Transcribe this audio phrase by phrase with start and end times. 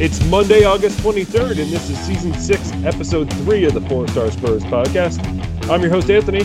[0.00, 4.30] It's Monday, August 23rd, and this is season six, episode three of the Four Star
[4.30, 5.20] Spurs podcast.
[5.68, 6.38] I'm your host, Anthony.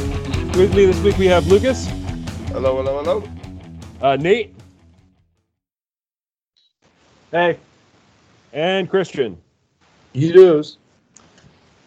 [0.60, 1.88] With me this week, we have Lucas.
[2.50, 3.24] Hello, hello, hello.
[4.02, 4.54] Uh, Nate.
[7.32, 7.58] Hey.
[8.52, 9.38] And Christian.
[10.12, 10.76] You does.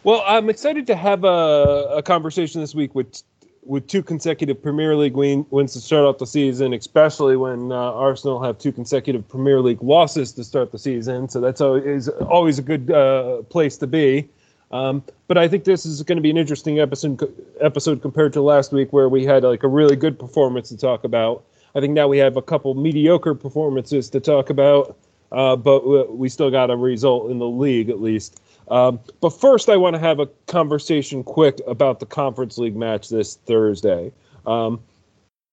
[0.05, 3.23] Well, I'm excited to have a, a conversation this week with
[3.69, 8.43] with two consecutive Premier League wins to start off the season, especially when uh, Arsenal
[8.43, 11.29] have two consecutive Premier League losses to start the season.
[11.29, 14.27] So that's always always a good uh, place to be.
[14.71, 18.41] Um, but I think this is going to be an interesting episode episode compared to
[18.41, 21.45] last week, where we had like a really good performance to talk about.
[21.75, 24.97] I think now we have a couple mediocre performances to talk about,
[25.31, 28.41] uh, but we still got a result in the league at least.
[28.71, 33.09] Um, but first, I want to have a conversation quick about the Conference League match
[33.09, 34.13] this Thursday.
[34.47, 34.81] Um,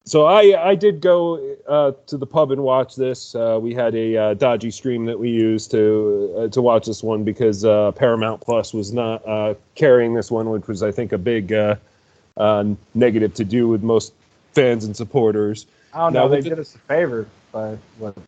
[0.05, 3.33] so I I did go uh, to the pub and watch this.
[3.33, 7.02] Uh, we had a uh, dodgy stream that we used to uh, to watch this
[7.02, 11.11] one because uh, Paramount Plus was not uh, carrying this one, which was I think
[11.11, 11.50] a big
[12.94, 14.13] negative to do with most
[14.53, 15.66] fans and supporters.
[15.94, 16.23] I don't know.
[16.23, 18.23] Now, they did us a favor by what it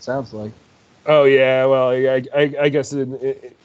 [0.00, 0.52] sounds like.
[1.06, 3.14] Oh yeah, well I I, I guess in,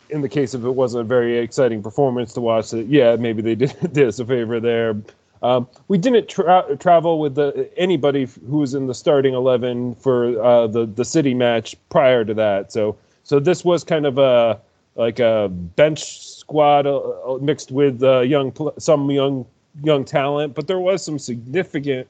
[0.10, 3.42] in the case of it wasn't a very exciting performance to watch, that yeah maybe
[3.42, 4.96] they did, did us a favor there.
[5.42, 10.42] Um, we didn't tra- travel with the, anybody who was in the starting eleven for
[10.42, 14.60] uh, the the city match prior to that, so so this was kind of a
[14.96, 19.46] like a bench squad uh, uh mixed with uh, young some young
[19.82, 22.08] young talent, but there was some significant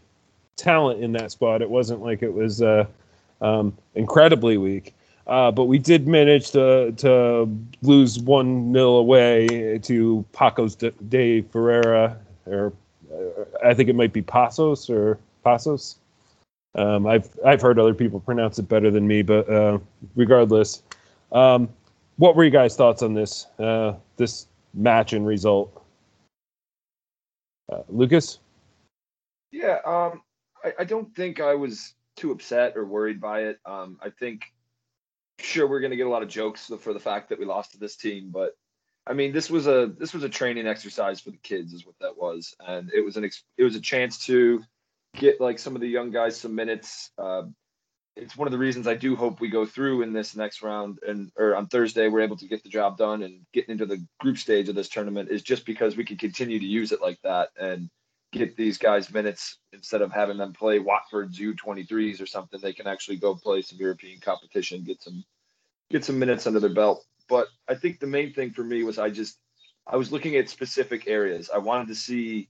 [0.55, 1.61] talent in that spot.
[1.61, 2.85] It wasn't like it was uh,
[3.41, 4.93] um, incredibly weak.
[5.25, 7.49] Uh, but we did manage to to
[7.81, 10.75] lose one nil away to Pacos
[11.09, 12.73] de Ferreira, or
[13.11, 15.95] uh, I think it might be Pasos or Pasos.
[16.75, 19.79] Um, I've I've heard other people pronounce it better than me, but uh,
[20.15, 20.83] regardless,
[21.31, 21.69] um,
[22.17, 25.83] what were you guys' thoughts on this uh, this match and result?
[27.71, 28.39] Uh, Lucas.
[29.51, 30.21] Yeah, um,
[30.65, 33.59] I, I don't think I was too upset or worried by it.
[33.65, 34.51] Um, I think
[35.43, 37.71] sure we're going to get a lot of jokes for the fact that we lost
[37.73, 38.53] to this team, but
[39.05, 41.95] I mean this was a this was a training exercise for the kids is what
[41.99, 44.63] that was, and it was an ex- it was a chance to
[45.15, 47.11] get like some of the young guys some minutes.
[47.17, 47.43] Uh,
[48.15, 50.99] it's one of the reasons I do hope we go through in this next round
[51.07, 54.05] and or on Thursday we're able to get the job done and get into the
[54.19, 57.19] group stage of this tournament is just because we can continue to use it like
[57.23, 57.89] that and
[58.31, 62.59] get these guys minutes instead of having them play Watford's U23s or something.
[62.59, 65.23] They can actually go play some European competition, get some
[65.93, 67.05] get some minutes under their belt.
[67.29, 69.37] But I think the main thing for me was I just
[69.87, 71.49] I was looking at specific areas.
[71.53, 72.49] I wanted to see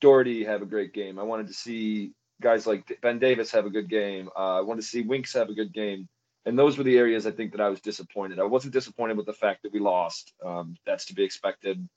[0.00, 1.18] Doherty have a great game.
[1.18, 4.30] I wanted to see guys like Ben Davies have a good game.
[4.36, 6.08] Uh, I wanted to see Winks have a good game.
[6.44, 8.40] And those were the areas I think that I was disappointed.
[8.40, 10.32] I wasn't disappointed with the fact that we lost.
[10.44, 11.88] Um, that's to be expected.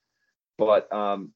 [0.57, 1.31] But um,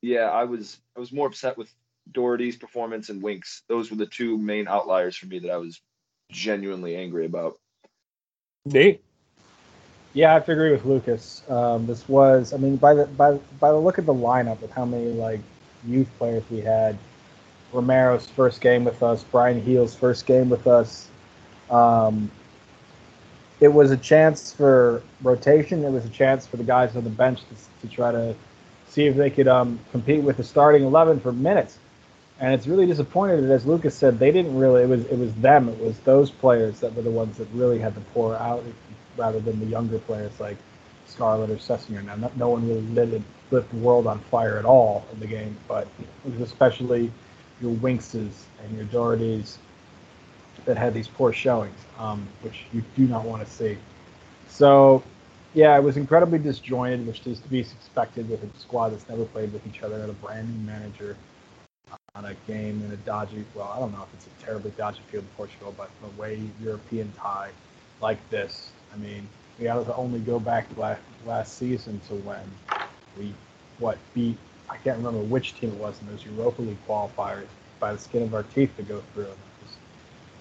[0.00, 1.70] yeah, I was I was more upset with
[2.10, 3.62] Doherty's performance and Winks.
[3.68, 5.80] Those were the two main outliers for me that I was
[6.30, 7.58] genuinely angry about.
[8.66, 9.02] Nate.
[10.14, 11.42] Yeah, I have to agree with Lucas.
[11.50, 14.70] Um, this was, I mean, by the by by the look of the lineup with
[14.70, 15.40] how many like
[15.86, 16.96] youth players we had,
[17.72, 21.08] Romero's first game with us, Bryan Gil's first game with us.
[21.70, 22.30] Um,
[23.60, 25.84] it was a chance for rotation.
[25.84, 28.34] It was a chance for the guys on the bench to, to try to
[28.88, 31.78] see if they could um, compete with the starting eleven for minutes.
[32.40, 34.82] And it's really disappointed that, as Lucas said, they didn't really.
[34.82, 35.68] It was it was them.
[35.68, 38.64] It was those players that were the ones that really had to pour out,
[39.16, 40.56] rather than the younger players like
[41.06, 42.04] Scarlett or Sessegnon.
[42.06, 45.26] Now, no, no one really lit, lit the world on fire at all in the
[45.26, 47.12] game, but it was especially
[47.60, 49.58] your Winkses and your Dohertys
[50.64, 53.78] that had these poor showings, um, which you do not want to see.
[54.48, 55.02] So
[55.52, 59.24] yeah, it was incredibly disjointed, which is to be expected with a squad that's never
[59.26, 61.16] played with each other and a brand new manager
[62.14, 65.00] on a game in a dodgy, well, I don't know if it's a terribly dodgy
[65.10, 67.50] field in Portugal, but a way European tie
[68.00, 68.70] like this.
[68.92, 69.26] I mean,
[69.58, 72.40] we have to only go back last, last season to when
[73.18, 73.34] we,
[73.80, 74.36] what, beat,
[74.70, 77.46] I can't remember which team it was in those Europa League qualifiers
[77.80, 79.24] by the skin of our teeth to go through.
[79.24, 79.76] It was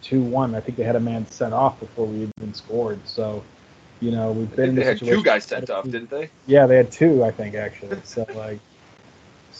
[0.04, 0.54] 2 1.
[0.54, 3.00] I think they had a man sent off before we even scored.
[3.08, 3.44] So,
[4.00, 6.30] you know, we've been in they had two guys sent off, didn't they?
[6.46, 7.98] Yeah, they had two, I think, actually.
[8.04, 8.60] So like,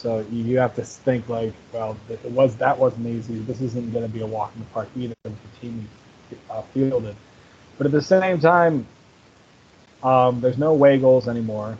[0.04, 3.38] so you have to think like, well, it was that wasn't easy.
[3.38, 5.14] This isn't going to be a walk in the park either.
[5.22, 5.88] For the team
[6.50, 7.16] uh, fielded,
[7.78, 8.86] but at the same time,
[10.02, 11.78] um, there's no away goals anymore,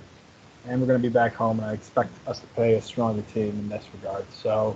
[0.66, 1.58] and we're going to be back home.
[1.58, 4.24] And I expect us to play a stronger team in this regard.
[4.32, 4.74] So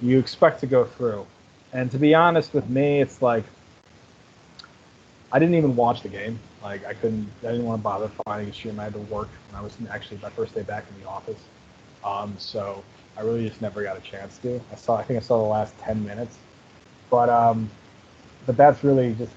[0.00, 1.26] you expect to go through.
[1.74, 3.44] And to be honest with me, it's like
[5.30, 6.40] I didn't even watch the game.
[6.62, 8.80] Like I couldn't, I didn't want to bother finding a stream.
[8.80, 11.40] I had to work when I was actually my first day back in the office.
[12.04, 12.82] Um, so
[13.16, 14.60] I really just never got a chance to.
[14.72, 16.38] I saw, I think I saw the last ten minutes,
[17.10, 17.70] but um,
[18.46, 19.32] but that's really just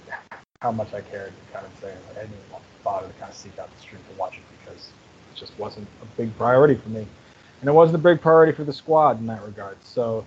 [0.61, 1.33] how much I cared.
[1.53, 4.01] Kind of saying like, I didn't even bother to kind of seek out the stream
[4.11, 4.89] to watch it because
[5.33, 7.05] it just wasn't a big priority for me,
[7.61, 9.77] and it wasn't a big priority for the squad in that regard.
[9.83, 10.25] So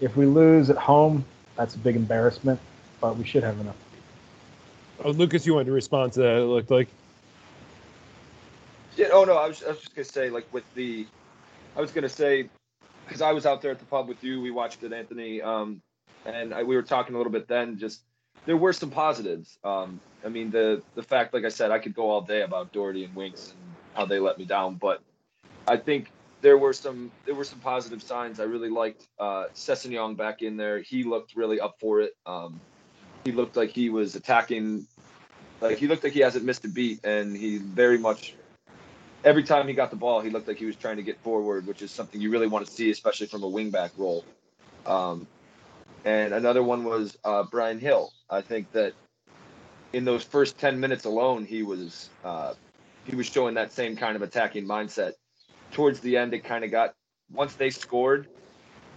[0.00, 1.24] if we lose at home,
[1.56, 2.60] that's a big embarrassment,
[3.00, 3.76] but we should have enough
[5.04, 6.36] Oh, Lucas, you wanted to respond to that.
[6.38, 6.88] It looked like.
[8.96, 9.08] Yeah.
[9.12, 11.06] Oh no, I was, I was just gonna say like with the,
[11.76, 12.48] I was gonna say,
[13.06, 14.40] because I was out there at the pub with you.
[14.40, 15.42] We watched it, Anthony.
[15.42, 15.82] Um,
[16.24, 17.78] and I, we were talking a little bit then.
[17.78, 18.02] Just
[18.46, 19.58] there were some positives.
[19.62, 22.72] Um, I mean the the fact, like I said, I could go all day about
[22.72, 23.60] Doherty and Winks and
[23.94, 25.02] how they let me down, but
[25.68, 28.40] I think there were some there were some positive signs.
[28.40, 30.80] I really liked uh, Sessegnon back in there.
[30.80, 32.16] He looked really up for it.
[32.24, 32.60] Um,
[33.24, 34.86] he looked like he was attacking
[35.60, 38.34] like he looked like he hasn't missed a beat and he very much
[39.24, 41.66] every time he got the ball he looked like he was trying to get forward
[41.66, 44.24] which is something you really want to see especially from a wingback role
[44.86, 45.26] um,
[46.04, 48.92] and another one was uh, Bryan Gil i think that
[49.92, 52.54] in those first 10 minutes alone he was uh,
[53.04, 55.12] he was showing that same kind of attacking mindset
[55.72, 56.94] towards the end it kind of got
[57.32, 58.28] once they scored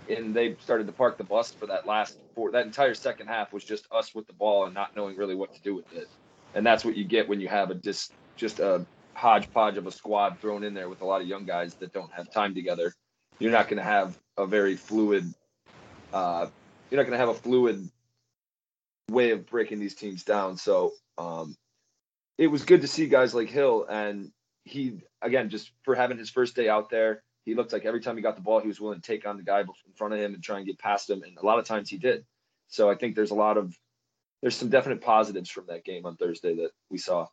[0.10, 2.52] and they started to park the bus for that last four.
[2.52, 5.54] That entire second half was just us with the ball and not knowing really what
[5.54, 6.10] to do with it.
[6.56, 8.86] And that's what you get when you have a just just a
[9.20, 12.12] hodgepodge of a squad thrown in there with a lot of young guys that don't
[12.12, 12.94] have time together.
[13.40, 15.34] You're not going to have a very fluid.
[16.12, 16.48] Uh,
[16.90, 17.90] you're not going to have a fluid
[19.10, 20.58] way of breaking these teams down.
[20.58, 21.56] So um,
[22.38, 24.32] it was good to see guys like Hill, and
[24.64, 28.16] he again just for having his first day out there he looked like every time
[28.16, 30.20] he got the ball, he was willing to take on the guy in front of
[30.20, 31.24] him and try and get past him.
[31.24, 32.24] And a lot of times he did.
[32.68, 33.76] So I think there's a lot of
[34.42, 37.26] there's some definite positives from that game on Thursday that we saw.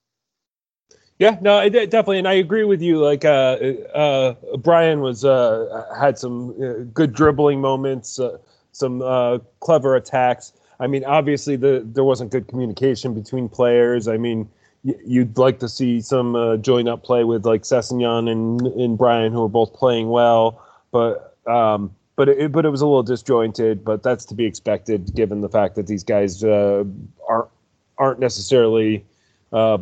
[1.19, 3.03] Yeah, no, I, definitely, and I agree with you.
[3.03, 3.57] Like, uh,
[3.95, 8.37] uh, Bryan was uh, had some uh, good dribbling moments, uh,
[8.73, 10.53] some uh, clever attacks.
[10.79, 14.09] I mean, obviously, the there wasn't good communication between players.
[14.09, 14.47] I mean,
[14.83, 19.33] you'd like to see some uh, join up play with like Sessegnon and and Bryan,
[19.33, 20.63] who are both playing well,
[20.93, 23.83] but um, but it, but it was a little disjointed.
[23.87, 26.85] But that's to be expected given the fact that these guys uh,
[27.27, 27.49] aren't
[27.97, 29.07] aren't necessarily
[29.51, 29.79] uh,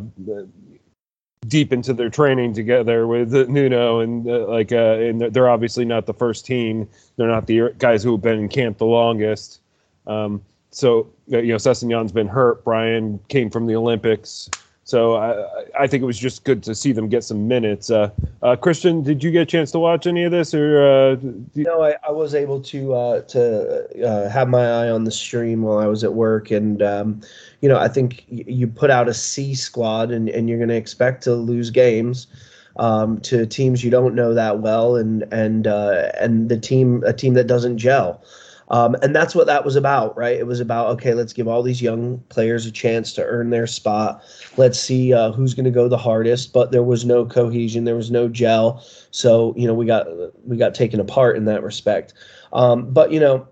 [1.47, 6.05] deep into their training together with Nuno and uh, like uh, and they're obviously not
[6.05, 6.87] the first team.
[7.17, 9.61] They're not the guys who have been in camp the longest.
[10.07, 12.63] Um, so you know, Sessegnon's been hurt.
[12.63, 14.49] Bryan came from the Olympics.
[14.85, 17.89] So I, I think it was just good to see them get some minutes.
[17.89, 18.11] Uh,
[18.43, 20.85] uh, Christian, did you get a chance to watch any of this, or?
[20.85, 21.15] Uh,
[21.55, 21.63] you...
[21.63, 25.63] No, I, I, was able to uh, to uh, have my eye on the stream
[25.63, 27.19] while I was at work, and um,
[27.61, 30.75] you know I think you put out a C squad, and, and you're going to
[30.75, 32.27] expect to lose games.
[32.77, 37.13] Um, to teams you don't know that well, and and uh, and the team a
[37.13, 38.23] team that doesn't gel.
[38.69, 40.37] Um, and that's what that was about, right?
[40.37, 43.67] It was about okay, let's give all these young players a chance to earn their
[43.67, 44.23] spot.
[44.57, 46.53] Let's see uh, who's going to go the hardest.
[46.53, 50.07] But there was no cohesion, there was no gel, so you know we got
[50.47, 52.13] we got taken apart in that respect.
[52.53, 53.47] Um, but you know,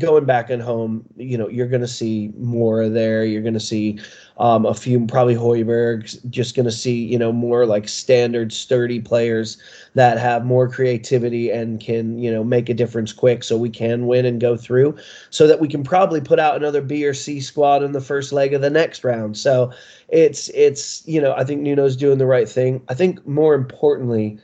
[0.00, 3.24] going back and home, you know, you're going to see more there.
[3.24, 4.00] You're going to see
[4.38, 8.98] um, a few, probably Højbjerg's just going to see, you know, more like standard, sturdy
[8.98, 9.58] players
[9.94, 14.06] that have more creativity and can, you know, make a difference quick so we can
[14.06, 14.96] win and go through
[15.28, 18.32] so that we can probably put out another B or C squad in the first
[18.32, 19.36] leg of the next round.
[19.36, 19.72] So
[20.08, 22.82] it's, it's, you know, I think Nuno's doing the right thing.
[22.88, 24.38] I think more importantly,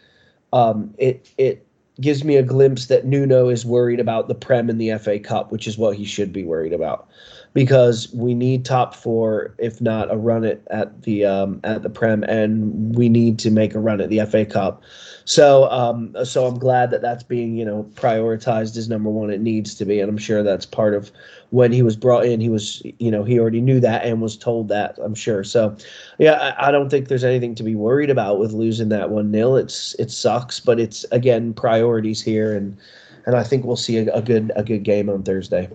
[0.52, 1.65] um, it, it,
[2.00, 5.50] gives me a glimpse that Nuno is worried about the Prem and the FA Cup,
[5.50, 7.08] which is what he should be worried about,
[7.56, 11.88] because we need top four, if not a run at, at the um, at the
[11.88, 14.82] Prem, and we need to make a run at the FA Cup.
[15.24, 19.30] So, um, so I'm glad that that's being, you know, prioritized as number one.
[19.30, 21.10] It needs to be, and I'm sure that's part of
[21.48, 22.42] when he was brought in.
[22.42, 24.98] He was, you know, he already knew that and was told that.
[25.02, 25.42] I'm sure.
[25.42, 25.74] So,
[26.18, 29.30] yeah, I, I don't think there's anything to be worried about with losing that one
[29.30, 29.56] nil.
[29.56, 32.76] It's it sucks, but it's again priorities here, and
[33.24, 35.70] and I think we'll see a, a good a good game on Thursday.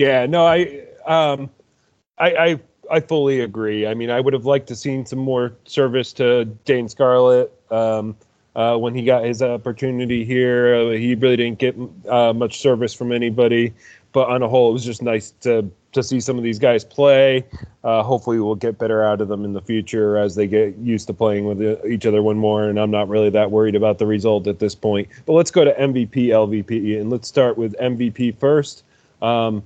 [0.00, 1.50] Yeah, no, I um,
[2.16, 3.86] I, I I fully agree.
[3.86, 8.16] I mean, I would have liked to seen some more service to Dane Scarlett um,
[8.56, 10.74] uh, when he got his opportunity here.
[10.74, 11.76] Uh, he really didn't get
[12.08, 13.74] uh, much service from anybody,
[14.12, 16.82] but on a whole, it was just nice to to see some of these guys
[16.82, 17.44] play.
[17.84, 21.08] Uh, hopefully, we'll get better out of them in the future as they get used
[21.08, 22.70] to playing with uh, each other one more.
[22.70, 25.08] And I'm not really that worried about the result at this point.
[25.26, 28.82] But let's go to MVP, LVP, and let's start with MVP first.
[29.20, 29.62] Um,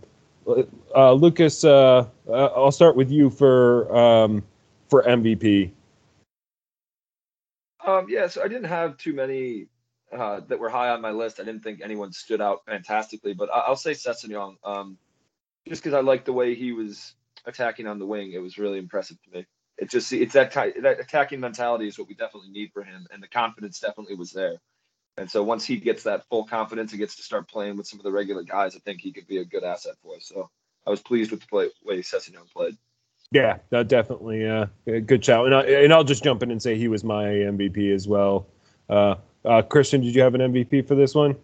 [0.47, 4.43] uh, Lucas, uh, uh, I'll start with you for um,
[4.89, 5.71] for MVP.
[7.87, 9.67] Um, yeah, so I didn't have too many
[10.13, 11.41] uh, that were high on my list.
[11.41, 14.97] I didn't think anyone stood out fantastically, but I- will say Sessegnon, um,
[15.69, 18.33] just because I like the way he was attacking on the wing.
[18.33, 19.47] It was really impressive to me.
[19.77, 23.23] It just it's that that attacking mentality is what we definitely need for him, and
[23.23, 24.61] the confidence definitely was there.
[25.17, 28.01] And so once he gets that full confidence and gets to start playing with some
[28.01, 30.27] of the regular guys, I think he could be a good asset for us.
[30.27, 30.51] So
[30.87, 32.77] I was pleased with the play, way Sessegnon played.
[33.31, 35.47] Yeah, that definitely uh, a good shout.
[35.47, 38.47] And, I, and I'll just jump in and say he was my MVP as well.
[38.89, 41.37] Uh, uh, Christian, did you have an MVP for this one?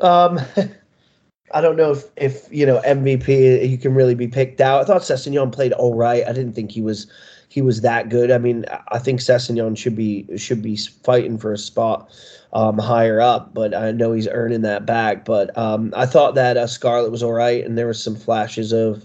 [0.00, 0.40] Um,
[1.52, 4.82] I don't know if, if you know MVP he can really be picked out.
[4.82, 6.24] I thought Sessegnon played all right.
[6.26, 7.06] I didn't think he was
[7.48, 8.30] he was that good.
[8.30, 12.10] I mean, I think Sessegnon should be should be fighting for a spot
[12.52, 15.24] um, higher up, but I know he's earning that back.
[15.24, 19.04] But um, I thought that uh, was all right, and there was some flashes of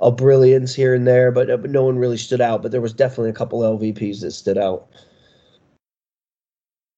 [0.00, 2.62] of brilliance here and there, but, uh, but no one really stood out.
[2.62, 4.88] But there was definitely a couple LVPs that stood out.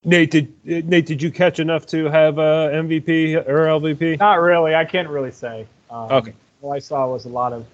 [0.05, 4.19] Nate, did Nate did you catch enough to have uh, MVP or LVP?
[4.19, 4.75] Not really.
[4.75, 5.67] I can't really say.
[5.91, 6.35] Um, okay.
[6.61, 7.67] All I saw was a lot of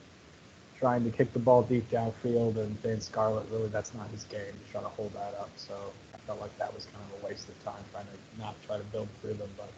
[0.79, 4.41] trying to kick the ball deep downfield, and Dane Scarlett really that's not his game.
[4.41, 5.51] He's trying to hold that up.
[5.57, 5.75] So
[6.15, 8.77] I felt like that was kind of a waste of time trying to not try
[8.77, 9.51] to build through them.
[9.57, 9.71] But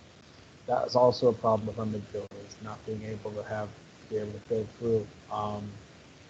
[0.66, 3.68] that was also a problem with our midfield is not being able to have
[4.08, 5.62] be able to build through um,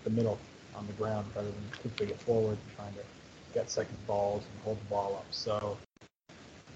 [0.05, 0.39] the middle
[0.77, 3.01] on the ground rather than quickly get forward and trying to
[3.55, 5.27] get second balls and hold the ball up.
[5.31, 5.79] So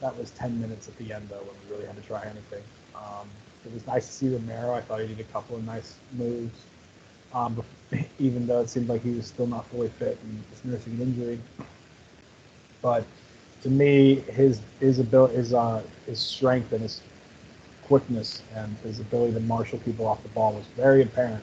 [0.05, 2.63] that was 10 minutes at the end, though, when we really had to try anything.
[2.95, 3.27] Um,
[3.65, 4.75] it was nice to see Romero.
[4.75, 6.61] I thought he did a couple of nice moves,
[7.33, 7.65] um,
[8.19, 11.01] even though it seemed like he was still not fully fit and was nursing an
[11.03, 11.41] injury.
[12.83, 13.07] But
[13.63, 17.01] to me, his his ability, his uh, his strength and his
[17.87, 21.43] quickness and his ability to marshal people off the ball was very apparent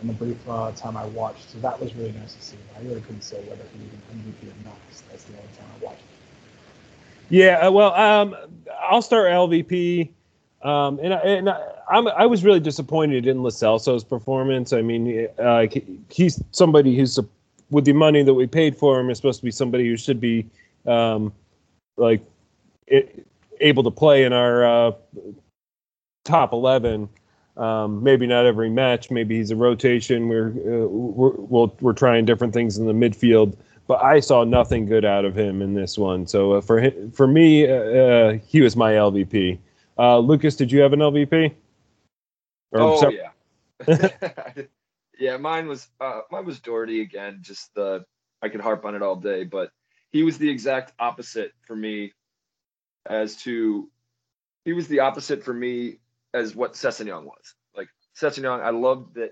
[0.00, 1.50] in the brief uh, time I watched.
[1.50, 2.56] So that was really nice to see.
[2.76, 4.78] I really couldn't say whether he was an MVP or not.
[5.10, 6.02] That's the only time I watched.
[7.28, 8.36] Yeah, uh, well, um,
[8.88, 10.10] I'll start LVP.
[10.62, 14.72] Um, and I, and I, I was really disappointed in Lo Celso's performance.
[14.72, 15.66] I mean, uh,
[16.10, 17.18] he's somebody who's
[17.70, 20.20] with the money that we paid for him is supposed to be somebody who should
[20.20, 20.46] be
[20.86, 21.32] um,
[21.96, 22.20] like
[22.86, 23.26] it,
[23.60, 24.92] able to play in our uh,
[26.24, 27.08] top 11.
[27.56, 29.10] Um, maybe not every match.
[29.10, 30.28] Maybe he's a rotation.
[30.28, 33.56] We're, uh, we're we're trying different things in the midfield
[33.86, 36.26] but I saw nothing good out of him in this one.
[36.26, 39.58] So uh, for him, for me, uh, uh he was my LVP.
[39.98, 41.54] Uh, Lucas, did you have an LVP?
[42.72, 44.08] Or, oh yeah,
[45.18, 45.36] yeah.
[45.36, 47.38] Mine was uh, mine was Doherty again.
[47.40, 48.04] Just the
[48.42, 49.70] I could harp on it all day, but
[50.10, 52.12] he was the exact opposite for me.
[53.08, 53.88] As to,
[54.64, 55.98] he was the opposite for me
[56.34, 57.54] as what Sessegnon was.
[57.76, 57.88] Like
[58.20, 59.30] Sessegnon, I loved that.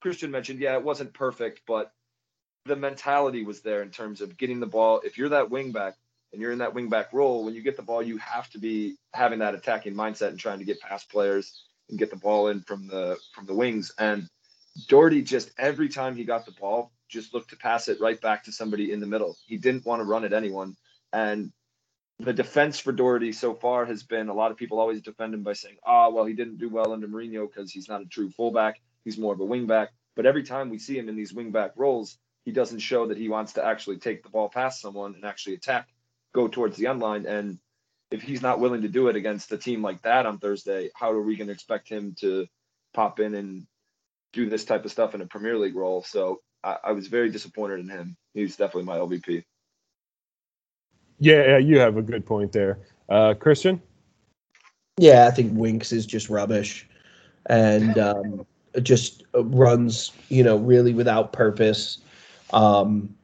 [0.00, 1.90] Christian mentioned, yeah, it wasn't perfect, but
[2.68, 5.02] the mentality was there in terms of getting the ball.
[5.04, 5.96] If you're that wing back
[6.32, 8.60] and you're in that wing back role, when you get the ball, you have to
[8.60, 12.48] be having that attacking mindset and trying to get past players and get the ball
[12.48, 13.92] in from the from the wings.
[13.98, 14.28] And
[14.88, 18.44] Doherty just every time he got the ball, just looked to pass it right back
[18.44, 19.36] to somebody in the middle.
[19.46, 20.76] He didn't want to run at anyone.
[21.12, 21.52] And
[22.20, 25.44] the defense for Doherty so far has been a lot of people always defend him
[25.44, 28.06] by saying, "Ah, oh, well, he didn't do well under Mourinho because he's not a
[28.06, 28.80] true fullback.
[29.04, 32.18] He's more of a wingback." But every time we see him in these wingback roles,
[32.48, 35.52] he doesn't show that he wants to actually take the ball past someone and actually
[35.52, 35.86] attack,
[36.32, 37.26] go towards the end line.
[37.26, 37.58] And
[38.10, 41.10] if he's not willing to do it against a team like that on Thursday, how
[41.10, 42.46] are we going to expect him to
[42.94, 43.66] pop in and
[44.32, 46.02] do this type of stuff in a Premier League role?
[46.02, 48.16] So I, I was very disappointed in him.
[48.32, 49.44] He's definitely my LVP.
[51.18, 52.78] Yeah, you have a good point there,
[53.10, 53.82] uh, Christian.
[54.96, 56.88] Yeah, I think Winks is just rubbish,
[57.44, 58.46] and um,
[58.82, 61.98] just runs, you know, really without purpose.
[62.52, 63.14] Um,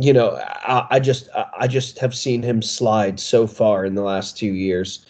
[0.00, 4.02] you know, I, I just I just have seen him slide so far in the
[4.02, 5.04] last two years,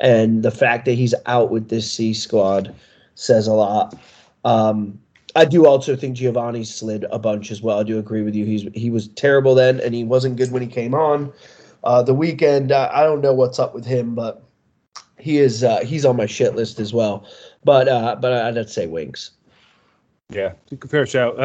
[0.00, 2.74] and the fact that he's out with this C squad
[3.14, 3.98] says a lot.
[4.44, 5.00] Um,
[5.34, 7.78] I do also think Giovani slid a bunch as well.
[7.78, 8.44] I do agree with you.
[8.44, 11.32] He's he was terrible then, and he wasn't good when he came on.
[11.84, 14.42] Uh, the weekend, uh, I don't know what's up with him, but
[15.18, 17.28] he is uh, he's on my shit list as well.
[17.64, 19.32] But uh, but I'd say Winks.
[20.30, 20.52] Yeah,
[20.88, 21.38] fair shout.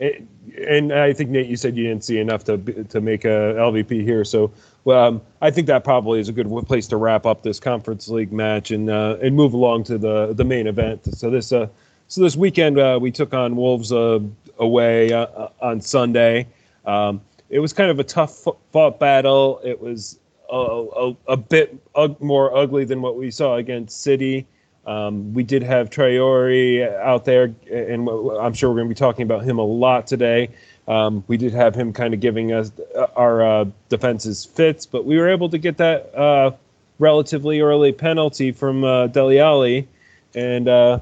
[0.00, 4.02] And I think Nate, you said you didn't see enough to to make a LVP
[4.02, 4.24] here.
[4.24, 4.52] So,
[4.86, 8.32] um, I think that probably is a good place to wrap up this conference league
[8.32, 11.16] match and uh, and move along to the the main event.
[11.16, 11.68] So this uh,
[12.08, 14.20] so this weekend uh, we took on Wolves uh,
[14.58, 16.46] away uh, uh, on Sunday.
[16.84, 17.20] Um,
[17.50, 19.60] it was kind of a tough fought battle.
[19.64, 20.18] It was
[20.50, 21.76] a, a, a bit
[22.20, 24.46] more ugly than what we saw against City.
[24.86, 29.22] Um, we did have Traore out there, and I'm sure we're going to be talking
[29.22, 30.50] about him a lot today.
[30.86, 35.06] Um, we did have him kind of giving us uh, our uh, defenses fits, but
[35.06, 36.50] we were able to get that uh,
[36.98, 39.88] relatively early penalty from uh, Dele Alli,
[40.34, 40.98] and uh,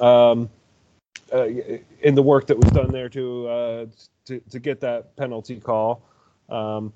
[0.00, 0.50] um,
[1.32, 1.46] uh,
[2.00, 3.86] in the work that was done there to uh,
[4.26, 6.02] to, to get that penalty call.
[6.48, 6.92] Um,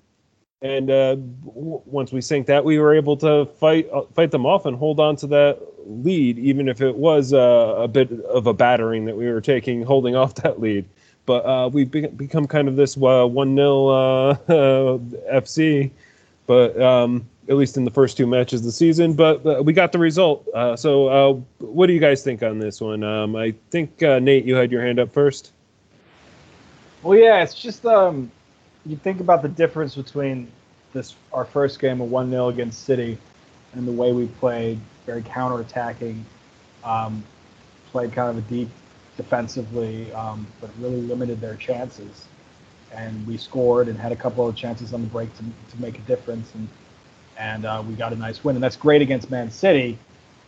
[0.62, 4.46] and uh, w- once we sank that, we were able to fight uh, fight them
[4.46, 8.46] off and hold on to that lead, even if it was uh, a bit of
[8.46, 10.84] a battering that we were taking, holding off that lead.
[11.26, 15.90] But uh, we've be- become kind of this uh, one 0 uh, FC,
[16.46, 19.12] but um, at least in the first two matches of the season.
[19.12, 20.46] But, we got the result.
[20.78, 23.02] So, what do you guys think on this one?
[23.02, 25.52] Um, I think Nate, you had your hand up first.
[27.02, 28.30] Well, yeah, it's just um,
[28.86, 30.50] you think about the difference between
[30.92, 33.18] this our first game of one 0 against City
[33.74, 36.22] and the way we played, very counterattacking,
[36.84, 37.22] um,
[37.90, 38.68] played kind of a deep
[39.16, 42.26] defensively, um, but really limited their chances.
[42.92, 45.98] And we scored and had a couple of chances on the break to, to make
[45.98, 46.68] a difference, and
[47.38, 48.56] and uh, we got a nice win.
[48.56, 49.98] And that's great against Man City,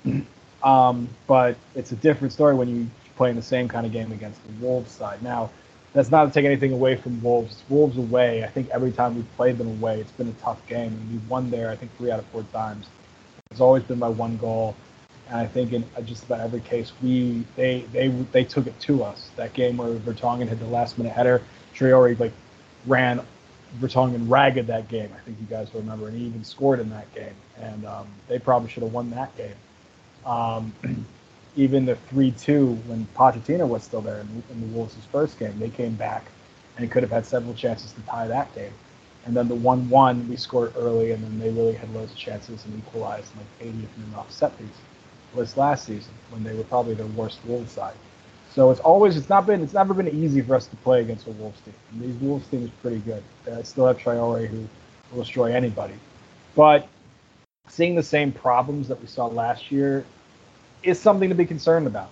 [0.62, 4.12] um, but it's a different story when you play in the same kind of game
[4.12, 5.22] against the Wolves side.
[5.22, 5.50] Now,
[5.92, 7.62] that's not to take anything away from Wolves.
[7.68, 10.92] Wolves away, I think every time we've played them away, it's been a tough game.
[10.92, 12.86] And we've won there, I think, three out of four times.
[13.50, 14.76] It's always been by one goal.
[15.28, 19.04] And I think in just about every case, we they they they took it to
[19.04, 19.30] us.
[19.36, 21.42] That game where Vertonghen hit the last minute header,
[21.74, 22.32] Traore like
[22.86, 23.20] ran
[23.78, 25.10] Vertonghen ragged that game.
[25.14, 27.34] I think you guys remember, and he even scored in that game.
[27.58, 29.54] And um, they probably should have won that game.
[30.24, 30.72] Um,
[31.58, 35.68] even the three-two when Pochettino was still there in, in the Wolves' first game, they
[35.68, 36.24] came back
[36.76, 38.72] and could have had several chances to tie that game.
[39.26, 42.64] And then the one-one, we scored early, and then they really had loads of chances
[42.64, 44.68] and equalized in like 80th minute off set piece.
[45.34, 47.94] Was last season when they were probably their worst Wolves side.
[48.50, 51.26] So it's always it's not been it's never been easy for us to play against
[51.26, 51.74] a Wolves team.
[51.92, 53.22] And these Wolves team is pretty good.
[53.46, 54.66] Uh, they still have Traore who
[55.12, 55.94] will destroy anybody.
[56.54, 56.88] But
[57.68, 60.06] seeing the same problems that we saw last year
[60.82, 62.10] is something to be concerned about.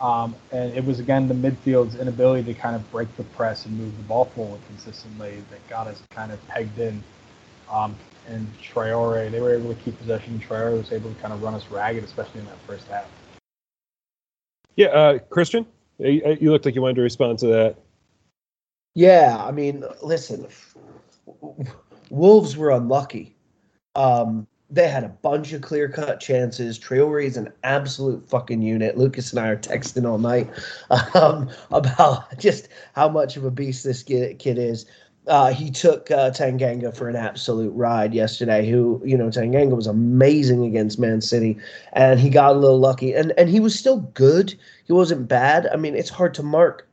[0.00, 3.78] Um, and it was again the midfield's inability to kind of break the press and
[3.78, 7.02] move the ball forward consistently that got us kind of pegged in.
[7.70, 7.94] Um,
[8.26, 10.40] and Traore, they were able to keep possession.
[10.46, 13.06] Traore was able to kind of run us ragged, especially in that first half.
[14.76, 15.66] Yeah, uh, Christian,
[15.98, 17.76] you, you looked like you wanted to respond to that.
[18.94, 20.46] Yeah, I mean, listen,
[22.10, 23.36] Wolves were unlucky.
[23.94, 26.78] Um, they had a bunch of clear cut chances.
[26.78, 28.96] Traore is an absolute fucking unit.
[28.96, 30.48] Lucas and I are texting all night
[31.14, 34.86] um, about just how much of a beast this kid, kid is.
[35.26, 38.68] Uh, he took uh, Tanganga for an absolute ride yesterday.
[38.68, 41.58] Who you know, Tanganga was amazing against Man City,
[41.92, 43.12] and he got a little lucky.
[43.12, 44.54] And and he was still good.
[44.84, 45.68] He wasn't bad.
[45.72, 46.88] I mean, it's hard to mark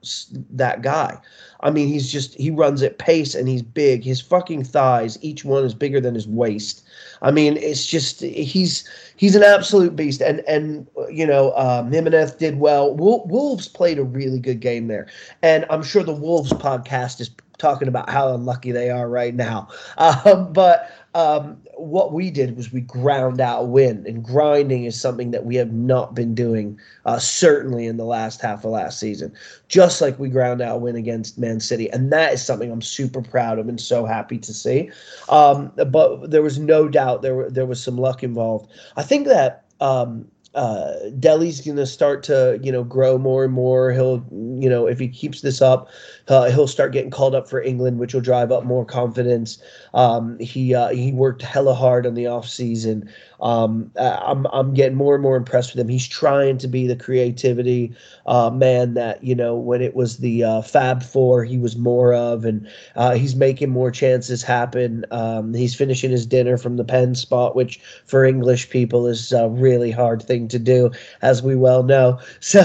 [0.52, 1.18] that guy.
[1.62, 4.04] I mean, he's just he runs at pace and he's big.
[4.04, 6.84] His fucking thighs, each one is bigger than his waist.
[7.22, 10.22] I mean, it's just he's he's an absolute beast.
[10.22, 12.94] And and you know, um, Jimenez did well.
[12.96, 15.08] Wolves played a really good game there,
[15.42, 19.67] and I'm sure the Wolves podcast is talking about how unlucky they are right now.
[19.98, 25.00] Um, but um, what we did was we ground out a win, and grinding is
[25.00, 29.00] something that we have not been doing, uh, certainly in the last half of last
[29.00, 29.34] season.
[29.67, 32.82] Just like we ground out a win against Man City, and that is something I'm
[32.84, 34.91] super proud of and so happy to see.
[35.30, 38.70] Um, but there was no doubt there there was some luck involved.
[38.96, 43.54] I think that um, uh, Dele's going to start to, you know, grow more and
[43.54, 43.91] more.
[43.91, 45.88] He'll, you know, if he keeps this up,
[46.30, 49.62] uh, he'll start getting called up for England, which will drive up more confidence.
[49.93, 53.08] Um, he uh, he worked hella hard on the off season.
[53.39, 55.89] Um, I'm I'm getting more and more impressed with him.
[55.89, 57.93] He's trying to be the creativity
[58.26, 62.13] uh, man that you know when it was the uh, Fab Four, he was more
[62.13, 65.06] of, and uh, he's making more chances happen.
[65.12, 69.50] Um, he's finishing his dinner from the pen spot, which for English people is a
[69.50, 72.19] really hard thing to do, as we well know.
[72.39, 72.62] So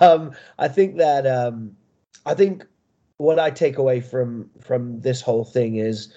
[0.00, 1.76] um, I think that um,
[2.24, 2.64] I think
[3.18, 6.12] what I take away from from this whole thing is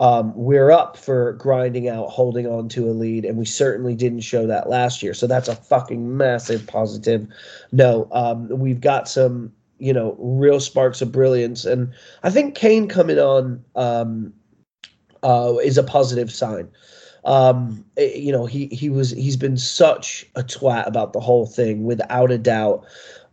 [0.00, 4.20] um, we're up for grinding out, holding on to a lead, and we certainly didn't
[4.20, 5.12] show that last year.
[5.12, 7.26] So that's a fucking massive positive.
[7.72, 12.86] No, um, we've got some, you know, real sparks of brilliance, and I think Kane
[12.86, 14.32] coming on um,
[15.24, 16.68] uh, is a positive sign.
[17.24, 21.46] Um, eh, you know, he he was he's been such a twat about the whole
[21.46, 22.86] thing, without a doubt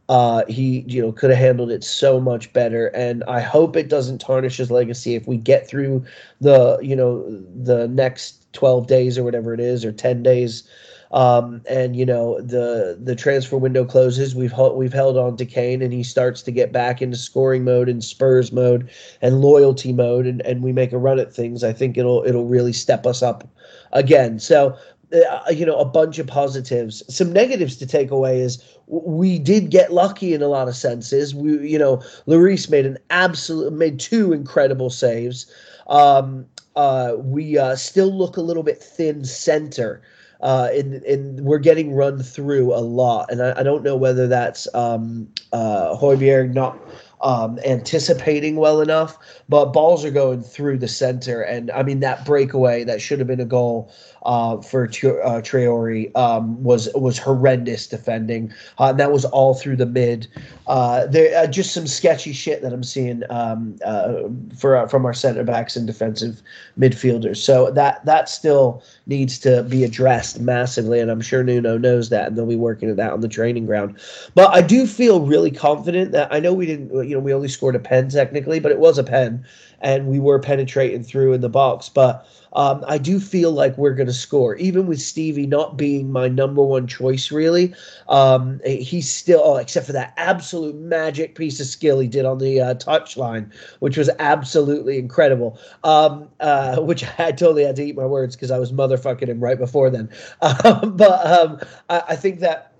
[0.09, 3.89] uh, he you know could have handled it so much better and i hope it
[3.89, 6.03] doesn't tarnish his legacy if we get through
[6.41, 7.23] the you know
[7.63, 10.63] the next 12 days or whatever it is or 10 days
[11.11, 14.35] Um, and you know the the transfer window closes.
[14.35, 17.87] We've we've held on to Kane, and he starts to get back into scoring mode
[17.89, 18.89] and Spurs mode
[19.21, 21.63] and loyalty mode, and, and we make a run at things.
[21.63, 23.47] I think it'll it'll really step us up
[23.93, 24.39] again.
[24.39, 24.75] So
[25.13, 29.69] uh, you know a bunch of positives some negatives to take away is we did
[29.69, 33.99] get lucky in a lot of senses we you know Lloris made an absolute made
[33.99, 35.51] two incredible saves
[35.87, 40.01] um uh we uh still look a little bit thin center
[40.41, 43.31] uh, and, we're getting run through a lot.
[43.31, 46.77] And I, I don't know whether that's um, uh, Højbjerg not
[47.21, 49.17] um, anticipating well enough,
[49.49, 51.41] but balls are going through the center.
[51.41, 53.91] And I mean, that breakaway that should have been a goal
[54.25, 58.51] uh, for uh, Traore um, was was horrendous defending.
[58.79, 60.27] Uh, and that was all through the mid.
[60.67, 64.23] Uh, there uh, just some sketchy shit that I'm seeing um, uh,
[64.57, 66.41] for from our center backs and defensive
[66.77, 67.37] midfielders.
[67.37, 72.27] So that that still needs to be addressed massively, and I'm sure Nuno knows that,
[72.27, 73.99] and they'll be working at that on the training ground.
[74.33, 77.47] But I do feel really confident that I know we didn't, you know, we only
[77.47, 79.45] scored a pen technically, but it was a pen,
[79.81, 83.93] and we were penetrating through in the box, but um, I do feel like we're
[83.93, 87.31] going to score, even with Stevie not being my number one choice.
[87.31, 87.73] Really,
[88.07, 92.37] um, he's still, oh, except for that absolute magic piece of skill he did on
[92.39, 95.59] the uh, touchline, which was absolutely incredible.
[95.83, 99.39] Um, uh, which I totally had to eat my words because I was motherfucking him
[99.39, 100.09] right before then.
[100.63, 102.74] Um, but um, I, I think that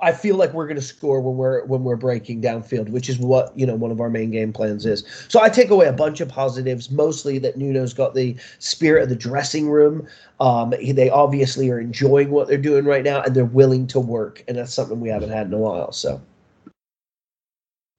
[0.00, 3.18] I feel like we're going to score when we're when we're breaking downfield, which is
[3.18, 5.04] what you know one of our main game plans is.
[5.28, 9.08] So I take away a bunch of positives, mostly that Nuno's got the spirit of
[9.10, 10.06] the dressing room.
[10.40, 14.42] Um, they obviously are enjoying what they're doing right now, and they're willing to work,
[14.48, 15.92] and that's something we haven't had in a while.
[15.92, 16.20] So,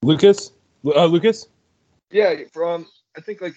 [0.01, 0.51] Lucas,
[0.85, 1.47] uh, Lucas,
[2.09, 3.55] yeah, from I think like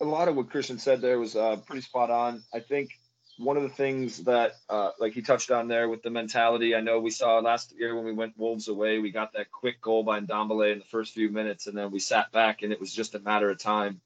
[0.00, 2.42] a lot of what Christian said there was uh, pretty spot on.
[2.54, 2.90] I think
[3.38, 6.74] one of the things that uh, like he touched on there with the mentality.
[6.74, 9.80] I know we saw last year when we went Wolves away, we got that quick
[9.80, 12.80] goal by Ndombele in the first few minutes, and then we sat back, and it
[12.80, 14.00] was just a matter of time.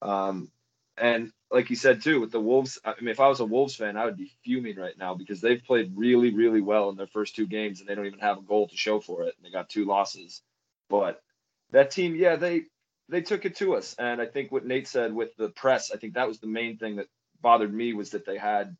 [0.00, 0.50] Um,
[0.96, 3.76] and like you said too, with the Wolves, I mean, if I was a Wolves
[3.76, 7.06] fan, I would be fuming right now because they've played really, really well in their
[7.06, 9.34] first two games, and they don't even have a goal to show for it.
[9.36, 10.42] And they got two losses,
[10.88, 11.22] but
[11.70, 12.64] that team, yeah, they
[13.08, 13.94] they took it to us.
[13.98, 16.78] And I think what Nate said with the press, I think that was the main
[16.78, 17.08] thing that
[17.42, 18.76] bothered me was that they had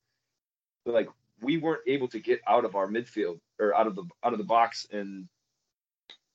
[0.86, 1.08] like
[1.40, 4.38] we weren't able to get out of our midfield or out of the out of
[4.38, 5.28] the box and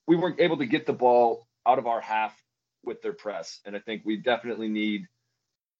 [0.07, 2.35] we weren't able to get the ball out of our half
[2.83, 3.59] with their press.
[3.65, 5.07] And i think we definitely need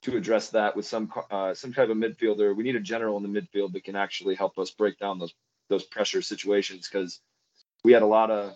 [0.04, 2.56] to address that with some uh, some type of midfielder.
[2.56, 5.34] We need a general in the midfield that can actually help us break down those
[5.70, 7.20] those pressure situations because
[7.84, 8.54] we had a lot of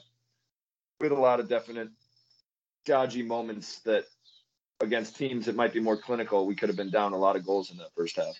[0.99, 1.89] we had a lot of definite
[2.85, 4.05] dodgy moments that
[4.81, 7.45] against teams that might be more clinical, we could have been down a lot of
[7.45, 8.35] goals in that first half.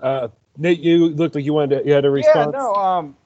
[0.00, 2.52] Uh, Nate, you looked like you wanted to, you had a response.
[2.54, 2.74] Yeah, no.
[2.74, 3.16] Um,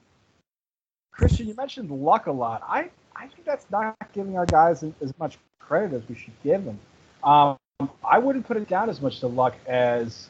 [1.11, 2.61] Christian, you mentioned luck a lot.
[2.67, 6.63] I I think that's not giving our guys as much credit as we should give
[6.63, 6.79] them.
[7.23, 7.57] Um,
[8.03, 10.29] I wouldn't put it down as much to luck as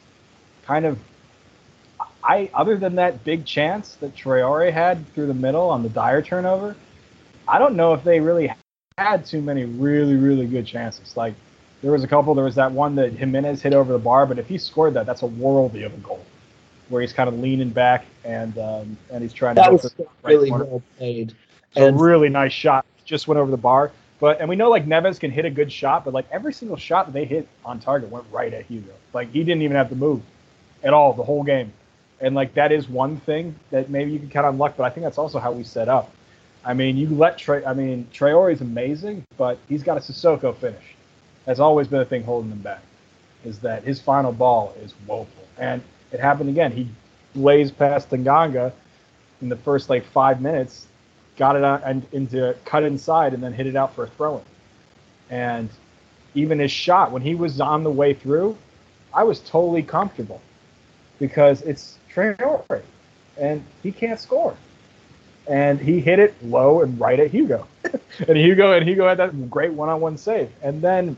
[0.65, 0.97] kind of.
[2.23, 6.21] I other than that big chance that Traore had through the middle on the Dier
[6.21, 6.75] turnover,
[7.47, 8.53] I don't know if they really
[8.97, 11.17] had too many really really good chances.
[11.17, 11.35] Like
[11.81, 12.33] there was a couple.
[12.33, 15.05] There was that one that Jimenez hit over the bar, but if he scored that,
[15.05, 16.23] that's a worldy of a goal,
[16.89, 19.77] where he's kind of leaning back and um, and he's trying that to.
[19.77, 20.65] That was right really corner.
[20.65, 21.33] well played.
[21.75, 23.91] And a really nice shot, just went over the bar.
[24.19, 26.77] But and we know like Neves can hit a good shot, but like every single
[26.77, 28.93] shot that they hit on target went right at Hugo.
[29.13, 30.21] Like he didn't even have to move
[30.83, 31.71] at all the whole game.
[32.19, 34.89] And like that is one thing that maybe you can count on luck, but I
[34.89, 36.11] think that's also how we set up.
[36.65, 37.63] I mean, you let Trey.
[37.63, 40.96] I mean, Traore is amazing, but he's got a Sissoko finish
[41.47, 42.81] that's always been a thing holding him back,
[43.45, 45.47] is that his final ball is woeful.
[45.57, 45.81] And
[46.11, 46.73] it happened again.
[46.73, 46.89] He
[47.33, 48.73] blazed past Tanganga
[49.41, 50.87] in the first like five minutes,
[51.37, 54.37] got it on and into cut inside, and then hit it out for a throw
[54.37, 54.43] in.
[55.29, 55.69] And
[56.35, 58.57] even his shot when he was on the way through,
[59.13, 60.41] I was totally comfortable
[61.17, 62.81] because it's Traore
[63.37, 64.57] and he can't score.
[65.49, 67.65] And he hit it low and right at Hugo.
[68.27, 70.51] and Hugo and Hugo had that great one-on-one save.
[70.61, 71.15] And then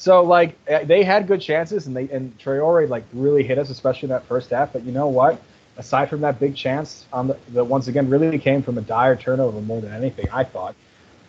[0.00, 3.68] so like eh, they had good chances and they and Traore like really hit us,
[3.68, 4.72] especially in that first half.
[4.72, 5.38] But you know what?
[5.76, 9.60] Aside from that big chance on the, once again really came from a Dier turnover
[9.60, 10.74] more than anything, I thought.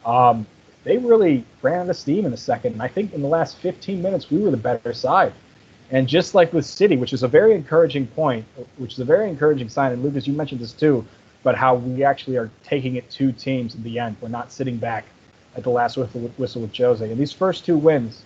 [0.05, 0.47] Um,
[0.85, 3.57] they really ran out of steam in the second, and I think in the last
[3.57, 5.33] 15 minutes we were the better side.
[5.91, 8.45] And just like with City, which is a very encouraging point,
[8.77, 9.91] which is a very encouraging sign.
[9.91, 11.05] And Lucas, you mentioned this too,
[11.43, 14.15] but how we actually are taking it to teams in the end.
[14.21, 15.03] We're not sitting back
[15.57, 17.11] at the last whistle with Jose.
[17.11, 18.23] And these first two wins,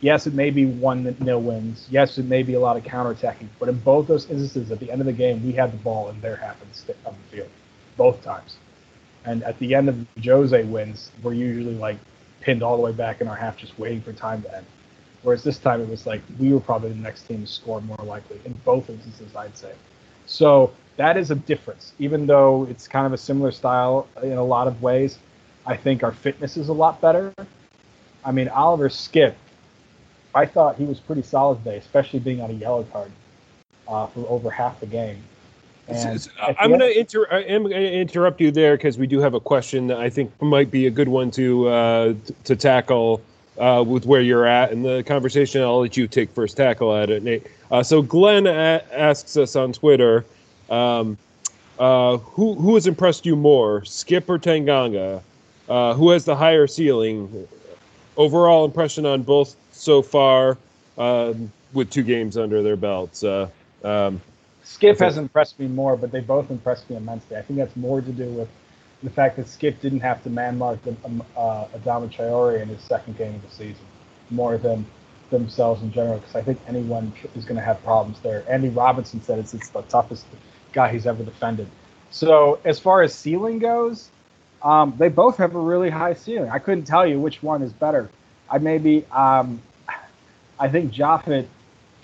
[0.00, 1.86] Yes, it may be one that nil wins.
[1.90, 3.48] Yes, it may be a lot of counterattacking.
[3.58, 6.08] But in both those instances, at the end of the game, we had the ball
[6.10, 6.94] in their half of the,
[7.30, 7.48] field,
[7.96, 8.56] both times.
[9.24, 11.98] And at the end of Jose wins, we're usually like
[12.40, 14.66] pinned all the way back in our half, just waiting for time to end.
[15.22, 17.98] Whereas this time it was like we were probably the next team to score more
[18.04, 19.72] likely in both instances, I'd say.
[20.26, 21.92] So that is a difference.
[21.98, 25.18] Even though it's kind of a similar style in a lot of ways,
[25.66, 27.34] I think our fitness is a lot better.
[28.24, 29.34] I mean, Oliver Skipp,
[30.34, 33.10] I thought he was pretty solid today, especially being on a yellow card
[33.88, 35.22] uh, for over half the game.
[35.88, 39.98] And I'm going to inter- interrupt you there because we do have a question that
[39.98, 42.14] I think might be a good one to uh,
[42.44, 43.22] to tackle
[43.58, 45.62] uh, with where you're at in the conversation.
[45.62, 47.46] I'll let you take first tackle at it, Nate.
[47.70, 50.26] Uh, so Glenn a- asks us on Twitter,
[50.68, 51.16] um,
[51.78, 55.22] uh, who who has impressed you more, Skipp or Tanganga?
[55.70, 57.48] Uh, who has the higher ceiling?
[58.18, 60.58] Overall impression on both so far,
[60.96, 63.22] um, with two games under their belts.
[63.22, 63.48] Uh,
[63.84, 64.20] um,
[64.64, 67.36] Skipp has impressed me more, but they both impressed me immensely.
[67.36, 68.48] I think that's more to do with
[69.02, 72.68] the fact that Skipp didn't have to man mark the, um, uh, Adama Traore in
[72.68, 73.84] his second game of the season,
[74.30, 74.84] more than
[75.30, 76.18] themselves in general.
[76.18, 78.44] Because I think anyone is going to have problems there.
[78.48, 80.26] Andy Robinson said it's, it's the toughest
[80.72, 81.68] guy he's ever defended.
[82.10, 84.10] So as far as ceiling goes,
[84.62, 86.50] um, they both have a really high ceiling.
[86.50, 88.10] I couldn't tell you which one is better.
[88.50, 89.62] I maybe um,
[90.58, 91.46] I think Japhet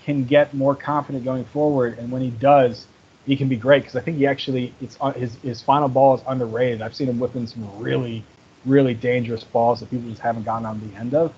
[0.03, 2.87] can get more confident going forward, and when he does,
[3.25, 6.21] he can be great because I think he actually it's his his final ball is
[6.27, 6.81] underrated.
[6.81, 8.23] I've seen him whipping some really
[8.65, 11.33] really dangerous balls that people just haven't gotten on the end of,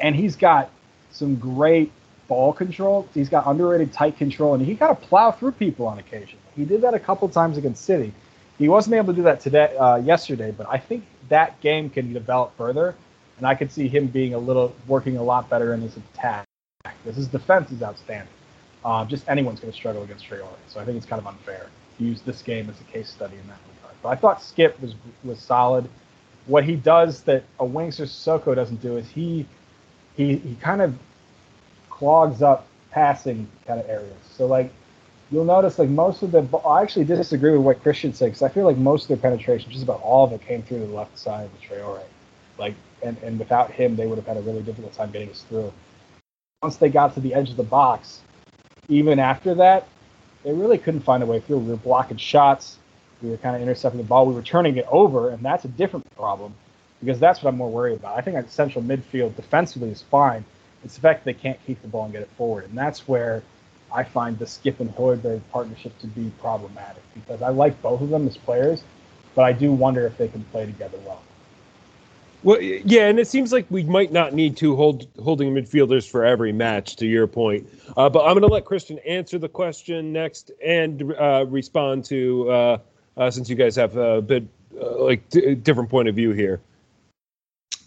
[0.00, 0.70] and he's got
[1.10, 1.90] some great
[2.28, 3.08] ball control.
[3.14, 6.38] He's got underrated tight control, and he got to plow through people on occasion.
[6.54, 8.12] He did that a couple times against City.
[8.58, 12.12] He wasn't able to do that today uh, yesterday, but I think that game can
[12.12, 12.94] develop further,
[13.38, 16.46] and I could see him being a little working a lot better in his attack.
[16.84, 18.32] Because his defense is outstanding.
[18.84, 20.48] Uh, just anyone's going to struggle against Traore.
[20.66, 21.68] So I think it's kind of unfair
[21.98, 23.94] to use this game as a case study in that regard.
[24.02, 25.88] But I thought Skipp was was solid.
[26.46, 29.46] What he does that a Winks or Soko doesn't do is he
[30.16, 30.98] he he kind of
[31.90, 34.16] clogs up passing kind of areas.
[34.36, 34.72] So like
[35.30, 38.48] you'll notice like most of the I actually disagree with what Christian said because I
[38.48, 41.16] feel like most of their penetration, just about all of it, came through the left
[41.16, 42.02] side of the Traore.
[42.58, 45.42] Like and and without him, they would have had a really difficult time getting us
[45.48, 45.72] through
[46.62, 48.20] once they got to the edge of the box,
[48.88, 49.88] even after that,
[50.44, 51.58] they really couldn't find a way through.
[51.58, 52.78] We were blocking shots.
[53.20, 54.26] We were kind of intercepting the ball.
[54.26, 56.54] We were turning it over, and that's a different problem
[57.00, 58.16] because that's what I'm more worried about.
[58.16, 60.44] I think at central midfield defensively is fine.
[60.84, 63.08] It's the fact that they can't keep the ball and get it forward, and that's
[63.08, 63.42] where
[63.92, 68.08] I find the Skipp and Højbjerg partnership to be problematic because I like both of
[68.08, 68.84] them as players,
[69.34, 71.22] but I do wonder if they can play together well.
[72.44, 76.24] Well, yeah, and it seems like we might not need two hold, holding midfielders for
[76.24, 76.96] every match.
[76.96, 81.14] To your point, uh, but I'm going to let Christian answer the question next and
[81.14, 82.78] uh, respond to uh,
[83.16, 84.44] uh since you guys have a bit
[84.80, 86.60] uh, like d- different point of view here.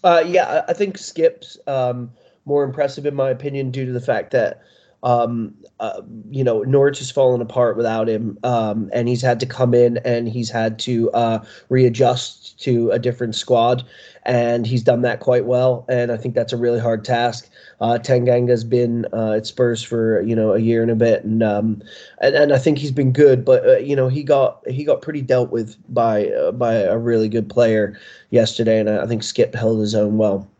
[0.02, 2.12] Uh, yeah, I think Skipp's um,
[2.46, 4.62] more impressive in my opinion due to the fact that
[5.02, 9.46] um, uh, you know, Norwich has fallen apart without him, um, and he's had to
[9.46, 13.84] come in and he's had to uh, readjust to a different squad,
[14.24, 15.84] and he's done that quite well.
[15.88, 17.50] And I think that's a really hard task.
[17.80, 21.42] Uh, Tanganga's been uh, at Spurs for you know a year and a bit, and
[21.42, 21.82] um,
[22.22, 25.02] and, and I think he's been good, but uh, you know he got he got
[25.02, 27.98] pretty dealt with by uh, by a really good player
[28.30, 30.50] yesterday, and I think Skipp held his own well.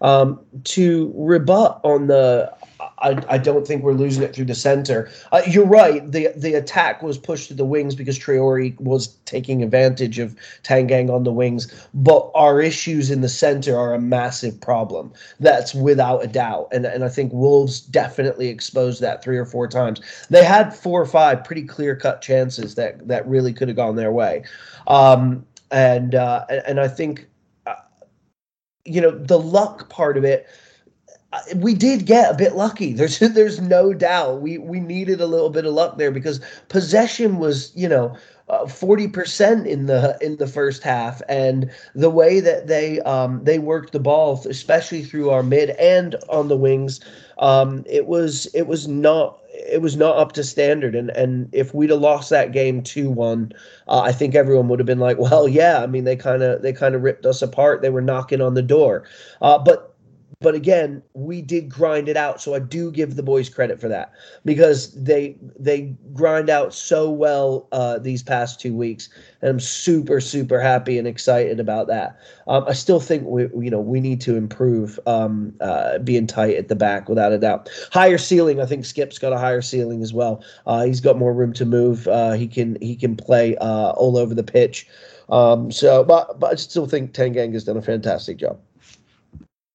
[0.00, 5.10] Um, to rebut on the I, I don't think we're losing it through the center.
[5.32, 6.10] Uh, you're right.
[6.10, 11.10] The the attack was pushed to the wings because Traore was taking advantage of Tangang
[11.10, 11.88] on the wings.
[11.94, 15.12] But our issues in the center are a massive problem.
[15.40, 16.68] That's without a doubt.
[16.72, 20.00] And and I think Wolves definitely exposed that three or four times.
[20.30, 23.96] They had four or five pretty clear cut chances that that really could have gone
[23.96, 24.44] their way.
[24.86, 27.26] Um, and uh, and I think
[27.66, 27.74] uh,
[28.84, 30.46] you know the luck part of it
[31.56, 32.92] we did get a bit lucky.
[32.94, 34.40] There's there's no doubt.
[34.40, 38.16] We we needed a little bit of luck there because possession was you know
[38.48, 43.00] uh, forty uh, percent in the in the first half, and the way that they
[43.00, 47.00] um, they worked the ball, especially through our mid and on the wings,
[47.38, 50.94] um, it was it was not it was not up to standard.
[50.94, 53.52] And and if we'd have lost that game two one,
[53.86, 55.82] uh, I think everyone would have been like, well, yeah.
[55.82, 57.82] I mean, they kind of they kind of ripped us apart.
[57.82, 59.04] They were knocking on the door,
[59.42, 59.94] uh, but
[60.40, 62.40] but again, we did grind it out.
[62.40, 64.12] So I do give the boys credit for that
[64.44, 69.08] because they they grind out so well uh, these past two weeks,
[69.42, 72.20] and I'm super super happy and excited about that.
[72.46, 76.56] Um, I still think we you know we need to improve um, uh, being tight
[76.56, 77.68] at the back without a doubt.
[77.90, 80.44] Higher ceiling, I think Skipp's got a higher ceiling as well.
[80.66, 82.06] Uh, he's got more room to move.
[82.06, 84.86] Uh, he can he can play uh, all over the pitch.
[85.30, 88.60] Um, so, but but I still think Tanganga's done a fantastic job.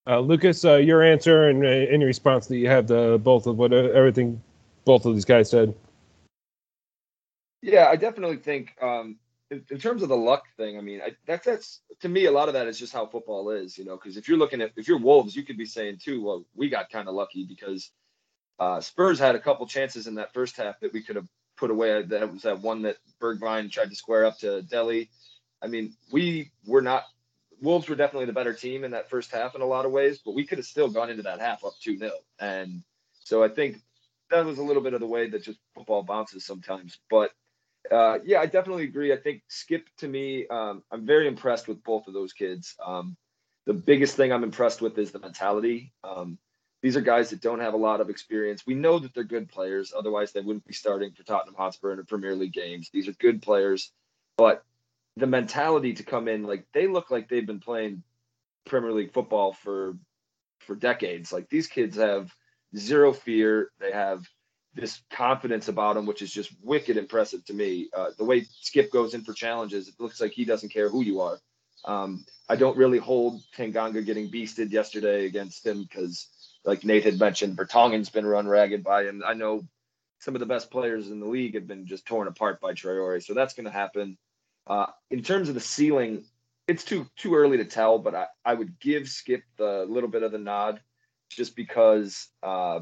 [0.06, 3.58] Uh, Lucas, uh, your answer and uh, any response that you have to both of
[3.58, 4.42] what uh, everything
[4.84, 5.74] both of these guys said.
[7.62, 9.18] Yeah, I definitely think um,
[9.50, 10.78] in, in, terms of the luck thing.
[10.78, 13.50] I mean, I, that's that's to me a lot of that is just how football
[13.52, 13.96] is, you know.
[13.96, 16.68] Because if you're looking at if you're Wolves, you could be saying too, well, we
[16.68, 17.90] got kind of lucky because
[18.60, 21.72] uh, Spurs had a couple chances in that first half that we could have put
[21.72, 22.04] away.
[22.04, 25.10] That was that one that Bergwijn tried to square up to Dele.
[25.62, 27.06] I mean, we were not
[27.64, 30.20] Wolves were definitely the better team in that first half in a lot of ways,
[30.24, 32.12] but we could have still gone into that half up 2 0.
[32.38, 33.78] And so I think
[34.30, 37.00] that was a little bit of the way that just football bounces sometimes.
[37.10, 37.32] But
[37.90, 39.14] uh, yeah, I definitely agree.
[39.14, 42.76] I think Skipp to me, um, I'm very impressed with both of those kids.
[42.86, 43.16] Um,
[43.66, 45.94] the biggest thing I'm impressed with is the mentality.
[46.04, 46.38] Um,
[46.82, 48.68] these are guys that don't have a lot of experience.
[48.68, 52.06] We know that they're good players, otherwise they wouldn't be starting for Tottenham Hotspur in
[52.06, 52.90] Premier League games.
[52.92, 53.94] These are good players,
[54.38, 54.66] but
[55.18, 58.04] the mentality to come in like they look like they've been playing
[58.66, 59.98] Premier League football for
[60.60, 61.32] for decades.
[61.32, 62.32] Like these kids have
[62.76, 63.70] zero fear.
[63.80, 64.28] They have
[64.74, 67.90] this confidence about them, which is just wicked impressive to me.
[67.96, 71.04] Uh, the way Skipp goes in for challenges, it looks like he doesn't care who
[71.04, 71.40] you are.
[71.86, 76.28] Um, I don't really hold Tanganga getting beasted yesterday against him because,
[76.66, 79.22] like Nate had mentioned, Vertonghen's been run ragged by him.
[79.26, 79.68] I know
[80.20, 83.22] some of the best players in the league have been just torn apart by Traore,
[83.22, 84.18] so that's going to happen.
[84.66, 86.24] Uh, in terms of the ceiling,
[86.68, 90.24] it's too too early to tell, but I, I would give Skipp the little bit
[90.24, 90.82] of the nod
[91.30, 92.80] just because uh,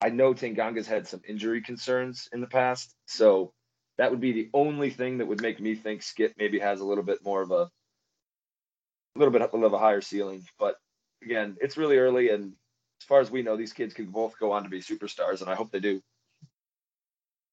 [0.00, 2.94] I know Tanganga's had some injury concerns in the past.
[3.06, 3.52] So
[3.98, 6.84] that would be the only thing that would make me think Skipp maybe has a
[6.84, 7.70] little bit more of a,
[9.14, 10.44] a little bit of a higher ceiling.
[10.58, 10.76] But
[11.22, 12.54] again, it's really early, and
[13.02, 15.50] as far as we know, these kids could both go on to be superstars, and
[15.50, 16.00] I hope they do.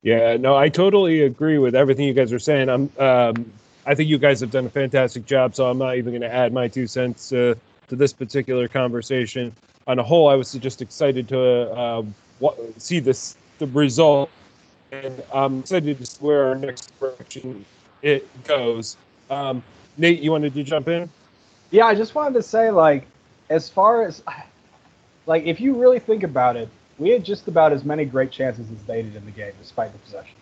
[0.03, 2.69] Yeah, no, I totally agree with everything you guys are saying.
[2.69, 3.51] I'm, um,
[3.85, 6.33] I think you guys have done a fantastic job, so I'm not even going to
[6.33, 7.55] add my two cents uh,
[7.87, 9.53] to this particular conversation.
[9.87, 12.03] On a whole, I was just excited to uh,
[12.77, 14.29] see this the result,
[14.91, 17.65] and I'm excited to see where our next direction
[18.01, 18.97] it goes.
[19.29, 19.63] Um,
[19.97, 21.09] Nate, you wanted to jump in?
[21.71, 23.07] Yeah, I just wanted to say, like,
[23.49, 24.21] as far as,
[25.25, 28.69] like, if you really think about it, we had just about as many great chances
[28.71, 30.35] as they did in the game, despite the possession.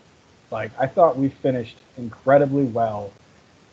[0.52, 3.12] Like I thought we finished incredibly well,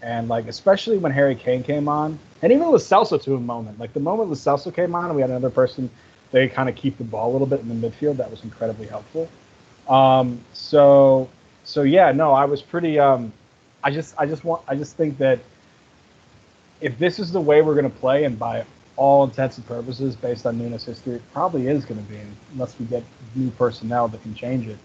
[0.00, 3.78] and like especially when Harry Kane came on, and even Celso to a moment.
[3.78, 5.90] Like the moment Celso came on, and we had another person,
[6.30, 8.16] they kind of keep the ball a little bit in the midfield.
[8.16, 9.28] That was incredibly helpful.
[9.88, 11.28] Um, so
[11.64, 12.98] so yeah, no, I was pretty.
[12.98, 13.32] Um,
[13.84, 15.38] I just I just want I just think that
[16.80, 18.64] if this is the way we're going to play, and by
[18.96, 22.18] all intents and purposes, based on Nuno's history, it probably is going to be,
[22.52, 23.02] unless we get
[23.34, 24.78] new personnel that can change it.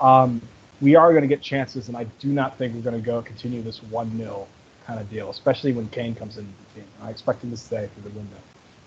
[0.00, 0.40] Um,
[0.80, 3.22] we are going to get chances, and I do not think we're going to go
[3.22, 4.46] continue this 1 0
[4.86, 6.88] kind of deal, especially when Kane comes into the team.
[7.02, 8.36] I expect him to stay through the window.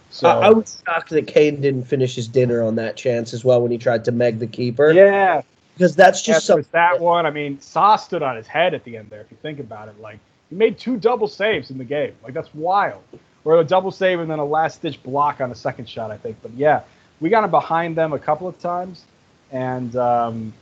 [0.10, 3.44] So I, I was shocked that Kane didn't finish his dinner on that chance as
[3.44, 4.92] well when he tried to meg the keeper.
[4.92, 5.42] Yeah,
[5.74, 6.70] because that's just yeah, something.
[6.72, 9.22] That one, I mean, Sa stood on his head at the end there.
[9.22, 12.14] If you think about it, like he made two double saves in the game.
[12.24, 13.04] Like that's wild
[13.46, 16.18] or a double save and then a last ditch block on a second shot, I
[16.18, 16.38] think.
[16.42, 16.82] But yeah,
[17.22, 19.06] we got him behind them a couple of times,
[19.52, 20.54] and um,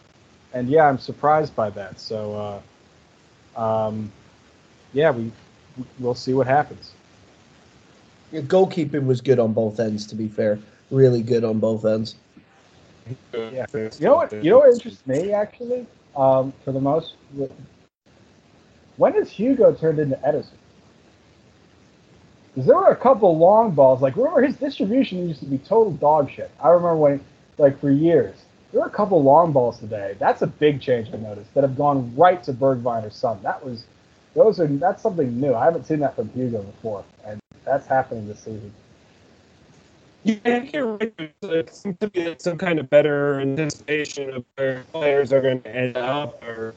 [0.54, 2.00] and yeah, I'm surprised by that.
[2.00, 2.62] So
[3.58, 4.12] uh, um,
[4.92, 5.32] yeah, we
[6.00, 6.92] we'll see what happens.
[8.32, 10.06] Your goalkeeping was good on both ends.
[10.08, 10.60] To be fair,
[10.92, 12.16] really good on both ends.
[13.34, 14.32] Yeah, you know what?
[14.32, 17.16] You know what interests me actually, um, for the most.
[18.98, 20.52] When has Hugo turned into Ederson?
[22.54, 24.02] Because there were a couple long balls.
[24.02, 26.52] Like remember his distribution used to be total dog shit.
[26.62, 27.20] I remember when,
[27.58, 28.36] like for years,
[28.72, 30.16] there were a couple long balls today.
[30.20, 33.40] That's a big change I noticed that have gone right to Bergwijn or Son.
[33.42, 33.86] That was,
[34.36, 35.54] those are that's something new.
[35.54, 38.74] I haven't seen that from Hugo before, and that's happening this season.
[40.24, 41.14] Yeah, you're right.
[41.42, 45.76] It seems to be some kind of better anticipation of where players are going to
[45.76, 46.74] end up, or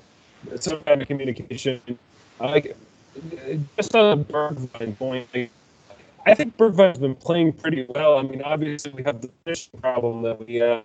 [0.59, 1.81] some kind of communication.
[2.41, 2.77] Like
[3.77, 5.51] just on the Bergwijn point, like,
[6.27, 8.19] I think Bergwijn's been playing pretty well.
[8.19, 10.81] I mean, obviously we have the finishing problem that we uh,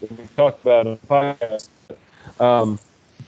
[0.00, 1.68] we talked about on the podcast.
[2.38, 2.78] Um,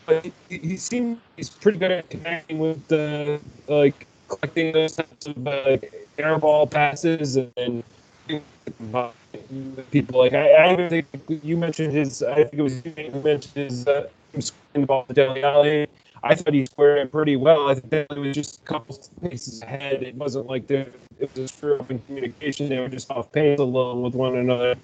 [0.07, 5.27] but he, he seems he's pretty good at connecting with the like collecting those types
[5.27, 5.79] of uh,
[6.19, 7.83] air ball passes and
[9.91, 11.07] people like I, I even think
[11.43, 12.23] you mentioned his.
[12.23, 14.09] I think it was you mentioned his uh,
[14.87, 15.87] ball to.
[16.23, 17.69] I thought he squared it pretty well.
[17.69, 20.03] I think that it was just a couple paces ahead.
[20.03, 20.89] It wasn't like there
[21.19, 22.69] it was a screw up in communication.
[22.69, 24.75] They were just off pace alone with one another.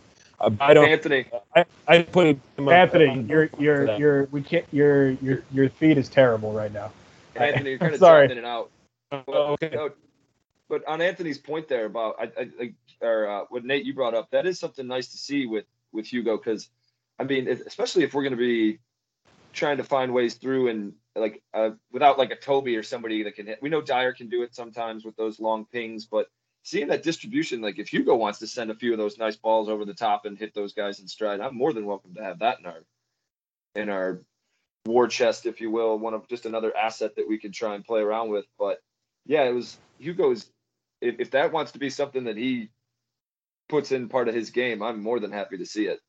[0.41, 0.89] Uh, I don't.
[0.89, 1.26] Anthony.
[1.55, 3.99] I, I put him on- Anthony, on- your your that.
[3.99, 6.93] your we can't your your your feed is terrible right now.
[7.37, 8.26] Anthony, you're kind of Sorry.
[8.28, 8.70] dropping in and out.
[9.12, 9.70] Oh, okay.
[9.72, 9.91] No,
[10.68, 14.14] but on Anthony's point there about I, I, I or uh, what Nate you brought
[14.14, 16.68] up, that is something nice to see with with Hugo because,
[17.18, 18.78] I mean, if, especially if we're going to be
[19.53, 23.37] trying to find ways through and like uh, without like a Toby or somebody that
[23.37, 23.61] can hit.
[23.62, 26.29] We know Dier can do it sometimes with those long pings, but
[26.65, 29.69] seeing that distribution, like if Hugo wants to send a few of those nice balls
[29.69, 32.41] over the top and hit those guys in stride, I'm more than welcome to have
[32.41, 32.85] that in our
[33.75, 34.21] in our
[34.87, 37.85] war chest, if you will, one of just another asset that we can try and
[37.85, 38.47] play around with.
[38.59, 38.81] But
[39.27, 40.47] yeah, it was Hugo's.
[41.01, 42.71] If, if that wants to be something that he
[43.69, 46.01] puts in part of his game, I'm more than happy to see it.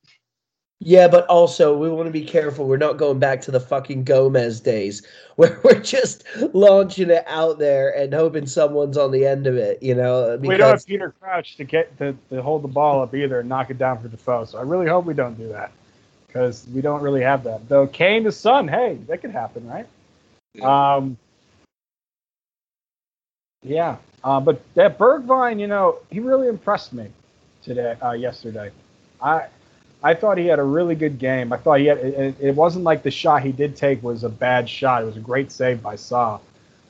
[0.80, 2.68] Yeah, but also we want to be careful.
[2.68, 5.06] We're not going back to the fucking Gomes days
[5.36, 9.82] where we're just launching it out there and hoping someone's on the end of it.
[9.82, 13.16] You know, we don't have Peter Crouch to get to, to hold the ball up
[13.16, 14.46] either and knock it down for Defoe.
[14.46, 15.72] So I really hope we don't do that
[16.28, 17.68] because we don't really have that.
[17.70, 19.88] Though Kane to Son, hey, that could happen, right?
[20.62, 21.18] Um,
[23.64, 27.08] yeah, uh, but that Bergwijn, you know, he really impressed me
[27.64, 28.72] today, uh, yesterday.
[29.22, 29.48] I
[30.06, 31.52] I thought he had a really good game.
[31.52, 31.98] I thought he had.
[31.98, 35.02] It, it wasn't like the shot he did take was a bad shot.
[35.02, 36.40] It was a great save by Sa,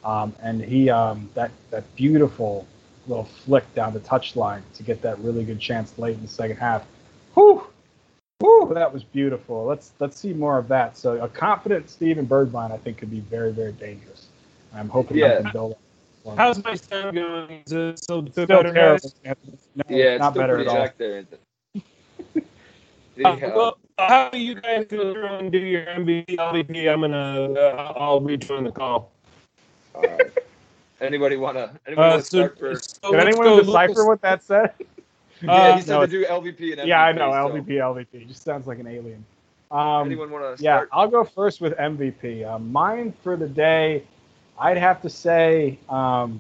[0.04, 2.68] um, and he um, that that beautiful
[3.08, 6.58] little flick down the touchline to get that really good chance late in the second
[6.58, 6.84] half.
[7.36, 7.66] Whew,
[8.40, 9.64] whew, that was beautiful.
[9.64, 10.98] Let's let's see more of that.
[10.98, 14.28] So a confident Steven Bergwijn, I think, could be very very dangerous.
[14.74, 15.38] I'm hoping Yeah.
[15.38, 15.78] I can build.
[16.26, 17.64] on How's my sound going?
[17.66, 19.10] Is it still, Still better, terrible.
[19.24, 20.90] No, yeah, it's it's not still better at all.
[20.98, 21.24] there.
[23.18, 23.44] Anthony.
[23.44, 26.92] Uh, uh, well, how do you guys go through and do your MVP, LVP?
[26.92, 29.12] I'm gonna, uh, I'll rejoin the call.
[29.94, 30.32] all right.
[31.02, 31.80] Anybody wanna?
[31.86, 32.76] Anybody Uh, wanna so, start for?
[32.76, 34.06] so Did let's anyone go, decipher Lucas.
[34.06, 34.74] what that said?
[35.42, 36.88] yeah, Uh, he said no, to do LVP and MVP.
[36.88, 38.28] yeah, I know so LVP, LVP.
[38.28, 39.24] Just sounds like an alien.
[39.72, 40.90] Um, Anyone want to yeah, start?
[40.94, 42.46] I'll go first with MVP.
[42.46, 44.04] Uh, mine for the day,
[44.60, 46.40] I'd have to say, um,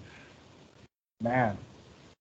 [1.22, 1.58] man,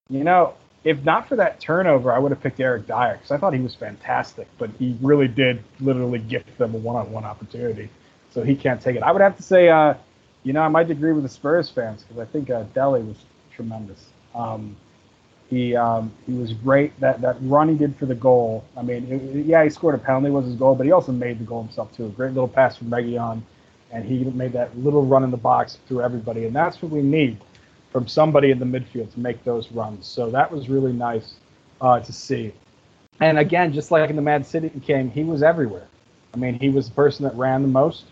[0.09, 3.39] you know, if not for that turnover, I would have picked Eric Dier because I
[3.39, 7.89] thought he was fantastic, but he really did literally gift them a one-on-one opportunity,
[8.31, 9.03] so he can't take it.
[9.03, 9.95] I would have to say, uh,
[10.43, 13.17] you know, I might agree with the Spurs fans because I think uh, Dele was
[13.51, 14.07] tremendous.
[14.35, 14.77] Um,
[15.49, 16.99] he um, he was great.
[17.01, 18.65] That that run he did for the goal.
[18.77, 21.39] I mean, it, yeah, he scored a penalty was his goal, but he also made
[21.39, 22.07] the goal himself too.
[22.07, 23.43] A great little pass from Reguilón,
[23.91, 27.01] and he made that little run in the box through everybody, and that's what we
[27.01, 27.39] need
[27.95, 30.05] from somebody in the midfield to make those runs.
[30.05, 31.35] So that was really nice
[31.81, 32.53] uh, to see.
[33.21, 35.87] And again, just like in the Mad City game, he was everywhere.
[36.35, 38.07] I mean, he was the person that ran the most.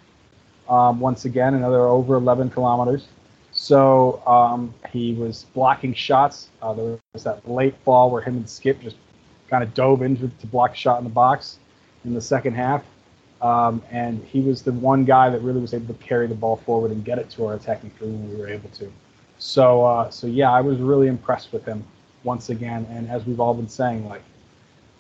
[0.69, 3.09] Um, once again, another over 11 kilometers.
[3.51, 6.49] So um, he was blocking shots.
[6.63, 8.97] Uh, there was that late ball where him and Skipp just
[9.51, 11.59] kind of dove into to block a shot in the box
[12.05, 12.85] in the second half.
[13.43, 16.55] Um, and he was the one guy that really was able to carry the ball
[16.55, 18.93] forward and get it to our attacking three when we were able to.
[19.43, 21.85] So, uh, so yeah, I was really impressed with him
[22.23, 22.87] once again.
[22.91, 24.23] And as we've all been saying, like,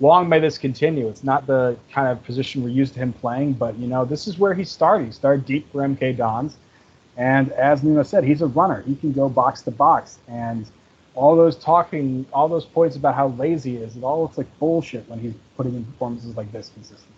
[0.00, 1.06] long may this continue.
[1.06, 4.26] It's not the kind of position we're used to him playing, but you know, this
[4.26, 5.06] is where he started.
[5.06, 6.56] He started deep for MK Dons,
[7.16, 8.82] and as Nuno said, he's a runner.
[8.82, 10.66] He can go box to box, and
[11.14, 14.58] all those talking, all those points about how lazy he is, it all looks like
[14.58, 17.14] bullshit when he's putting in performances like this consistently.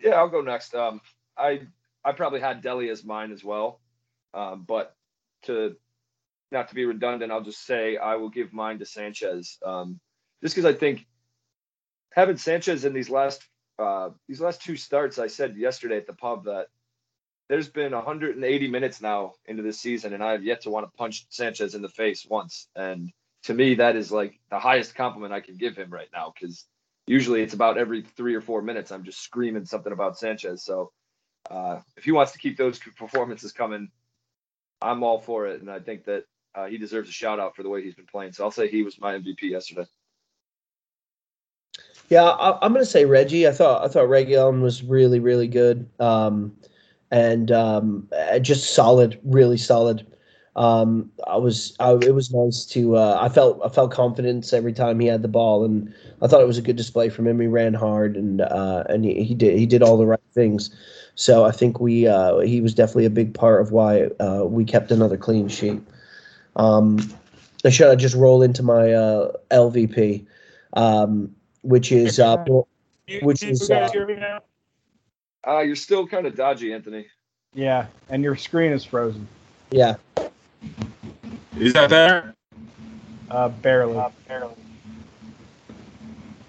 [0.00, 0.74] Yeah, I'll go next.
[0.74, 1.00] Um,
[1.38, 1.60] I
[2.04, 3.78] I probably had Dele as mine as well,
[4.34, 4.94] um, but
[5.44, 5.76] to
[6.52, 9.58] not to be redundant, I'll just say I will give mine to Sanchez.
[9.64, 10.00] Um,
[10.42, 11.06] just because I think
[12.12, 13.42] having Sanchez in these last
[13.78, 16.66] uh, these last two starts, I said yesterday at the pub that
[17.48, 20.96] there's been 180 minutes now into this season, and I have yet to want to
[20.96, 22.68] punch Sanchez in the face once.
[22.76, 23.10] And
[23.44, 26.66] to me, that is like the highest compliment I can give him right now because
[27.06, 30.64] usually it's about every three or four minutes I'm just screaming something about Sanchez.
[30.64, 30.92] So
[31.50, 33.90] uh, if he wants to keep those performances coming,
[34.82, 36.24] I'm all for it, and I think that
[36.54, 38.32] uh, he deserves a shout out for the way he's been playing.
[38.32, 39.86] So I'll say he was my MVP yesterday.
[42.08, 43.46] Yeah, I, I'm going to say Reggie.
[43.46, 46.56] I thought I thought Reguilón was really really good, um,
[47.10, 50.06] and um, uh, just solid, really solid.
[50.56, 54.72] Um, I was I, it was nice to uh, I felt I felt confidence every
[54.72, 57.40] time he had the ball, and I thought it was a good display from him.
[57.40, 60.74] He ran hard and uh, and he, he did he did all the right things.
[61.14, 64.64] So I think we uh, he was definitely a big part of why uh, we
[64.64, 65.80] kept another clean sheet.
[66.56, 66.98] Um,
[67.64, 70.24] I should I just roll into my uh, LVP,
[70.74, 72.36] um, which is uh,
[73.22, 74.40] which is uh,
[75.46, 77.06] Uh, you're still kind of dodgy, Anthony.
[77.54, 79.26] Yeah, and your screen is frozen.
[79.70, 79.96] yeah.
[81.58, 82.34] Is that better?
[83.30, 84.02] Uh, barely.
[84.28, 84.54] barely.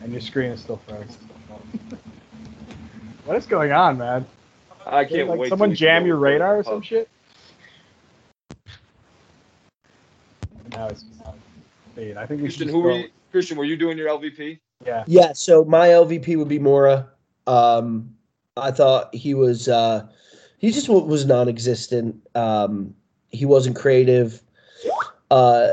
[0.01, 1.07] And your screen is still frozen.
[3.25, 4.25] what is going on, man?
[4.85, 5.49] I can't like wait.
[5.49, 7.09] someone jam your radar or some shit?
[10.71, 11.21] No, it's just
[11.95, 12.17] fade.
[12.17, 13.09] I think we should Christian, just who were you?
[13.31, 14.59] Christian, were you doing your LVP?
[14.85, 15.03] Yeah.
[15.07, 17.07] Yeah, so my LVP would be Moura.
[17.47, 18.15] Um,
[18.57, 20.07] I thought he was uh,
[20.57, 22.15] he just was non-existent.
[22.35, 22.93] Um,
[23.29, 24.41] he wasn't creative.
[25.29, 25.69] Uh,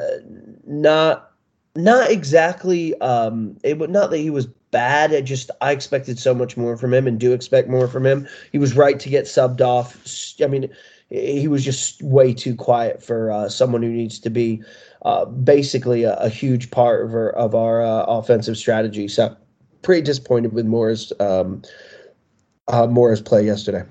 [0.67, 1.33] not
[1.75, 2.99] not exactly.
[3.01, 5.15] Um, it would not that he was bad.
[5.15, 8.27] I just I expected so much more from him, and do expect more from him.
[8.53, 10.07] He was right to get subbed off.
[10.43, 10.71] I mean,
[11.09, 14.63] he was just way too quiet for uh, someone who needs to be
[15.03, 19.09] uh, basically a, a huge part of our of our uh, offensive strategy.
[19.09, 19.37] So
[19.83, 21.63] pretty disappointed with Moura's um,
[22.69, 22.87] uh,
[23.25, 23.85] play yesterday.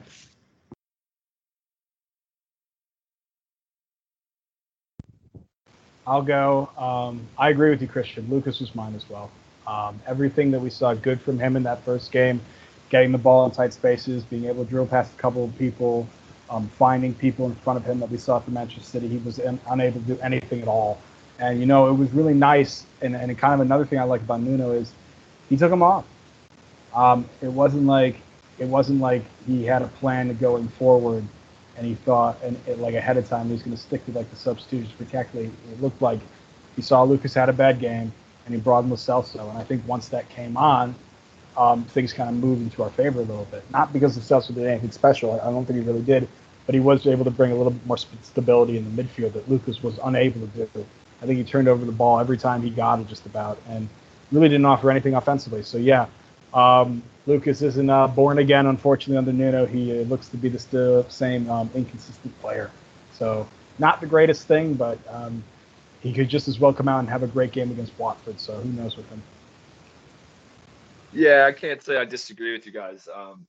[6.05, 6.69] I'll go.
[6.78, 8.30] Um, I agree with you, Christian.
[8.30, 9.30] Lucas was mine as well.
[9.68, 12.41] Um, everything that we saw good from him in that first game,
[12.89, 16.07] getting the ball in tight spaces, being able to drill past a couple of people,
[16.49, 19.39] um, finding people in front of him that we saw from Manchester City, he was
[19.39, 20.97] un- unable to do anything at all.
[21.39, 22.86] And you know, it was really nice.
[23.01, 24.91] And, and kind of another thing I like about Nuno is
[25.49, 26.05] he took him off.
[26.95, 28.15] Um, it wasn't like
[28.57, 31.24] it wasn't like he had a plan going forward
[31.78, 34.11] and he thought, and it, like ahead of time, he was going to stick to
[34.11, 35.51] like the substitutions protectively.
[35.72, 36.20] It looked like
[36.76, 38.11] he saw Lucas had a bad game,
[38.48, 39.50] and he brought in Lo Celso.
[39.50, 40.95] And I think once that came on,
[41.56, 43.64] um, things kind of moved into our favor a little bit.
[43.72, 45.39] Not because Lo Celso did anything special.
[45.39, 46.28] I don't think he really did,
[46.66, 49.50] but he was able to bring a little bit more stability in the midfield that
[49.50, 50.86] Lucas was unable to do.
[51.22, 53.88] I think he turned over the ball every time he got it, just about, and
[54.32, 55.64] really didn't offer anything offensively.
[55.64, 56.08] So yeah,
[56.54, 59.66] um, Lucas isn't uh, born again, unfortunately, under Nuno.
[59.66, 62.72] He uh, looks to be the still same um, inconsistent player.
[63.14, 63.48] So,
[63.80, 65.43] not the greatest thing, but um,
[66.08, 68.39] he could just as well come out and have a great game against Watford.
[68.39, 69.22] So, who knows with him?
[71.14, 73.08] Yeah, I can't say I disagree with you guys.
[73.14, 73.45] Um,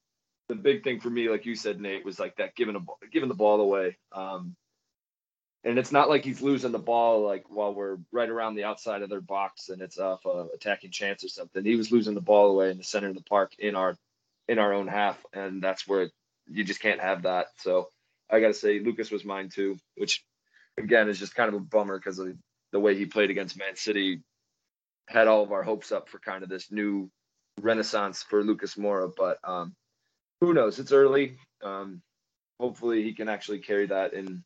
[0.48, 2.80] the big thing for me, like you said, Nate, was like that giving a
[3.12, 3.96] giving the ball away.
[4.12, 4.56] Um,
[5.64, 9.02] and it's not like he's losing the ball like while we're right around the outside
[9.02, 11.64] of their box and it's off a attacking chance or something.
[11.64, 13.96] He was losing the ball away in the center of the park in our
[14.48, 16.10] in our own half, and that's where
[16.50, 17.48] you just can't have that.
[17.58, 17.90] So
[18.30, 20.24] I got to say, Lucas was mine too, which
[20.78, 22.18] again is just kind of a bummer because
[22.72, 24.22] the way he played against Man City.
[25.08, 27.10] Had all of our hopes up for kind of this new
[27.60, 29.74] renaissance for Lucas Moura, but um,
[30.40, 30.78] who knows?
[30.78, 31.38] It's early.
[31.62, 32.02] Um,
[32.60, 34.42] hopefully, he can actually carry that and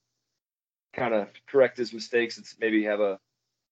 [0.95, 3.19] kind of correct his mistakes and maybe have a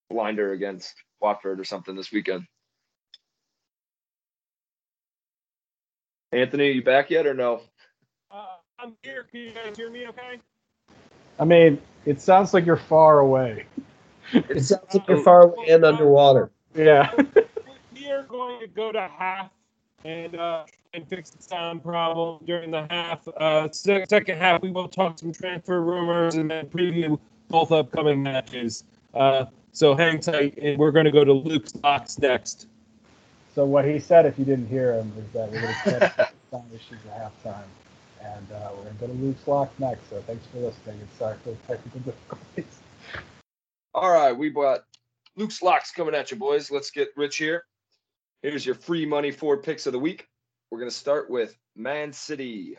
[0.09, 2.45] blinder against Watford or something this weekend.
[6.31, 7.61] Anthony, you back yet or no?
[8.31, 8.45] Uh,
[8.79, 9.25] I'm here.
[9.29, 10.39] Can you guys hear me okay?
[11.39, 13.65] I mean, it sounds like you're far away.
[14.33, 16.51] It sounds like you're far away and underwater.
[16.75, 17.13] Yeah.
[17.95, 19.49] we are going to go to half
[20.03, 23.27] and uh, and fix the sound problem during the half.
[23.27, 27.19] Uh, second half, we will talk some transfer rumors and then preview
[27.49, 28.83] both upcoming matches.
[29.13, 32.67] Uh, so hang tight, and we're going to go to Luke's box next.
[33.55, 36.15] so, what he said, if you didn't hear him, is that we're going to fix
[36.15, 37.63] the sound issues at halftime.
[38.21, 40.09] And uh, we're going to go to Luke's Lock next.
[40.09, 40.99] So, thanks for listening.
[41.01, 42.79] It's sorry for the technical difficulties.
[43.93, 44.85] All right, we brought
[45.35, 46.71] Luke's locks coming at you, boys.
[46.71, 47.65] Let's get rich here.
[48.41, 50.29] Here's your free money four picks of the week.
[50.69, 52.77] We're going to start with Man City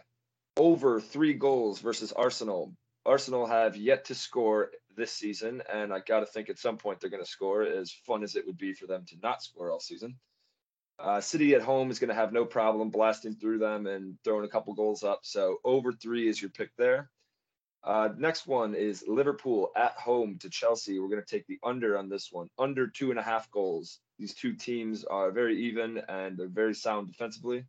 [0.56, 2.74] over three goals versus Arsenal.
[3.04, 6.98] Arsenal have yet to score this season, and I got to think at some point
[6.98, 9.70] they're going to score, as fun as it would be for them to not score
[9.70, 10.16] all season.
[10.98, 14.46] Uh, City at home is going to have no problem blasting through them and throwing
[14.46, 15.20] a couple goals up.
[15.24, 17.10] So over three is your pick there.
[17.84, 20.98] Uh, next one is Liverpool at home to Chelsea.
[20.98, 23.98] We're going to take the under on this one, under two and a half goals.
[24.18, 27.64] These two teams are very even and they're very sound defensively.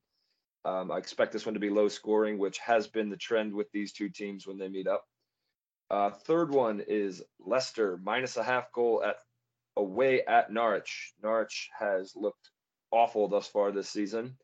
[0.65, 3.71] Um, I expect this one to be low scoring, which has been the trend with
[3.71, 5.03] these two teams when they meet up.
[5.89, 9.17] Uh, third one is Leicester minus a half goal at
[9.75, 11.13] away at Norwich.
[11.21, 12.51] Norwich has looked
[12.91, 14.37] awful thus far this season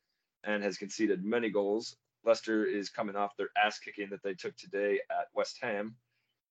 [0.44, 1.96] and has conceded many goals.
[2.26, 5.96] Leicester is coming off their ass kicking that they took today at West Ham.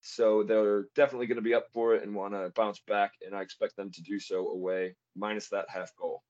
[0.01, 3.35] So they're definitely going to be up for it and want to bounce back, and
[3.35, 6.23] I expect them to do so away, minus that half goal.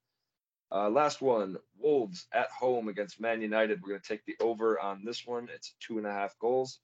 [0.70, 3.80] Uh, last one, Wolves at home against Man United.
[3.80, 5.48] We're going to take the over on this one.
[5.54, 6.80] It's two and a half goals.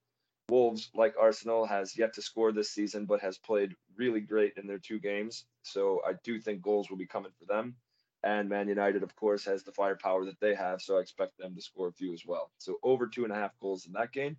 [0.49, 4.67] Wolves, like Arsenal, has yet to score this season, but has played really great in
[4.67, 5.45] their two games.
[5.63, 7.77] So I do think goals will be coming for them.
[8.25, 10.81] And Man United, of course, has the firepower that they have.
[10.81, 12.51] So I expect them to score a few as well.
[12.59, 14.37] So over two and a half goals in that game.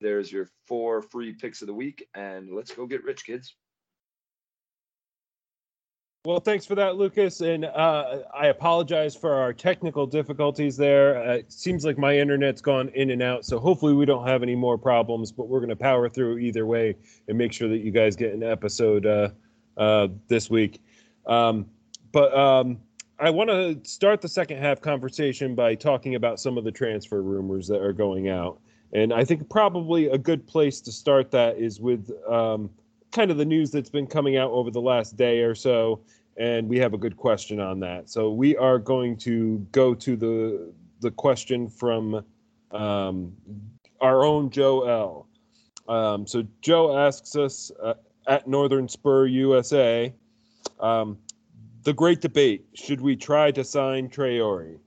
[0.00, 2.06] There's your four free picks of the week.
[2.14, 3.54] And let's go get rich, kids.
[6.24, 7.40] Well, thanks for that, Lucas.
[7.40, 11.22] And uh, I apologize for our technical difficulties there.
[11.22, 14.42] Uh, it seems like my internet's gone in and out, so hopefully we don't have
[14.42, 15.32] any more problems.
[15.32, 16.96] But we're going to power through either way
[17.28, 19.30] and make sure that you guys get an episode uh,
[19.76, 20.82] uh this week.
[21.24, 21.66] Um,
[22.12, 22.80] but um,
[23.20, 27.20] I want to start the second half conversation by talking about some of the transfer
[27.20, 28.60] rumors that are going out.
[28.92, 32.70] And I think probably a good place to start that is with um,
[33.10, 36.00] kind of the news that's been coming out over the last day or so,
[36.36, 38.08] and we have a good question on that.
[38.08, 42.24] So we are going to go to the the question from
[42.72, 43.32] um,
[44.00, 45.28] our own Joe L.
[45.88, 47.94] Um, so Joe asks us uh,
[48.26, 50.12] at Northern Spur USA,
[50.80, 51.18] um,
[51.82, 54.78] the great debate: Should we try to sign Traore?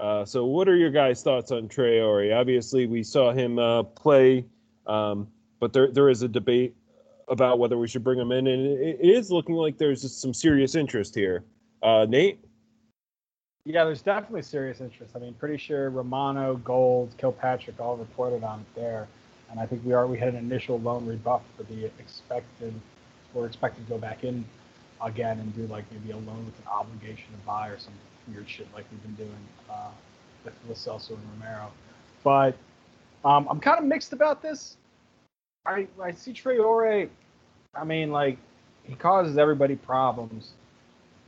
[0.00, 2.34] Uh, so, what are your guys' thoughts on Traore?
[2.38, 4.44] Obviously, we saw him uh, play,
[4.86, 5.28] um,
[5.60, 6.74] but there there is a debate
[7.28, 10.74] about whether we should bring him in, and it is looking like there's some serious
[10.74, 11.44] interest here.
[11.82, 12.40] Uh, Nate.
[13.64, 15.14] Yeah, there's definitely serious interest.
[15.14, 19.08] I mean, pretty sure Romano, Gold, Kilpatrick all reported on it there,
[19.50, 22.72] and I think we are we had an initial loan rebuff for the expected.
[23.34, 24.44] We're expected to go back in
[25.02, 27.92] again and do like maybe a loan with an obligation to buy or some
[28.32, 29.38] weird shit like we've been doing
[29.70, 29.90] uh,
[30.44, 31.70] with Lo Celso and Romero.
[32.24, 32.56] But
[33.24, 34.76] um, I'm kind of mixed about this.
[35.66, 37.08] I I see Traore.
[37.74, 38.38] I mean, like
[38.84, 40.52] he causes everybody problems,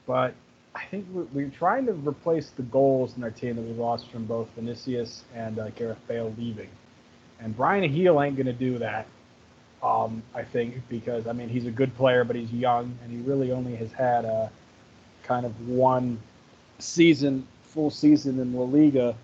[0.07, 0.35] but
[0.75, 4.11] I think we're, we're, trying to replace the goals in our team that we lost
[4.11, 6.71] from both Vinicius and uh, Gareth Bale leaving,
[7.41, 9.07] and Bryan Gil ain't gonna do that.
[9.83, 13.18] Um, I think because I mean he's a good player, but he's young, and he
[13.28, 14.51] really only has had a
[15.22, 16.18] kind of one
[16.78, 19.14] season, full season in La Liga,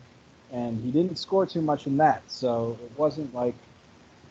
[0.52, 2.22] and he didn't score too much in that.
[2.28, 3.54] So it wasn't like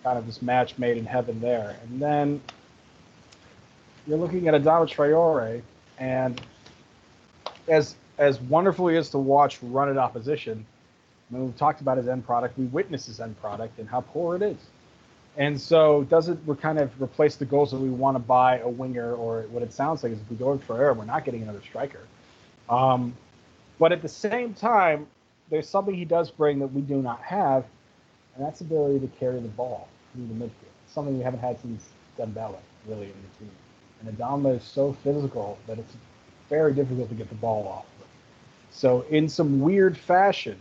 [0.04, 1.78] kind of this match made in heaven there.
[1.84, 2.42] And then
[4.08, 5.62] you're looking at Adama Traore,
[6.00, 6.42] and
[7.68, 10.66] as as wonderful he is to watch run at opposition,
[11.30, 14.36] when we've talked about his end product, we witness his end product and how poor
[14.36, 14.58] it is.
[15.38, 18.60] And so, does it we kind of replace the goals that we want to buy
[18.60, 21.26] a winger, or what it sounds like is if we go for Traore, we're not
[21.26, 22.02] getting another striker.
[22.70, 23.16] Um,
[23.78, 25.08] but at the same time,
[25.50, 27.66] there's something he does bring that we do not have,
[28.36, 30.52] and that's ability to carry the ball through the midfield.
[30.88, 31.86] Something we haven't had since
[32.18, 32.58] Dembele,
[32.88, 33.52] really, in the team.
[34.02, 35.94] And Adama is so physical that it's
[36.50, 38.08] very difficult to get the ball off of.
[38.72, 40.58] So, in some weird fashion,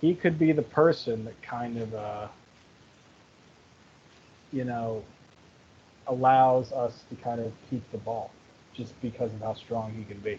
[0.00, 2.28] he could be the person that kind of, uh,
[4.56, 5.04] you know,
[6.06, 8.30] allows us to kind of keep the ball
[8.74, 10.38] just because of how strong he can be.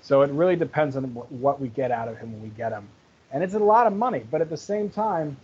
[0.00, 2.88] So it really depends on what we get out of him when we get him.
[3.32, 5.36] And it's a lot of money, but at the same time,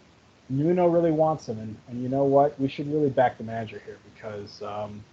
[0.51, 2.59] Nuno really wants him, and, and you know what?
[2.59, 5.05] We should really back the manager here because um,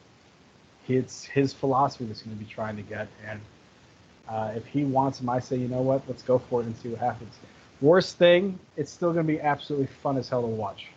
[0.87, 3.07] it's his philosophy that's going to be trying to get.
[3.27, 3.41] And
[4.29, 6.03] uh, if he wants him, I say, you know what?
[6.07, 7.35] Let's go for it and see what happens.
[7.81, 10.87] Worst thing, it's still going to be absolutely fun as hell to watch,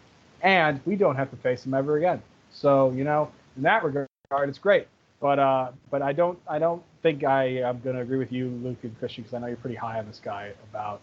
[0.43, 2.23] and we don't have to face him ever again.
[2.53, 4.87] So you know, in that regard, it's great.
[5.21, 8.49] But uh, but I don't I don't think I am going to agree with you,
[8.63, 11.01] Luke and Christian, because I know you're pretty high on this guy about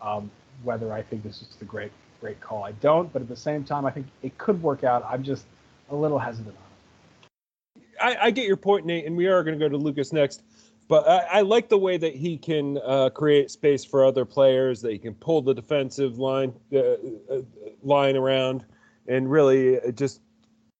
[0.00, 0.30] um,
[0.62, 2.64] whether I think this is the great great call.
[2.64, 5.04] I don't, but at the same time, I think it could work out.
[5.08, 5.44] I'm just
[5.90, 7.80] a little hesitant on it.
[8.00, 10.42] I, I get your point, Nate, and we are going to go to Lucas next.
[10.90, 14.82] But I, I like the way that he can uh, create space for other players.
[14.82, 17.42] That he can pull the defensive line uh, uh,
[17.80, 18.64] line around,
[19.06, 20.20] and really uh, just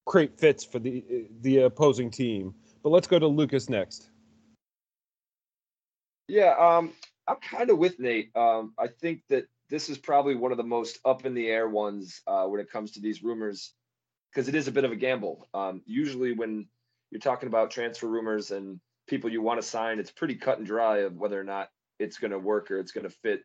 [0.05, 2.53] create fits for the the opposing team.
[2.83, 4.09] But let's go to Lucas next.
[6.27, 6.91] Yeah, um,
[7.25, 8.35] I'm kind of with Nate.
[8.35, 11.69] Um, I think that this is probably one of the most up in the air
[11.69, 13.71] ones uh, when it comes to these rumors
[14.29, 15.47] because it is a bit of a gamble.
[15.53, 16.67] Um, usually, when
[17.11, 18.81] you're talking about transfer rumors and
[19.11, 22.17] people you want to sign, it's pretty cut and dry of whether or not it's
[22.17, 23.43] going to work or it's going to fit.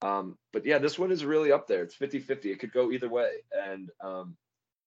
[0.00, 1.82] Um, but yeah, this one is really up there.
[1.82, 2.50] It's 50 50.
[2.50, 3.30] It could go either way.
[3.52, 4.36] And um,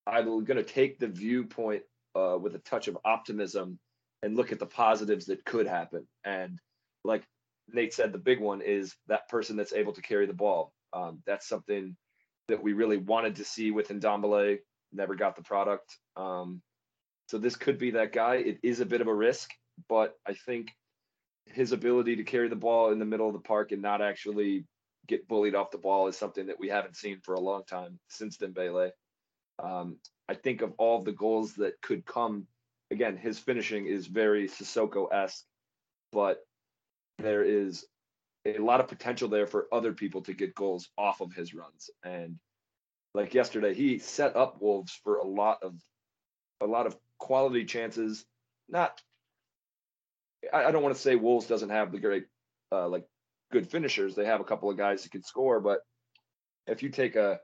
[0.07, 1.83] I'm going to take the viewpoint
[2.15, 3.77] uh, with a touch of optimism
[4.23, 6.07] and look at the positives that could happen.
[6.23, 6.59] And
[7.03, 7.23] like
[7.71, 10.73] Nate said the big one is that person that's able to carry the ball.
[10.93, 11.95] Um, that's something
[12.47, 14.59] that we really wanted to see with Ndombele.
[14.93, 15.97] Never got the product.
[16.15, 16.61] Um,
[17.27, 18.35] so this could be that guy.
[18.35, 19.51] It is a bit of a risk,
[19.89, 20.71] but I think
[21.47, 24.65] his ability to carry the ball in the middle of the park and not actually
[25.07, 27.99] get bullied off the ball is something that we haven't seen for a long time
[28.09, 28.91] since Dembele.
[29.59, 29.97] Um,
[30.27, 32.47] I think of all the goals that could come.
[32.91, 35.43] Again, his finishing is very Sissoko esque,
[36.11, 36.39] but
[37.19, 37.85] there is
[38.45, 41.89] a lot of potential there for other people to get goals off of his runs.
[42.03, 42.37] And
[43.13, 45.73] like yesterday, he set up Wolves for a lot of
[46.61, 48.25] a lot of quality chances.
[48.69, 49.01] Not,
[50.53, 52.25] I, I don't want to say Wolves doesn't have the great
[52.71, 53.05] uh, like
[53.51, 54.15] good finishers.
[54.15, 55.79] They have a couple of guys who can score, but
[56.67, 57.39] if you take a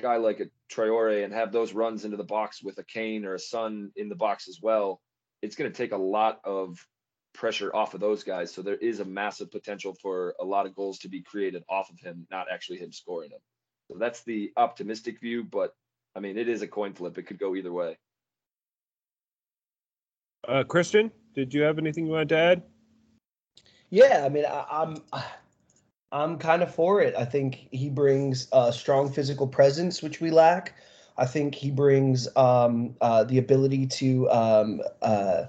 [0.00, 3.34] guy like a Traore and have those runs into the box with a Kane or
[3.34, 5.00] a Son in the box as well,
[5.42, 6.78] it's going to take a lot of
[7.34, 8.52] pressure off of those guys.
[8.52, 11.90] So there is a massive potential for a lot of goals to be created off
[11.90, 13.40] of him, not actually him scoring them.
[13.90, 15.74] So that's the optimistic view, but
[16.14, 17.18] I mean, it is a coin flip.
[17.18, 17.98] It could go either way.
[20.46, 22.62] Uh, Christian, did you have anything you wanted to add?
[23.90, 24.96] Yeah, I mean, I, I'm
[26.12, 27.14] I'm kind of for it.
[27.16, 30.74] I think he brings a strong physical presence, which we lack.
[31.16, 35.44] I think he brings um, uh, the ability to, um, uh,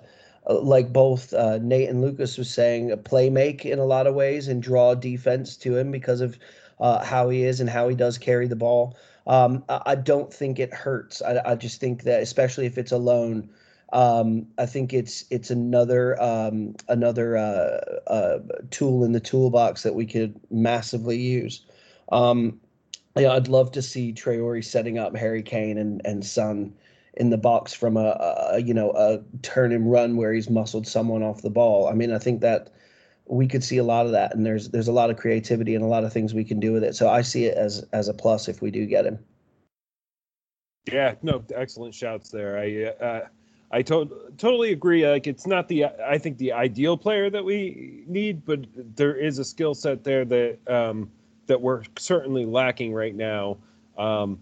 [0.49, 4.47] like both uh, Nate and Lucas was saying, play make in a lot of ways
[4.47, 6.37] and draw defense to him because of
[6.79, 8.97] uh, how he is and how he does carry the ball.
[9.25, 11.21] Um, I don't think it hurts.
[11.21, 13.49] I, I, just think that, especially if it's alone,
[13.93, 18.39] um, I think it's it's another um, another uh, uh,
[18.71, 21.63] tool in the toolbox that we could massively use.
[22.11, 22.59] Um,
[23.15, 26.73] yeah, I'd love to see Traore setting up Harry Kane and and Son
[27.13, 30.87] in the box from a, a, you know a turn and run where he's muscled
[30.87, 31.87] someone off the ball.
[31.87, 32.73] I mean, I think that
[33.27, 35.85] we could see a lot of that, and there's there's a lot of creativity and
[35.85, 36.95] a lot of things we can do with it.
[36.95, 39.19] So I see it as as a plus if we do get him.
[40.91, 42.57] Yeah, no, excellent shouts there.
[42.57, 43.27] I uh,
[43.73, 45.05] I to- totally agree.
[45.05, 48.59] Like it's not the I think the ideal player that we need, but
[48.95, 51.09] there is a skill set there that um,
[51.47, 53.57] that we're certainly lacking right now.
[53.97, 54.39] Um,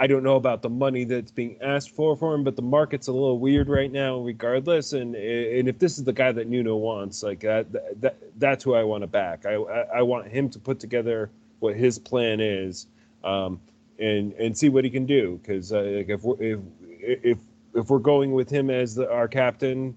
[0.00, 3.06] I don't know about the money that's being asked for for him, but the market's
[3.06, 4.94] a little weird right now, regardless.
[4.94, 8.74] And and if this is the guy that Nuno wants, like that, that that's who
[8.74, 9.46] I want to back.
[9.46, 12.88] I I want him to put together what his plan is,
[13.22, 13.60] um,
[14.00, 15.38] and and see what he can do.
[15.40, 16.60] Because uh, like if if
[17.00, 17.38] if
[17.76, 19.94] if we're going with him as the, our captain,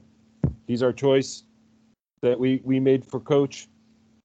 [0.68, 1.44] he's our choice
[2.22, 3.68] that we we made for coach.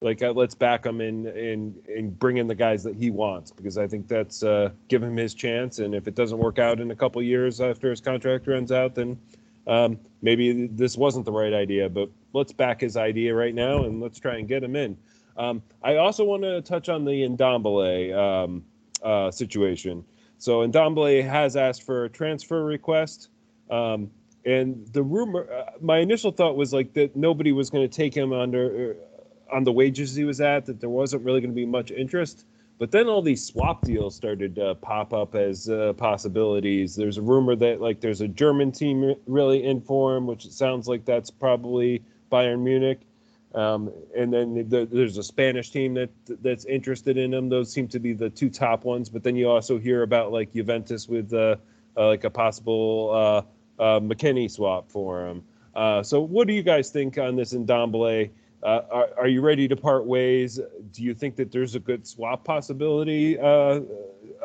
[0.02, 3.78] Like uh, let's back him and and bring in the guys that he wants because
[3.78, 5.78] I think that's uh, give him his chance.
[5.78, 8.94] And if it doesn't work out in a couple years after his contract runs out,
[8.94, 9.18] then
[9.66, 11.88] um, maybe this wasn't the right idea.
[11.88, 14.98] But let's back his idea right now and let's try and get him in.
[15.36, 18.64] Um, I also want to touch on the Ndombele um,
[19.02, 20.04] uh, situation.
[20.38, 23.30] So Ndombele has asked for a transfer request.
[23.70, 24.10] Um,
[24.44, 28.14] and the rumor, uh, my initial thought was like that nobody was going to take
[28.14, 28.96] him under
[29.52, 31.90] uh, on the wages he was at, that there wasn't really going to be much
[31.90, 32.46] interest.
[32.78, 36.96] But then all these swap deals started to pop up as uh, possibilities.
[36.96, 40.52] There's a rumor that like there's a German team really in for him, which it
[40.52, 42.02] sounds like that's probably
[42.32, 43.00] Bayern Munich.
[43.54, 46.10] Um, and then the, there's a Spanish team that
[46.42, 47.48] that's interested in him.
[47.48, 49.08] Those seem to be the two top ones.
[49.08, 51.54] But then you also hear about like Juventus with uh,
[51.96, 53.46] uh, like a possible
[53.78, 55.42] uh, uh, McKennie swap for him.
[55.74, 58.30] Uh, so, what do you guys think on this Ndombele?
[58.62, 60.58] Uh, are, are you ready to part ways?
[60.92, 63.80] Do you think that there's a good swap possibility uh,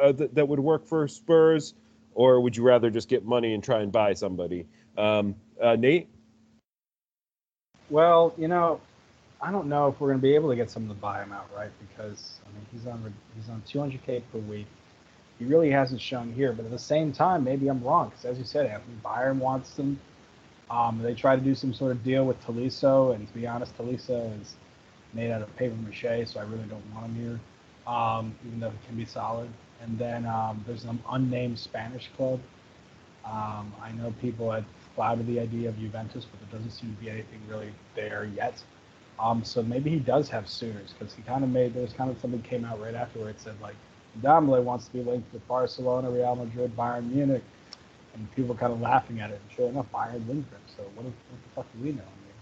[0.02, 1.74] uh, that, that would work for Spurs,
[2.14, 4.66] or would you rather just get money and try and buy somebody?
[4.98, 6.10] Um, Nate.
[7.90, 8.82] Well, you know,
[9.42, 11.32] I don't know if we're going to be able to get someone to buy him
[11.32, 14.68] outright because I mean he's on he's on 200k per week
[15.40, 16.54] he really hasn't shown here.
[16.54, 19.78] But at the same time, maybe I'm wrong because, as you said, Anthony Bayern wants
[19.78, 20.00] him.
[20.70, 23.76] Um, they try to do some sort of deal with Tolisso, and to be honest,
[23.76, 24.56] Tolisso is
[25.14, 27.40] made out of paper mache, so I really don't want him here,
[27.92, 29.50] um, even though he can be solid.
[29.82, 32.40] And then um, there's an unnamed Spanish club.
[33.26, 34.66] Um, I know people had
[34.96, 38.62] flouted the idea of Juventus, but there doesn't seem to be anything really there yet.
[39.20, 42.20] Um, so maybe he does have suitors because he kind of made there's kind of
[42.20, 43.76] something came out right after where it said like
[44.22, 47.44] Ndombele wants to be linked with Barcelona, Real Madrid, Bayern Munich,
[48.14, 49.40] and people kind of laughing at it.
[49.42, 50.62] And sure enough, Bayern linked them.
[50.76, 52.02] So what, if, what the fuck do we know?
[52.02, 52.36] I mean,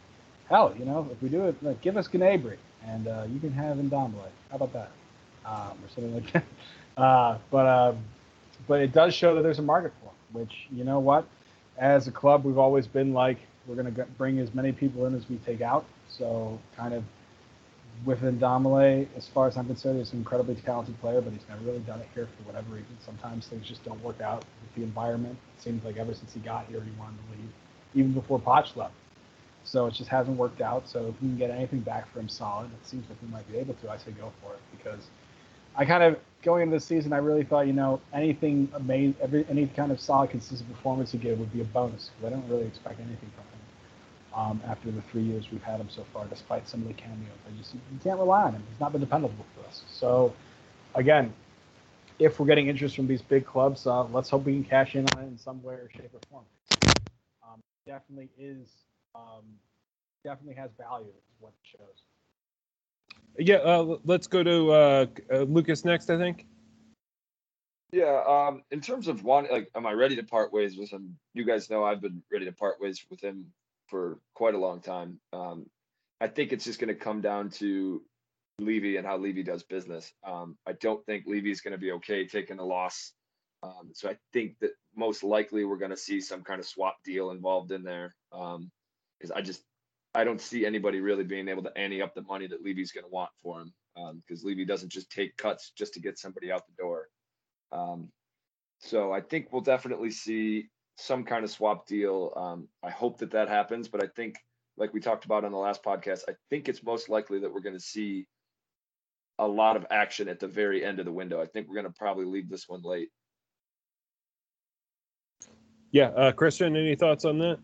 [0.49, 3.51] hell, you know, if we do it, like, give us Gnabry, and uh, you can
[3.53, 4.29] have Ndombele.
[4.49, 4.91] How about that?
[5.45, 6.43] Um, or something like that.
[7.01, 7.97] Uh, but um,
[8.67, 10.41] but it does show that there's a market for him.
[10.41, 11.25] Which you know what,
[11.77, 15.15] as a club, we've always been like we're going to bring as many people in
[15.15, 15.85] as we take out.
[16.09, 17.03] So kind of
[18.05, 21.63] with Ndombele, as far as I'm concerned, he's an incredibly talented player, but he's never
[21.63, 22.97] really done it here for whatever reason.
[23.03, 25.37] Sometimes things just don't work out with the environment.
[25.57, 27.49] It seems like ever since he got here, he wanted to leave,
[27.95, 28.93] even before Poch left.
[29.63, 30.87] So it just hasn't worked out.
[30.87, 33.49] So if we can get anything back for him solid, it seems like we might
[33.51, 33.89] be able to.
[33.89, 35.07] I say go for it because
[35.75, 39.45] I kind of going into the season, I really thought you know anything amazing, every
[39.49, 42.11] any kind of solid, consistent performance he gave would be a bonus.
[42.15, 43.56] Because I don't really expect anything from him
[44.37, 47.37] um, after the three years we've had him so far, despite some of the cameos.
[47.47, 48.63] I just you can't rely on him.
[48.69, 49.83] He's not been dependable for us.
[49.89, 50.33] So
[50.95, 51.33] again,
[52.19, 55.05] if we're getting interest from these big clubs, uh, let's hope we can cash in
[55.15, 56.45] on it in some way or shape or form.
[57.43, 58.69] Um, definitely is,
[59.15, 59.43] um,
[60.23, 61.07] definitely has value.
[61.07, 62.03] Is what it shows.
[63.39, 66.09] Yeah, uh, let's go to uh, uh, Lucas next.
[66.09, 66.45] I think.
[67.91, 71.17] Yeah, um, in terms of one, like, am I ready to part ways with him?
[71.33, 73.53] You guys know I've been ready to part ways with him
[73.87, 75.19] for quite a long time.
[75.33, 75.65] Um,
[76.19, 78.01] I think it's just going to come down to
[78.59, 80.11] Levy and how Levy does business.
[80.25, 83.13] Um, I don't think Levy's going to be okay taking a loss.
[83.63, 86.97] Um, so I think that most likely we're going to see some kind of swap
[87.03, 88.15] deal involved in there.
[88.31, 88.55] Because
[89.31, 89.61] um, I just
[90.15, 93.03] I don't see anybody really being able to ante up the money that Levy's going
[93.03, 93.73] to want for him.
[93.95, 97.09] Because um, Levy doesn't just take cuts just to get somebody out the door.
[97.71, 98.09] Um,
[98.79, 102.33] so I think we'll definitely see some kind of swap deal.
[102.35, 104.35] Um, I hope that that happens, but I think,
[104.77, 107.61] like we talked about on the last podcast, I think it's most likely that we're
[107.61, 108.27] going to see
[109.39, 111.41] a lot of action at the very end of the window.
[111.41, 113.09] I think we're going to probably leave this one late.
[115.91, 117.59] Yeah, uh, Christian, any thoughts on that?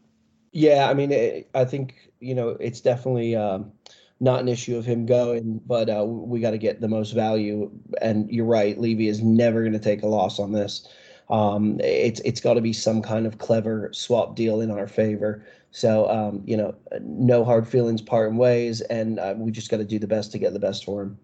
[0.51, 3.71] Yeah, I mean, it, I think you know it's definitely um,
[4.19, 7.71] not an issue of him going, but uh, we got to get the most value.
[8.01, 10.87] And you're right, Levy is never going to take a loss on this.
[11.29, 15.45] Um, it's it's got to be some kind of clever swap deal in our favor.
[15.71, 19.85] So um, you know, no hard feelings, parting ways, and uh, we just got to
[19.85, 21.17] do the best to get the best for him.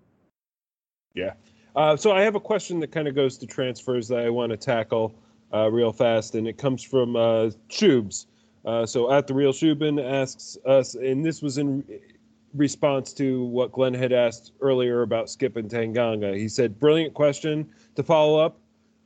[1.13, 1.33] Yeah.
[1.75, 4.51] Uh, so I have a question that kind of goes to transfers that I want
[4.51, 5.15] to tackle
[5.53, 8.25] uh, real fast, and it comes from uh, Shubes.
[8.65, 11.83] Uh, so at the real Shubin asks us, and this was in
[12.53, 16.35] response to what Glenn had asked earlier about Skipp and Tanganga.
[16.35, 18.58] He said, "Brilliant question to follow up.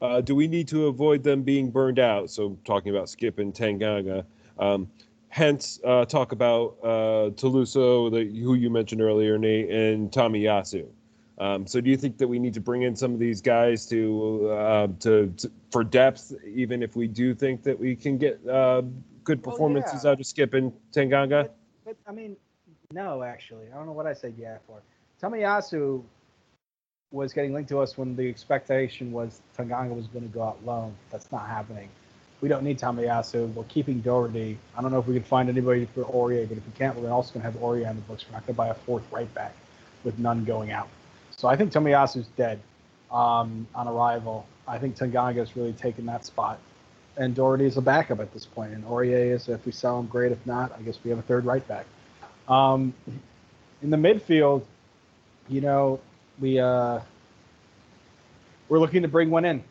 [0.03, 3.53] Uh, do we need to avoid them being burned out?" So talking about Skipp and
[3.53, 4.25] Tanganga.
[4.59, 4.89] Um,
[5.29, 10.85] hence, uh, talk about uh, Tolisso, the, who you mentioned earlier, Nate, and Tomiyasu.
[11.39, 13.87] Um, so do you think that we need to bring in some of these guys
[13.87, 18.39] to, uh, to, to for depth, even if we do think that we can get
[18.47, 18.83] uh,
[19.23, 20.11] good performances yeah.
[20.11, 21.49] out of Skipp and Tanganga?
[21.49, 22.37] But, but I mean,
[22.91, 24.83] no, actually, I don't know what I said yeah for.
[25.21, 26.03] Tomiyasu
[27.13, 30.65] was getting linked to us when the expectation was Tanganga was going to go out
[30.65, 30.93] loan.
[31.11, 31.87] That's not happening.
[32.41, 33.53] We don't need Tomiyasu.
[33.53, 34.57] We're keeping Doherty.
[34.75, 37.11] I don't know if we can find anybody for Aurier, but if we can't, we're
[37.11, 38.25] also going to have Aurier on the books.
[38.27, 39.53] We're not going to buy a fourth right back
[40.03, 40.89] with none going out.
[41.37, 42.59] So I think Tomiyasu's dead
[43.11, 44.45] um, on arrival.
[44.67, 46.59] I think Tanganga's really taken that spot.
[47.15, 48.73] And Doherty is a backup at this point.
[48.73, 50.31] And Aurier is, if we sell him, great.
[50.31, 51.85] If not, I guess we have a third right back.
[52.47, 52.93] Um,
[53.83, 54.63] in the midfield,
[55.47, 55.99] you know,
[56.39, 56.99] we uh,
[58.69, 59.63] we're looking to bring one in.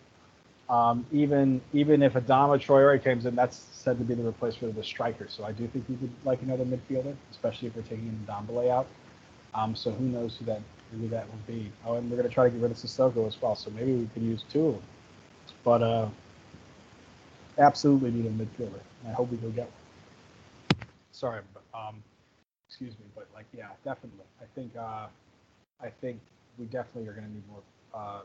[0.68, 4.76] Um, even even if Adama Traore comes in, that's said to be the replacement of
[4.76, 5.26] the striker.
[5.28, 8.86] So I do think we would like another midfielder, especially if we're taking Ndombele out.
[9.54, 11.70] Um, so who knows who that who that would be?
[11.84, 13.54] Oh, and we're going to try to get rid of Sissoko as well.
[13.54, 14.82] So maybe we could use two of them.
[15.64, 16.08] But uh,
[17.58, 18.80] absolutely need a midfielder.
[19.06, 20.88] I hope we go get one.
[21.12, 22.02] Sorry, but um,
[22.68, 24.24] excuse me, but like yeah, definitely.
[24.40, 25.06] I think uh,
[25.82, 26.20] I think
[26.58, 27.62] we definitely are going to need more
[27.94, 28.20] uh,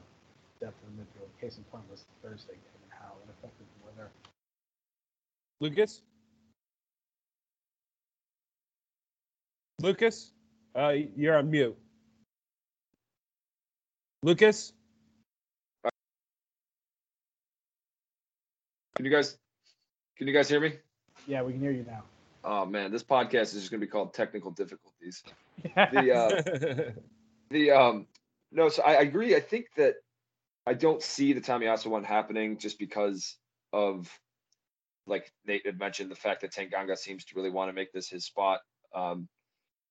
[0.59, 1.29] depth in the midfield.
[1.41, 4.09] Case in point was Thursday game and how ineffective we were there.
[5.59, 6.01] Lucas?
[9.81, 10.31] Lucas?
[10.75, 11.77] Uh, you're on mute.
[14.23, 14.73] Lucas?
[18.95, 19.37] Can you guys
[20.17, 20.73] can you guys hear me?
[21.27, 22.01] Yeah, we can hear you now.
[22.43, 25.23] Oh man, this podcast is just gonna be called technical difficulties.
[25.75, 26.91] The uh,
[27.49, 28.07] the um
[28.51, 29.35] no, so I, I agree.
[29.35, 29.95] I think that
[30.65, 33.37] I don't see the Tomiyasu one happening just because
[33.73, 34.09] of
[35.05, 38.09] like Nate had mentioned the fact that Tanganga seems to really want to make this
[38.09, 38.59] his spot.
[38.93, 39.27] Um,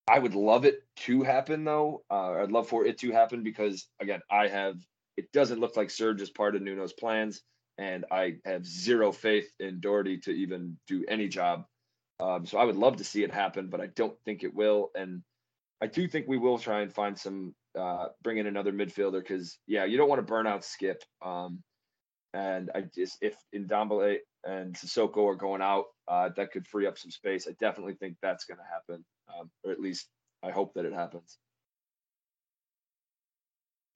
[0.09, 2.03] I would love it to happen though.
[2.11, 4.77] Uh, I'd love for it to happen because again, I have
[5.17, 7.43] it doesn't look like Serge is part of Nuno's plans,
[7.79, 11.65] and I have zero faith in Doherty to even do any job.
[12.21, 14.91] Um, so I would love to see it happen, but I don't think it will.
[14.95, 15.23] And
[15.83, 19.59] I do think we will try and find some uh, bring in another midfielder because
[19.66, 21.01] yeah, you don't want to burn out Skipp.
[21.22, 21.62] Um,
[22.33, 26.99] and I just if Ndombele and Sissoko are going out, uh, that could free up
[26.99, 27.47] some space.
[27.49, 30.09] I definitely think that's going to happen, um, or at least
[30.43, 31.39] I hope that it happens.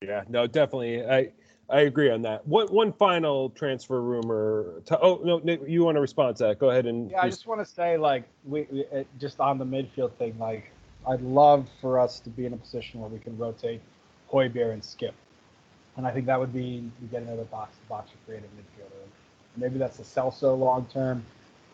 [0.03, 1.05] Yeah, no, definitely.
[1.05, 1.33] I
[1.69, 2.47] I agree on that.
[2.47, 4.83] One one final transfer rumor.
[4.87, 6.59] To, oh no, Nick, you want to respond to that?
[6.59, 7.11] Go ahead and.
[7.11, 8.85] Yeah, I just want to say like we, we
[9.19, 10.39] just on the midfield thing.
[10.39, 10.73] Like
[11.09, 13.81] I'd love for us to be in a position where we can rotate
[14.33, 15.15] Højbjerg and Skipp.
[15.97, 19.09] and I think that would be you get another box to box creative midfielder.
[19.57, 21.25] Maybe that's a Celso long term.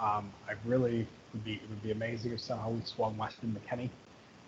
[0.00, 3.90] Um, I really would be it would be amazing if somehow we swung Weston McKennie.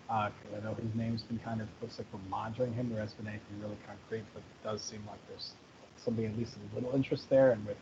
[0.09, 2.89] Uh, I know his name's been kind of looks like we're monitoring him.
[2.89, 5.53] There hasn't been anything really concrete, but it does seem like there's
[5.97, 7.51] something at least a little interest there.
[7.51, 7.77] And with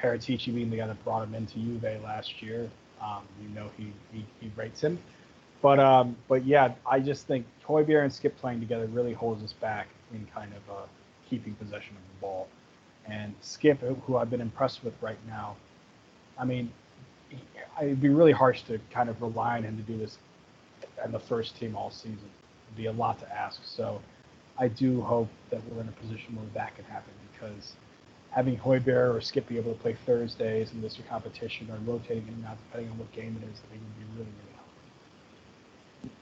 [0.00, 2.70] Paratici being the guy that brought him into Juve last year,
[3.02, 4.98] um, you know he, he he rates him.
[5.64, 9.54] But um, but yeah, I just think Højbjerg and Skipp playing together really holds us
[9.54, 10.82] back in kind of uh,
[11.26, 12.48] keeping possession of the ball.
[13.06, 15.56] And Skipp, who I've been impressed with right now,
[16.38, 16.70] I mean,
[17.80, 20.18] it'd be really harsh to kind of rely on him to do this
[21.02, 22.28] and the first team all season.
[22.66, 23.62] It'd be a lot to ask.
[23.64, 24.02] So
[24.58, 27.72] I do hope that we're in a position where that can happen because
[28.28, 32.34] having Højbjerg or Skipp be able to play Thursdays in this competition or rotating in
[32.34, 34.53] and out depending on what game it is, I think would be really, really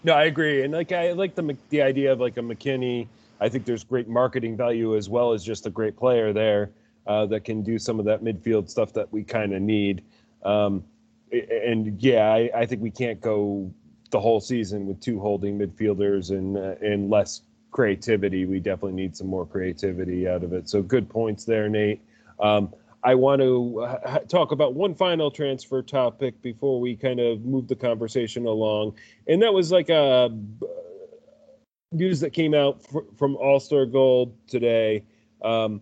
[0.04, 3.06] no, I agree, and like I like the the idea of like a McKennie.
[3.40, 6.70] I think there's great marketing value as well as just a great player there
[7.06, 10.04] uh, that can do some of that midfield stuff that we kind of need.
[10.44, 10.84] Um,
[11.32, 13.72] and yeah, I, I, think we can't go
[14.10, 18.44] the whole season with two holding midfielders and uh, and less creativity.
[18.44, 20.68] We definitely need some more creativity out of it.
[20.68, 22.02] So good points there, Nate.
[22.38, 22.72] Um,
[23.04, 27.66] I want to uh, talk about one final transfer topic before we kind of move
[27.66, 28.94] the conversation along,
[29.26, 30.28] and that was like a uh,
[31.90, 35.02] news that came out fr- from Alasdair Gold today.
[35.42, 35.80] Um,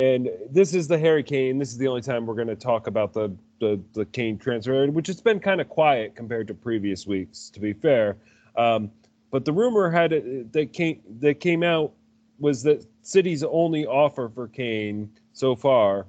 [0.00, 1.58] and this is the Harry Kane.
[1.58, 4.86] This is the only time we're going to talk about the, the the Kane transfer,
[4.86, 8.16] which has been kind of quiet compared to previous weeks, to be fair.
[8.56, 8.92] Um,
[9.32, 11.92] but the rumor had it, that came that came out
[12.38, 16.06] was that City's only offer for Kane so far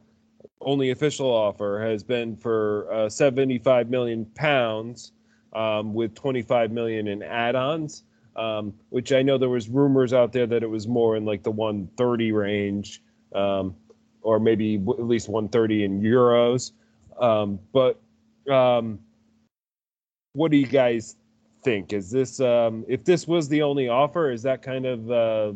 [0.61, 5.11] only official offer has been for uh, 75 million pounds
[5.53, 8.03] um, with 25 million in add-ons
[8.35, 11.43] um, which i know there was rumors out there that it was more in like
[11.43, 13.01] the 130 range
[13.33, 13.75] um,
[14.21, 16.71] or maybe w- at least 130 in euros.
[17.19, 17.99] Um, but
[18.49, 18.99] um,
[20.33, 21.17] what do you guys
[21.63, 21.93] think?
[21.93, 25.53] Is this um, if this was the only offer is that kind of uh,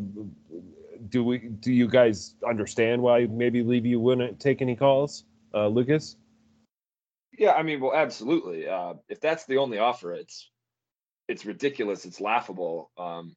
[1.09, 6.17] do we do you guys understand why maybe Levy wouldn't take any calls, uh, Lucas?
[7.37, 8.67] Yeah, I mean, well, absolutely.
[8.67, 10.49] Uh, if that's the only offer, it's
[11.27, 12.05] it's ridiculous.
[12.05, 12.91] It's laughable.
[12.97, 13.35] Um,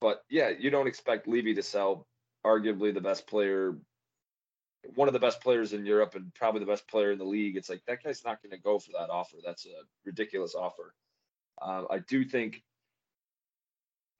[0.00, 2.06] but yeah, you don't expect Levy to sell
[2.44, 3.76] arguably the best player,
[4.94, 7.56] one of the best players in Europe, and probably the best player in the league.
[7.56, 9.36] It's like that guy's not going to go for that offer.
[9.44, 10.94] That's a ridiculous offer.
[11.60, 12.62] Uh, I do think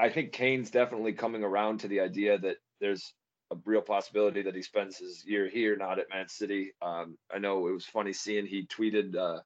[0.01, 3.13] I think Kane's definitely coming around to the idea that there's
[3.51, 6.73] a real possibility that he spends his year here, not at Man City.
[6.83, 9.41] Um, I know it was funny seeing he tweeted uh,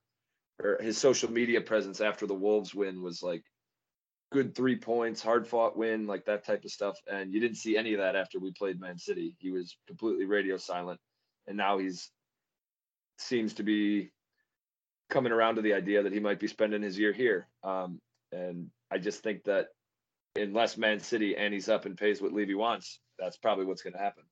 [0.63, 3.43] or his social media presence after the Wolves win was like
[4.33, 6.99] good three points, hard fought win, like that type of stuff.
[7.11, 9.37] And you didn't see any of that after we played Man City.
[9.39, 11.01] He was completely radio silent,
[11.47, 12.11] and now he's
[13.19, 14.11] seems to be
[15.11, 17.47] coming around to the idea that he might be spending his year here.
[17.63, 18.01] Um,
[18.33, 19.69] and I just think that
[20.35, 23.93] unless Man City and he's up and pays what Levy wants, that's probably what's going
[23.93, 24.25] to happen.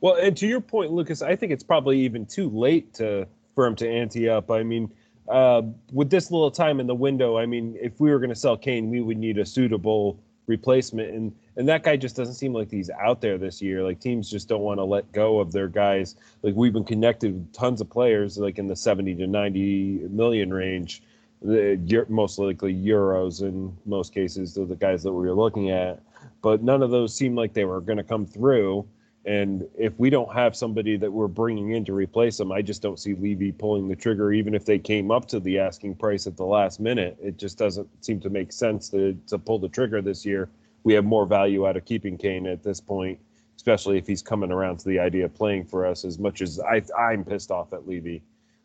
[0.00, 3.66] Well, and to your point, Lucas, I think it's probably even too late to for
[3.66, 4.50] him to ante up.
[4.50, 4.92] I mean,
[5.28, 5.62] uh,
[5.92, 8.56] with this little time in the window, I mean, if we were going to sell
[8.56, 12.70] Kane, we would need a suitable replacement, and and that guy just doesn't seem like
[12.70, 13.82] he's out there this year.
[13.82, 16.16] Like teams just don't want to let go of their guys.
[16.42, 20.52] Like we've been connected with tons of players, like in the seventy to ninety million
[20.52, 21.02] range
[21.44, 26.00] the most likely euros in most cases are the guys that we were looking at
[26.42, 28.86] but none of those seemed like they were going to come through
[29.26, 32.82] and if we don't have somebody that we're bringing in to replace them i just
[32.82, 36.26] don't see levy pulling the trigger even if they came up to the asking price
[36.26, 39.68] at the last minute it just doesn't seem to make sense to, to pull the
[39.68, 40.48] trigger this year
[40.82, 43.18] we have more value out of keeping kane at this point
[43.56, 46.60] especially if he's coming around to the idea of playing for us as much as
[46.60, 48.22] I, i'm pissed off at levy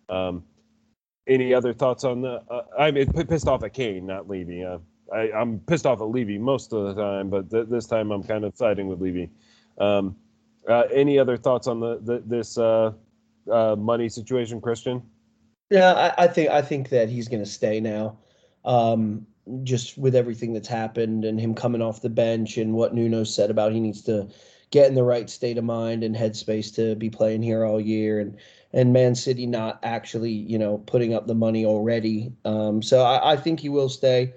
[0.09, 0.43] um,
[1.29, 2.41] any other thoughts on the?
[2.49, 4.63] Uh, I'm pissed off at Kane, not Levy.
[4.63, 4.79] Uh,
[5.13, 8.23] I, am pissed off at Levy most of the time, but th- this time I'm
[8.23, 9.29] kind of siding with Levy.
[9.77, 10.15] Um,
[10.67, 12.91] uh, any other thoughts on the, the this uh,
[13.51, 15.01] uh, money situation, Christian?
[15.69, 18.17] Yeah, I, I think I think that he's going to stay now.
[18.65, 19.25] Um,
[19.63, 23.49] just with everything that's happened and him coming off the bench and what Nuno said
[23.49, 24.27] about he needs to
[24.71, 28.19] get in the right state of mind and headspace to be playing here all year
[28.19, 28.37] and
[28.71, 32.31] and Man City not actually, you know, putting up the money already.
[32.45, 34.31] Um, so I, I, think he will stay,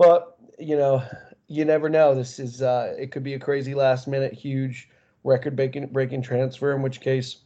[0.00, 1.02] but you know,
[1.46, 2.14] you never know.
[2.14, 4.88] This is uh, it could be a crazy last minute, huge
[5.24, 6.74] record breaking breaking transfer.
[6.74, 7.36] In which case,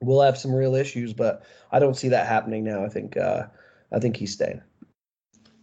[0.00, 1.12] we'll have some real issues.
[1.12, 2.82] But I don't see that happening now.
[2.82, 3.44] I think uh,
[3.92, 4.62] I think he's staying.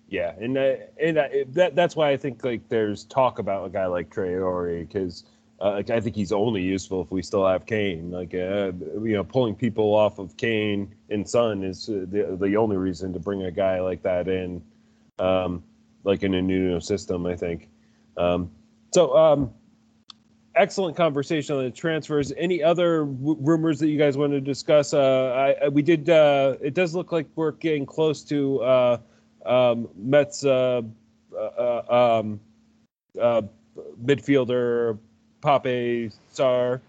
[0.08, 3.70] Yeah, and uh, and uh, that that's why I think like there's talk about a
[3.70, 5.24] guy like Traore because
[5.60, 8.12] uh, like I think he's only useful if we still have Kane.
[8.12, 8.72] Like uh,
[9.02, 13.14] you know, pulling people off of Kane and Son is uh, the the only reason
[13.14, 14.62] to bring a guy like that in,
[15.18, 15.64] um,
[16.10, 17.26] like in a new system.
[17.26, 17.70] I think.
[18.18, 18.52] Um,
[18.92, 19.54] so um,
[20.56, 22.34] excellent conversation on the transfers.
[22.38, 24.94] Any other w- rumors that you guys want to discuss?
[24.94, 26.10] Uh, I, I, we did.
[26.10, 28.98] Uh, it does look like we're getting close to uh,
[29.46, 30.82] um, Metz uh,
[31.38, 32.40] uh, um,
[33.20, 33.42] uh,
[34.04, 34.98] midfielder
[35.42, 36.82] Pape Sarr.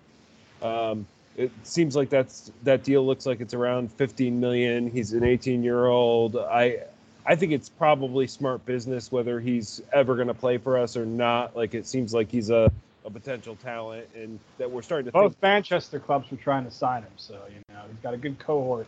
[0.63, 1.07] Um,
[1.37, 4.91] it seems like that's that deal looks like it's around 15 million.
[4.91, 6.37] He's an 18 year old.
[6.37, 6.85] I
[7.27, 11.07] I think it's probably smart business whether he's ever going to play for us or
[11.07, 11.57] not.
[11.57, 12.73] Like it seems like he's a,
[13.05, 15.43] a potential talent, and that we're starting to both think.
[15.43, 17.13] Manchester clubs were trying to sign him.
[17.17, 18.87] So you know he's got a good cohort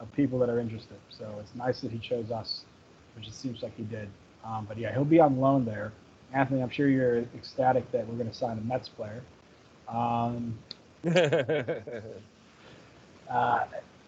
[0.00, 0.96] of people that are interested.
[1.10, 2.64] So it's nice that he chose us,
[3.16, 4.08] which it seems like he did.
[4.44, 5.92] Um, but yeah, he'll be on loan there.
[6.32, 9.20] Anthony, I'm sure you're ecstatic that we're going to sign a Metz player.
[9.88, 10.58] Um,
[13.30, 13.64] uh,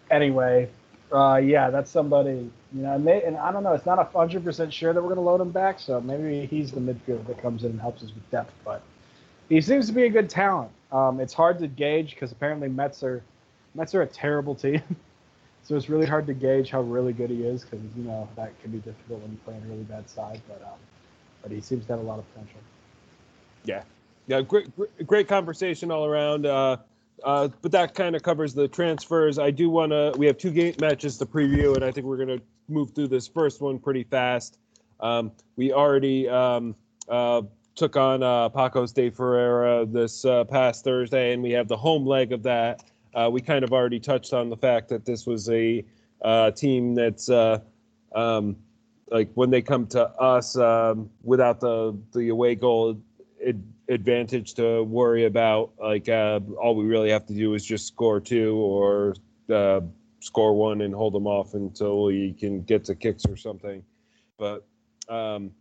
[0.09, 0.69] anyway,
[1.13, 2.49] uh, yeah, that's somebody.
[2.73, 3.73] You know, and, they, and I don't know.
[3.73, 5.79] It's not hundred percent sure that we're going to load him back.
[5.79, 8.51] So maybe he's the midfielder that comes in and helps us with depth.
[8.65, 8.81] But
[9.49, 10.71] he seems to be a good talent.
[10.91, 13.21] Um, it's hard to gauge because apparently Metz are
[13.75, 14.81] Metz are a terrible team.
[15.63, 18.59] so it's really hard to gauge how really good he is because you know that
[18.61, 20.41] can be difficult when you play on a really bad side.
[20.47, 20.79] But um,
[21.43, 22.59] but he seems to have a lot of potential.
[23.65, 23.83] Yeah,
[24.27, 26.45] yeah, great, great, great conversation all around.
[26.45, 26.77] Uh,
[27.23, 29.39] uh, but that kind of covers the transfers.
[29.39, 30.13] I do want to.
[30.17, 33.07] We have two game matches to preview, and I think we're going to move through
[33.07, 34.57] this first one pretty fast.
[34.99, 36.75] Um, we already um,
[37.09, 37.41] uh,
[37.75, 42.05] took on uh, Paços de Ferreira this uh, past Thursday, and we have the home
[42.05, 42.83] leg of that.
[43.13, 45.83] Uh, we kind of already touched on the fact that this was a
[46.23, 48.55] uh, team that's um,
[49.11, 52.99] like when they come to us um, without the the away goal
[53.45, 55.73] ad- advantage to worry about.
[55.79, 59.15] Like uh, all we really have to do is just score two or
[59.53, 59.81] uh,
[60.19, 63.83] score one and hold them off until we can get to kicks or something.
[64.37, 64.65] But
[65.09, 65.51] um,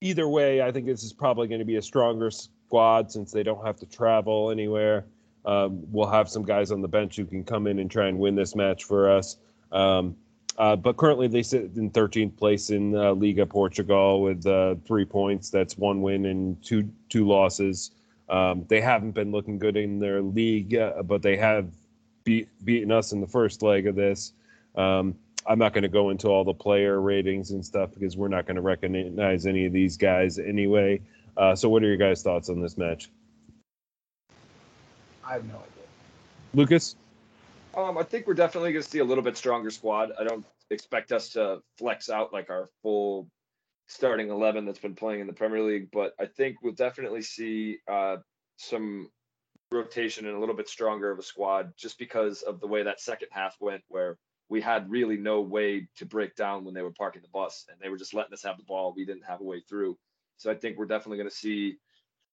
[0.00, 3.42] either way, I think this is probably going to be a stronger squad since they
[3.42, 5.06] don't have to travel anywhere.
[5.44, 8.18] Um, we'll have some guys on the bench who can come in and try and
[8.18, 9.36] win this match for us.
[9.70, 10.16] Um,
[10.58, 15.04] uh, but currently, they sit in 13th place in uh, Liga Portugal with uh, three
[15.04, 15.50] points.
[15.50, 17.92] That's one win and two two losses.
[18.28, 21.70] Um, they haven't been looking good in their league, uh, but they have
[22.24, 24.32] beat, beaten us in the first leg of this.
[24.74, 25.14] Um,
[25.46, 28.46] I'm not going to go into all the player ratings and stuff because we're not
[28.46, 31.00] going to recognize any of these guys anyway.
[31.36, 33.10] Uh, so, what are your guys' thoughts on this match?
[35.24, 35.84] I have no idea.
[36.54, 36.96] Lucas?
[37.74, 40.12] Um, I think we're definitely going to see a little bit stronger squad.
[40.18, 43.28] I don't expect us to flex out like our full
[43.86, 47.78] starting 11 that's been playing in the Premier League, but I think we'll definitely see
[47.88, 48.16] uh,
[48.56, 49.08] some
[49.70, 53.00] rotation and a little bit stronger of a squad just because of the way that
[53.00, 54.18] second half went, where
[54.50, 57.78] we had really no way to break down when they were parking the bus and
[57.80, 58.92] they were just letting us have the ball.
[58.94, 59.96] We didn't have a way through.
[60.36, 61.76] So I think we're definitely going to see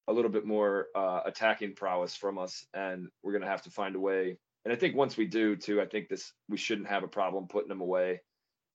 [0.09, 3.69] a little bit more uh, attacking prowess from us, and we're going to have to
[3.69, 4.37] find a way
[4.69, 7.47] and I think once we do too, I think this we shouldn't have a problem
[7.47, 8.21] putting them away.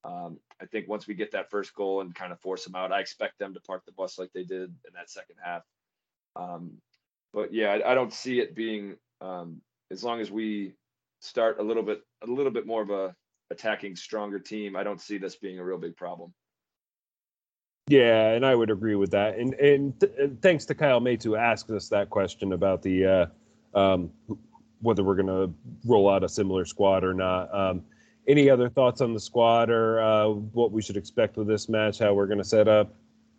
[0.03, 2.91] Um, I think once we get that first goal and kind of force them out,
[2.91, 5.63] I expect them to park the bus like they did in that second half.
[6.35, 6.73] Um,
[7.33, 9.61] but yeah, I, I, don't see it being um,
[9.93, 10.73] as long as we
[11.21, 13.15] start a little bit a little bit more of a
[13.53, 14.75] attacking stronger team.
[14.75, 16.35] I don't see this being a real big problem.
[17.87, 19.39] Yeah, and I would agree with that.
[19.39, 23.31] And and th- thanks to Kyle May who asked us that question about the
[23.75, 24.11] uh, um,
[24.81, 25.53] whether we're going to
[25.87, 27.55] roll out a similar squad or not.
[27.55, 27.83] Um,
[28.27, 31.99] any other thoughts on the squad or uh, what we should expect with this match?
[31.99, 32.89] How we're going to set up?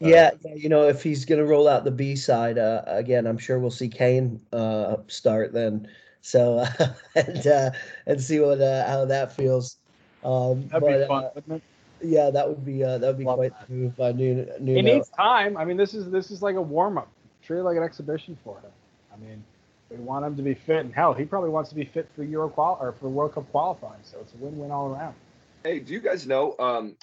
[0.03, 3.26] Uh, yeah, you know, if he's going to roll out the B side uh, again,
[3.26, 5.88] I'm sure we'll see Kane uh, start then.
[6.22, 6.66] So
[7.16, 7.72] and uh,
[8.06, 9.78] and see what how that feels.
[10.24, 11.64] Um, That'd but, be fun, wouldn't
[12.02, 12.07] it?
[12.07, 13.70] Yeah, that would be that would be Love quite that.
[13.70, 14.45] move by Nuno.
[14.60, 15.56] He needs time.
[15.56, 17.10] I mean, this is this is like a warm up,
[17.41, 18.72] truly like an exhibition for him.
[19.14, 19.44] I mean,
[19.90, 22.24] we want him to be fit, and hell, he probably wants to be fit for
[22.24, 23.99] Euro qual or for World Cup qualifying.
[24.03, 25.16] So it's a win-win all around.
[25.64, 26.56] Hey, do you guys know?
[26.60, 26.95] Um,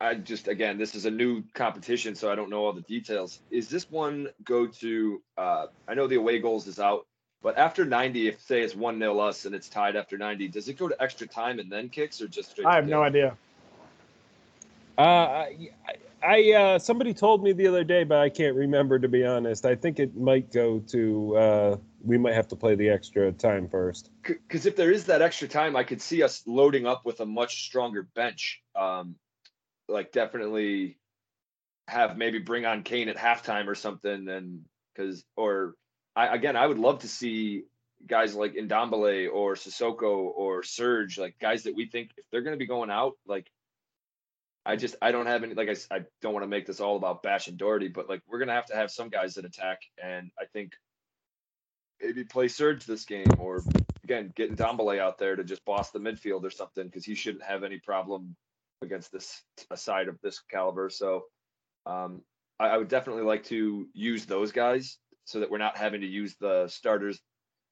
[0.00, 3.40] I just again, this is a new competition, so I don't know all the details.
[3.50, 5.22] Is this one go to?
[5.36, 7.06] Uh, I know the away goals is out,
[7.42, 10.68] but after 90, if say it's one 0 us and it's tied after 90, does
[10.68, 12.66] it go to extra time and then kicks, or just straight?
[12.66, 13.36] I have no idea.
[14.96, 19.08] Uh, I, I uh, somebody told me the other day, but I can't remember to
[19.08, 19.64] be honest.
[19.64, 21.36] I think it might go to.
[21.36, 24.10] Uh, we might have to play the extra time first.
[24.22, 27.26] Because if there is that extra time, I could see us loading up with a
[27.26, 28.60] much stronger bench.
[28.74, 29.16] Um,
[29.88, 30.98] like definitely
[31.88, 34.64] have maybe bring on Kane at halftime or something, and
[34.94, 35.74] because or
[36.14, 37.64] I again I would love to see
[38.06, 42.54] guys like Ndombele or Sissoko or Serge, like guys that we think if they're going
[42.54, 43.46] to be going out, like
[44.70, 46.96] I just I don't have any like I, I don't want to make this all
[46.96, 49.80] about Bash and Doherty, but like we're gonna have to have some guys that attack,
[50.00, 50.74] and I think
[52.00, 53.64] maybe play Serge this game or
[54.04, 57.42] again getting Ndombele out there to just boss the midfield or something because he shouldn't
[57.42, 58.36] have any problem
[58.80, 59.42] against this
[59.72, 60.88] a side of this caliber.
[60.88, 61.24] So
[61.84, 62.22] um,
[62.60, 66.06] I, I would definitely like to use those guys so that we're not having to
[66.06, 67.20] use the starters.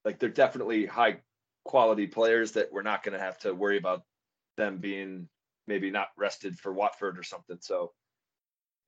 [0.05, 1.19] Like they're definitely high
[1.65, 4.03] quality players that we're not to have to worry about
[4.57, 5.29] them being
[5.69, 7.59] maybe not rested for Watford or something.
[7.61, 7.93] So,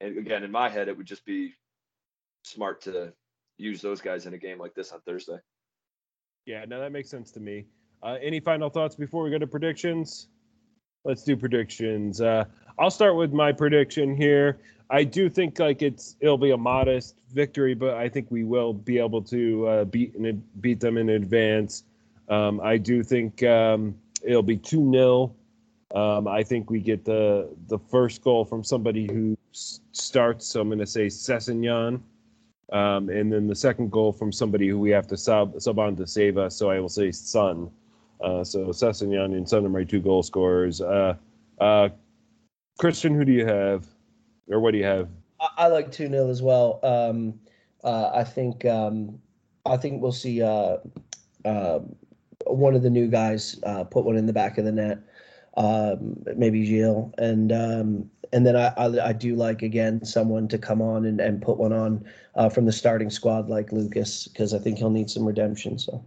[0.01, 1.53] and again, in my head, it would just be
[2.43, 3.13] smart to
[3.57, 5.37] use those guys in a game like this on Thursday.
[6.45, 7.65] Yeah, no, that makes sense to me.
[8.01, 10.27] Uh, any final thoughts before we go to predictions?
[11.05, 12.19] Let's do predictions.
[12.19, 12.45] Uh,
[12.79, 14.59] I'll start with my prediction here.
[14.89, 18.73] I do think like it's it'll be a modest victory, but I think we will
[18.73, 20.13] be able to uh, beat
[20.61, 21.83] beat them in advance.
[22.27, 25.33] Um, I do think um, it'll be two 0
[25.95, 30.45] um, I think we get the the first goal from somebody who s- starts.
[30.45, 32.01] So I'm going to say Sessegnon.
[32.71, 35.97] Um, and then the second goal from somebody who we have to sub, sub on
[35.97, 36.55] to save us.
[36.55, 37.69] So I will say Son.
[38.21, 40.79] Uh, so Sessegnon and Son are my two goal scorers.
[40.79, 41.15] Uh,
[41.59, 41.89] uh,
[42.79, 43.85] Christian, who do you have?
[44.49, 45.09] Or what do you have?
[45.41, 46.79] I, I like 2 0 as well.
[46.83, 47.39] Um,
[47.83, 49.19] uh, I think um,
[49.65, 50.77] I think we'll see uh,
[51.43, 51.79] uh,
[52.45, 53.55] one of the new guys
[53.89, 54.99] put one in the back of the net
[55.57, 60.57] um, maybe Gil, and um, and then I, I, I do like again someone to
[60.57, 62.05] come on and, and put one on
[62.35, 65.77] uh, from the starting squad like Lucas because I think he'll need some redemption.
[65.77, 66.03] So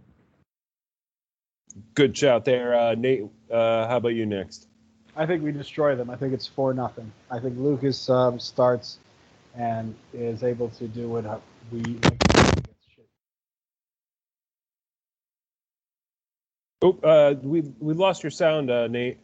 [1.95, 3.25] good shout there, uh, Nate.
[3.51, 4.69] Uh, how about you next?
[5.17, 6.11] I think we destroy them.
[6.11, 7.13] I think it's four nothing.
[7.31, 8.99] I think Lucas um, starts
[9.55, 11.41] and is able to do what
[11.71, 12.21] we like.
[16.83, 19.19] Oh, uh, we we lost your sound, uh, Nate.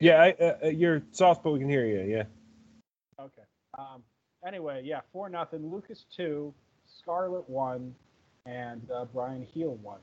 [0.00, 2.00] Yeah, I, uh, uh, you're soft, but we can hear you.
[2.00, 2.24] Yeah.
[3.20, 3.42] Okay.
[3.78, 4.02] Um,
[4.46, 5.70] anyway, yeah, four nothing.
[5.70, 6.54] Lucas two,
[6.86, 7.94] Scarlett one,
[8.46, 10.00] and uh, Bryan Gil one,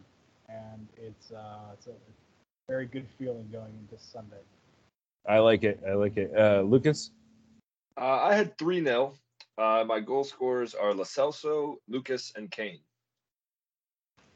[0.48, 1.94] and it's uh, it's a
[2.68, 4.38] very good feeling going into Sunday.
[5.28, 5.82] I like it.
[5.88, 6.32] I like it.
[6.38, 7.12] Uh, Lucas.
[8.00, 9.14] Uh, I had three 0
[9.58, 12.80] uh, My goal scorers are Lo Celso, Lucas, and Kane.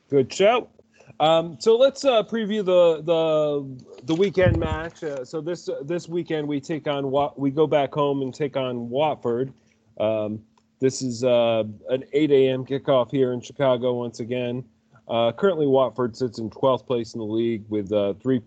[0.09, 0.71] Good shout.
[1.19, 5.03] Um, so let's uh, preview the the the weekend match.
[5.03, 8.33] Uh, so this uh, this weekend we take on Wat- we go back home and
[8.33, 9.53] take on Watford.
[9.99, 10.41] Um,
[10.79, 12.65] this is uh, an 8 a.m.
[12.65, 14.63] kickoff here in Chicago once again.
[15.07, 18.41] Uh, currently, Watford sits in 12th place in the league with uh, three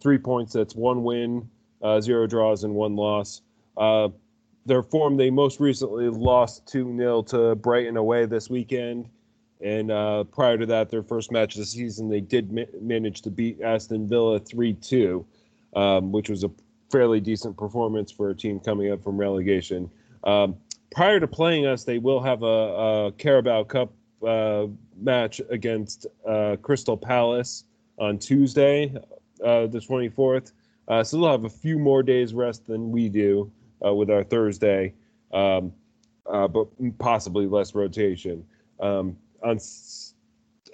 [0.00, 0.52] three points.
[0.52, 1.48] That's one win,
[2.00, 3.40] zero draws, and one loss.
[4.66, 9.08] their form they most recently lost 2 0 to Brighton away this weekend.
[9.62, 13.22] And uh, prior to that, their first match of the season, they did ma- manage
[13.22, 15.24] to beat Aston Villa 3 2,
[15.76, 16.50] um, which was a
[16.90, 19.88] fairly decent performance for a team coming up from relegation.
[20.24, 20.56] Um,
[20.90, 23.92] prior to playing us, they will have a, a Carabao Cup
[24.26, 24.66] uh,
[25.00, 27.64] match against uh, Crystal Palace
[27.98, 28.92] on Tuesday,
[29.44, 30.52] uh, the 24th.
[30.88, 33.50] Uh, so they'll have a few more days rest than we do
[33.84, 34.92] uh, with our Thursday,
[35.32, 35.72] um,
[36.24, 36.66] but
[36.98, 38.44] possibly less rotation.
[38.80, 39.58] Um, on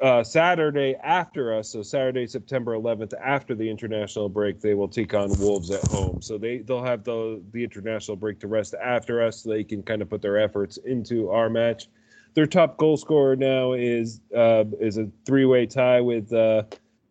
[0.00, 5.14] uh, Saturday after us, so Saturday, September 11th, after the international break, they will take
[5.14, 6.22] on Wolves at home.
[6.22, 9.82] So they they'll have the the international break to rest after us, so they can
[9.82, 11.88] kind of put their efforts into our match.
[12.34, 16.62] Their top goal scorer now is uh, is a three way tie with uh,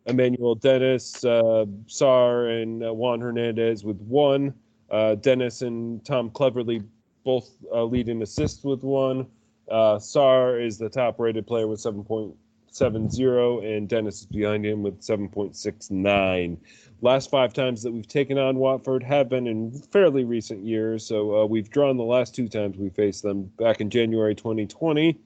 [0.06, 4.54] Emmanuel Dennis, uh, Sarr, and uh, Juan Hernandez with one.
[4.90, 6.82] Uh, Dennis and Tom Cleverley
[7.26, 9.28] both uh, lead in assists with one.
[9.70, 15.02] Uh, Sarr is the top rated player with 7.70, and Dennis is behind him with
[15.02, 16.58] 7.69.
[17.02, 21.06] Last five times that we've taken on Watford have been in fairly recent years.
[21.06, 25.18] So uh, we've drawn the last two times we faced them back in January 2020,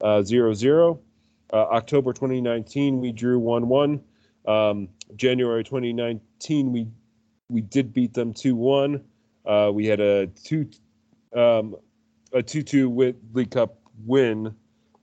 [0.00, 1.00] uh, 0 0.
[1.52, 4.00] Uh, October 2019, we drew 1 1.
[4.46, 6.88] Um, January 2019, we
[7.48, 9.04] we did beat them 2 1.
[9.44, 10.68] Uh, we had a 2
[11.34, 11.76] um,
[12.32, 14.54] a 2 2 with League Cup win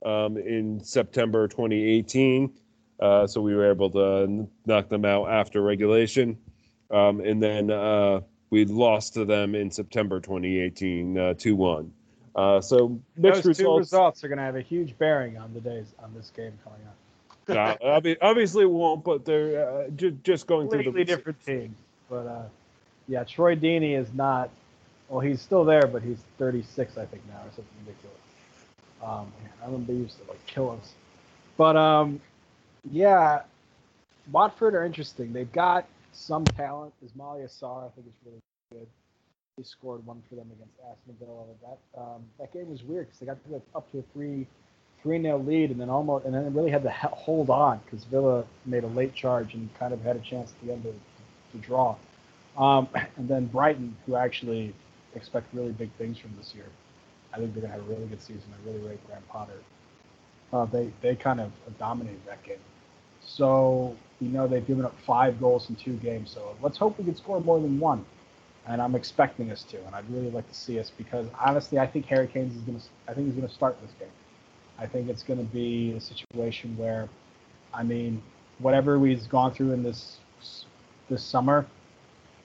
[0.04, 2.52] um, in September 2018.
[2.98, 6.36] Uh, so we were able to knock them out after regulation.
[6.90, 8.20] Um, and then uh,
[8.50, 11.92] we lost to them in September 2018, uh, 2 1.
[12.34, 13.90] Uh, so mixed Those results.
[13.90, 16.52] two results are going to have a huge bearing on the days on this game
[16.64, 16.96] coming up.
[17.82, 21.76] uh, obviously, it won't, but they're uh, ju- just going Completely through the different teams.
[22.08, 22.42] But uh,
[23.08, 24.50] yeah, Troy Deeney is not
[25.08, 28.16] Well, he's still there, but he's 36, I think now, or something ridiculous.
[29.02, 29.32] Um,
[29.62, 30.92] I remember they used to like kill us.
[31.56, 32.20] But um,
[32.90, 33.42] yeah,
[34.30, 35.32] Watford are interesting.
[35.32, 36.92] They've got some talent.
[37.04, 38.40] Ismaila Sarr, I think, is really
[38.72, 38.86] good.
[39.56, 41.44] He scored one for them against Aston Villa.
[41.62, 43.38] That um, that game was weird because they got
[43.74, 44.46] up to a three
[45.02, 48.44] three nil lead and then almost and then really had to hold on because Villa
[48.66, 50.92] made a late charge and kind of had a chance at the end to,
[51.52, 51.96] to draw.
[52.56, 54.74] Um, and then Brighton, who actually
[55.14, 56.66] expect really big things from this year.
[57.32, 58.44] I think they're gonna have a really good season.
[58.52, 59.60] I really rate Graham Potter.
[60.52, 62.58] Uh, they they kind of dominated that game.
[63.20, 66.30] So you know they've given up five goals in two games.
[66.30, 68.04] So let's hope we can score more than one.
[68.66, 71.86] And I'm expecting us to, and I'd really like to see us because honestly, I
[71.86, 72.80] think Harry Kane is gonna.
[73.08, 74.08] I think he's gonna start this game.
[74.78, 77.08] I think it's gonna be a situation where,
[77.72, 78.22] I mean,
[78.58, 80.18] whatever we've gone through in this
[81.08, 81.66] this summer,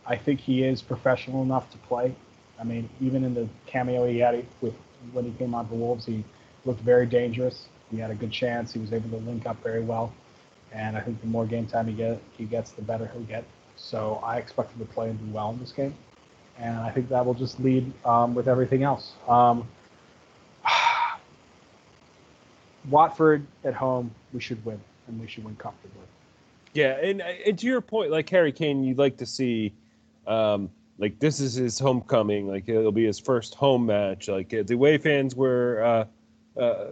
[0.06, 2.16] I think he is professional enough to play.
[2.60, 4.73] I mean, even in the cameo he had with
[5.11, 6.23] when he came on for Wolves, he
[6.65, 7.68] looked very dangerous.
[7.91, 8.73] He had a good chance.
[8.73, 10.14] He was able to link up very well,
[10.72, 13.44] and I think the more game time he get he gets, the better he'll get.
[13.76, 15.94] So I expect him to play and do well in this game,
[16.57, 19.14] and I think that will just lead um, with everything else.
[19.27, 19.68] Um,
[22.90, 26.03] Watford at home, we should win, and we should win comfortably.
[26.73, 29.73] Yeah, and, and to your point, like Harry Kane, you'd like to see
[30.27, 32.47] um, like this is his homecoming.
[32.47, 34.27] Like it'll be his first home match.
[34.27, 35.84] Like the away fans were.
[35.84, 36.91] Uh, uh,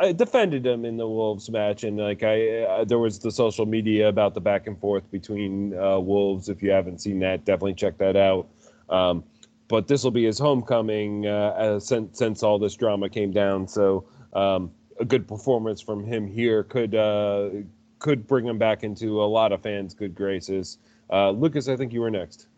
[0.00, 3.66] I defended him in the Wolves match, and like I, uh, there was the social
[3.66, 6.48] media about the back and forth between uh, Wolves.
[6.48, 8.48] If you haven't seen that, definitely check that out.
[8.88, 9.24] Um,
[9.68, 13.68] but this will be his homecoming uh, since since all this drama came down.
[13.68, 17.50] So um, a good performance from him here could uh,
[17.98, 20.78] could bring him back into a lot of fans' good graces.
[21.12, 22.48] Lucas, I think you were next.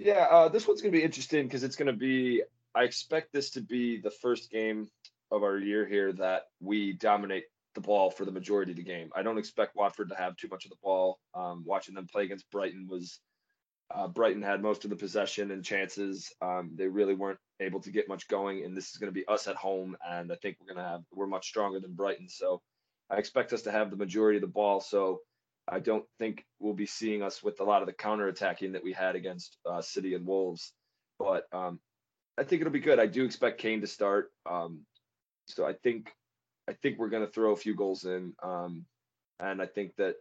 [0.00, 2.42] Yeah, uh, this one's going to be interesting because it's going to be.
[2.74, 4.88] I expect this to be the first game
[5.30, 7.44] of our year here that we dominate
[7.74, 9.10] the ball for the majority of the game.
[9.14, 11.18] I don't expect Watford to have too much of the ball.
[11.34, 13.20] Um, watching them play against Brighton was
[13.94, 16.32] uh, Brighton had most of the possession and chances.
[16.40, 19.28] Um, they really weren't able to get much going, and this is going to be
[19.28, 19.98] us at home.
[20.08, 22.62] And I think we're going to have we're much stronger than Brighton, so
[23.10, 24.80] I expect us to have the majority of the ball.
[24.80, 25.20] So
[25.70, 28.82] I don't think we'll be seeing us with a lot of the counter attacking that
[28.82, 30.72] we had against uh, City and Wolves.
[31.18, 31.78] But um,
[32.36, 32.98] I think it'll be good.
[32.98, 34.32] I do expect Kane to start.
[34.50, 34.80] Um,
[35.46, 36.12] so I think
[36.68, 38.84] I think we're going to throw a few goals in, um,
[39.38, 40.16] and I think that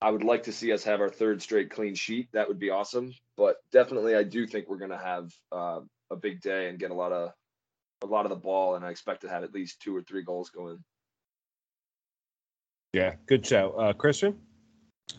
[0.00, 2.28] I would like to see us have our third straight clean sheet.
[2.32, 3.12] That would be awesome.
[3.36, 5.80] But definitely, I do think we're going to have uh,
[6.10, 7.32] a big day and get a lot of
[8.02, 10.22] a lot of the ball, and I expect to have at least two or three
[10.22, 10.82] goals going.
[12.92, 14.38] Yeah, good show, uh, Christian.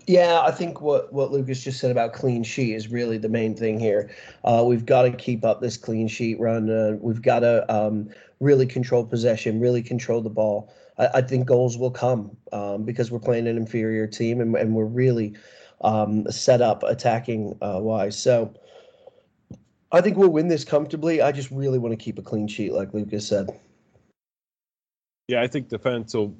[0.05, 3.55] Yeah, I think what, what Lucas just said about clean sheet is really the main
[3.55, 4.11] thing here.
[4.43, 6.69] Uh, we've got to keep up this clean sheet run.
[6.69, 8.09] Uh, we've got to um,
[8.39, 10.73] really control possession, really control the ball.
[10.97, 14.75] I, I think goals will come um, because we're playing an inferior team and, and
[14.75, 15.35] we're really
[15.81, 18.17] um, set up attacking uh, wise.
[18.17, 18.53] So
[19.91, 21.21] I think we'll win this comfortably.
[21.21, 23.49] I just really want to keep a clean sheet, like Lucas said.
[25.27, 26.35] Yeah, I think defense will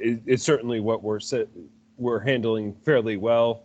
[0.00, 1.48] it's certainly what we're set,
[1.96, 3.62] we're handling fairly well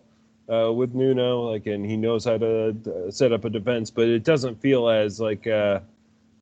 [0.51, 1.49] uh, with Nuno.
[1.51, 4.89] Like, and he knows how to uh, set up a defense, but it doesn't feel
[4.89, 5.79] as like uh,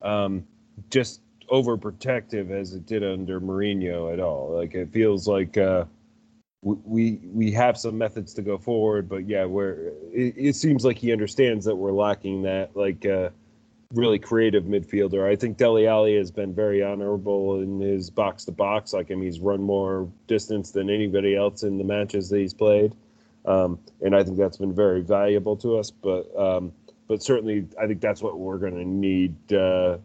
[0.01, 0.45] um,
[0.89, 1.21] just
[1.51, 4.51] overprotective as it did under Mourinho at all.
[4.51, 5.85] Like, it feels like uh,
[6.63, 10.97] we we have some methods to go forward, but yeah, where it, it, seems like
[10.97, 12.75] he understands that we're lacking that.
[12.75, 13.29] Like uh,
[13.93, 15.27] really creative midfielder.
[15.29, 18.93] I think Dele Alli has been very honorable in his box to box.
[18.93, 22.95] Like him, he's run more distance than anybody else in the matches that he's played,
[23.45, 25.91] um, and I think that's been very valuable to us.
[25.91, 26.73] But um,
[27.07, 29.97] but certainly, I think that's what we're going to need uh, uh,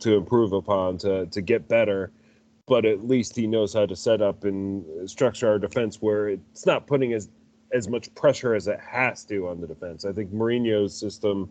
[0.00, 2.12] to improve upon to to get better.
[2.66, 6.66] But at least he knows how to set up and structure our defense where it's
[6.66, 7.28] not putting as
[7.72, 10.04] as much pressure as it has to on the defense.
[10.04, 11.50] I think Mourinho's system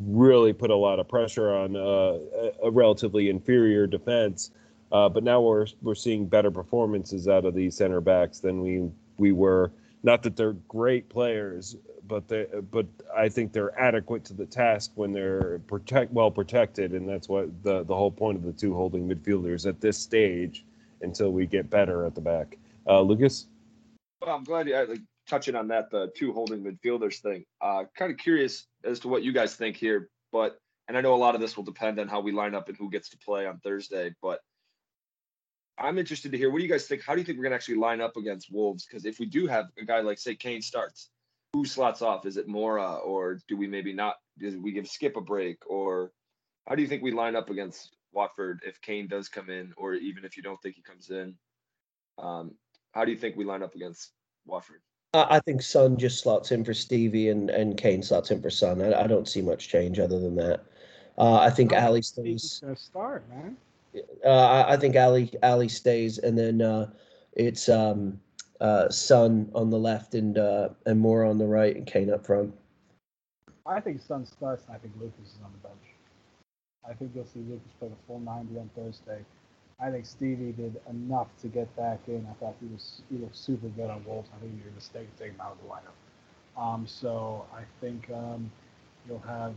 [0.00, 2.18] really put a lot of pressure on uh,
[2.62, 4.50] a relatively inferior defense.
[4.90, 8.90] Uh, but now we're we're seeing better performances out of these center backs than we
[9.18, 9.72] we were.
[10.02, 11.76] Not that they're great players,
[12.06, 16.92] but they but I think they're adequate to the task when they're protect well protected,
[16.92, 20.64] and that's what the the whole point of the two holding midfielders at this stage
[21.02, 22.56] until we get better at the back.
[22.86, 23.46] Uh, Lucas.
[24.22, 27.44] Well, I'm glad you like, touching on that the two holding midfielders thing.
[27.60, 31.14] Uh, kind of curious as to what you guys think here, but and I know
[31.14, 33.18] a lot of this will depend on how we line up and who gets to
[33.18, 34.40] play on Thursday, but
[35.78, 37.02] I'm interested to hear what do you guys think?
[37.02, 38.86] How do you think we're to actually line up against Wolves?
[38.86, 41.10] Because if we do have a guy like say Kane starts,
[41.52, 42.26] who slots off?
[42.26, 44.16] Is it Moura or do we maybe not?
[44.38, 46.10] Do we give Skipp a break or
[46.66, 49.94] how do you think we line up against Watford if Kane does come in or
[49.94, 51.34] even if you don't think he comes in?
[52.18, 52.54] Um,
[52.92, 54.12] how do you think we line up against
[54.46, 54.80] Watford?
[55.28, 58.82] I think Son just slots in for Stevie and, and Kane slots in for Son.
[58.82, 60.64] I, I don't see much change other than that.
[61.16, 62.62] Uh, I think Oh, Alli stays.
[62.74, 63.56] start, man.
[64.24, 66.90] Uh, I, I think Alli Alli stays, and then uh,
[67.32, 68.20] it's um,
[68.60, 72.24] uh, Son on the left and uh, and Moura on the right, and Kane up
[72.24, 72.54] front.
[73.66, 75.82] I think Son starts, and I think Lucas is on the bench.
[76.88, 79.24] I think you'll see Lucas play the full 90 on Thursday.
[79.80, 82.26] I think Stevie did enough to get back in.
[82.28, 84.28] I thought he was he looked super good on Wolves.
[84.36, 86.60] I think you're a mistake to take him out of the lineup.
[86.60, 88.50] Um, so I think um,
[89.06, 89.54] you'll have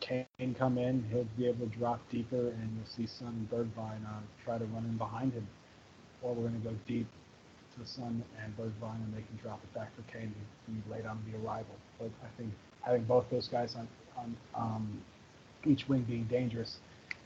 [0.00, 1.04] Kane come in.
[1.10, 4.64] He'll be able to drop deeper, and you'll see Son and Bergwijn uh, try to
[4.66, 5.46] run in behind him.
[6.22, 7.08] Or we're going to go deep
[7.76, 10.32] to Son and Bergwijn, and they can drop it back for Kane
[10.66, 11.74] to be late on the arrival.
[11.98, 12.52] But I think
[12.82, 15.00] having both those guys on, on um,
[15.64, 16.78] each wing being dangerous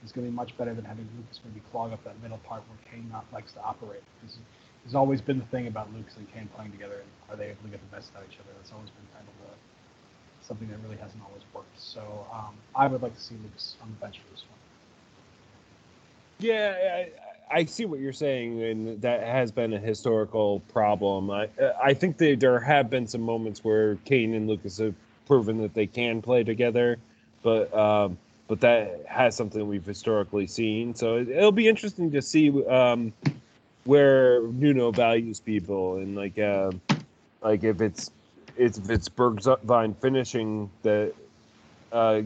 [0.07, 2.63] is going to be much better than having Lucas maybe clog up that middle part
[2.69, 4.03] where Kane not likes to operate.
[4.21, 4.39] Because
[4.85, 7.63] there's always been the thing about Lucas and Kane playing together, and are they able
[7.65, 8.51] to get the best out of each other?
[8.57, 11.79] That's always been kind of the, something that really hasn't always worked.
[11.79, 14.59] So um, I would like to see Lucas on the bench for this one.
[16.39, 17.09] Yeah,
[17.51, 21.31] I, I see what you're saying, and that has been a historical problem.
[21.31, 21.49] I
[21.83, 24.95] I think that there have been some moments where Kane and Lucas have
[25.27, 26.99] proven that they can play together,
[27.43, 28.19] but um,
[28.49, 30.95] but that has something we've historically seen.
[30.95, 33.13] So it, it'll be interesting to see um,
[33.85, 36.73] where Nuno values people, and like uh,
[37.43, 38.11] like if it's
[38.57, 41.13] it's if it's Bergwijn finishing that
[41.93, 42.23] uh,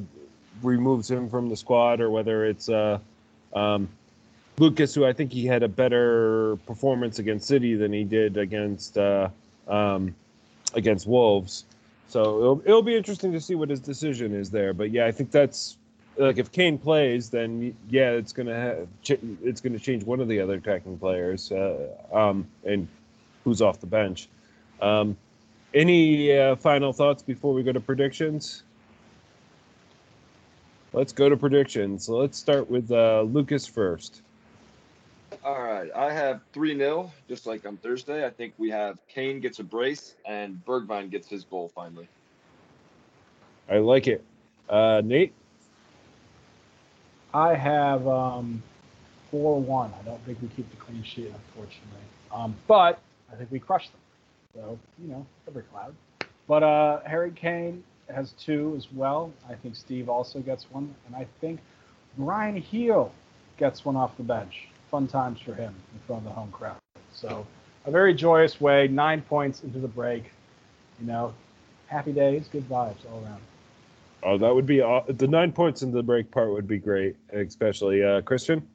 [0.63, 2.99] removes him from the squad, or whether it's uh,
[3.55, 3.89] um,
[4.59, 8.99] Lucas, who I think he had a better performance against City than he did against
[8.99, 9.29] uh,
[9.69, 10.15] um,
[10.75, 11.65] against Wolves.
[12.09, 14.75] So it'll, it'll be interesting to see what his decision is there.
[14.75, 15.77] But yeah, I think that's
[16.21, 18.89] like if Kane plays, then yeah, it's gonna have,
[19.43, 22.87] it's gonna change one of the other attacking players, uh, um, and
[23.43, 24.29] who's off the bench.
[24.83, 25.17] Um,
[25.73, 28.65] any uh, final thoughts before we go to predictions?
[30.93, 32.05] Let's go to predictions.
[32.05, 34.23] So let's start with uh, Lucas first.
[35.43, 38.27] All right, I have 3 0, just like on Thursday.
[38.27, 42.09] I think we have Kane gets a brace and Bergwijn gets his goal finally.
[43.71, 44.23] I like it.
[44.69, 45.33] Uh, Nate,
[47.33, 48.63] I have um,
[49.31, 49.93] 4 1.
[49.99, 52.01] I don't think we keep the clean sheet, unfortunately.
[52.33, 53.01] Um, but
[53.33, 54.01] I think we crush them.
[54.55, 55.95] So, you know, every cloud.
[56.49, 59.33] But uh, Harry Kane has two as well.
[59.49, 60.93] I think Steve also gets one.
[61.07, 61.61] And I think
[62.19, 63.13] Bryan Gil
[63.57, 64.67] gets one off the bench.
[64.91, 66.79] Fun times for him in front of the home crowd.
[67.13, 67.47] So,
[67.87, 68.89] a very joyous way.
[68.89, 70.25] Nine points into the break.
[71.01, 71.33] You know,
[71.87, 73.41] happy days, good vibes all around.
[74.23, 77.17] Oh, that would be aw- the nine points in the break part would be great,
[77.33, 78.67] especially uh, Christian.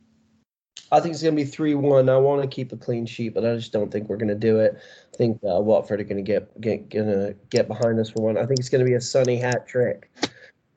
[0.91, 2.09] I think it's going to be 3 1.
[2.09, 4.35] I want to keep a clean sheet, but I just don't think we're going to
[4.35, 4.77] do it.
[5.13, 8.37] I think uh, Watford are going to get get gonna get behind us for one.
[8.37, 10.11] I think it's going to be a sunny hat trick.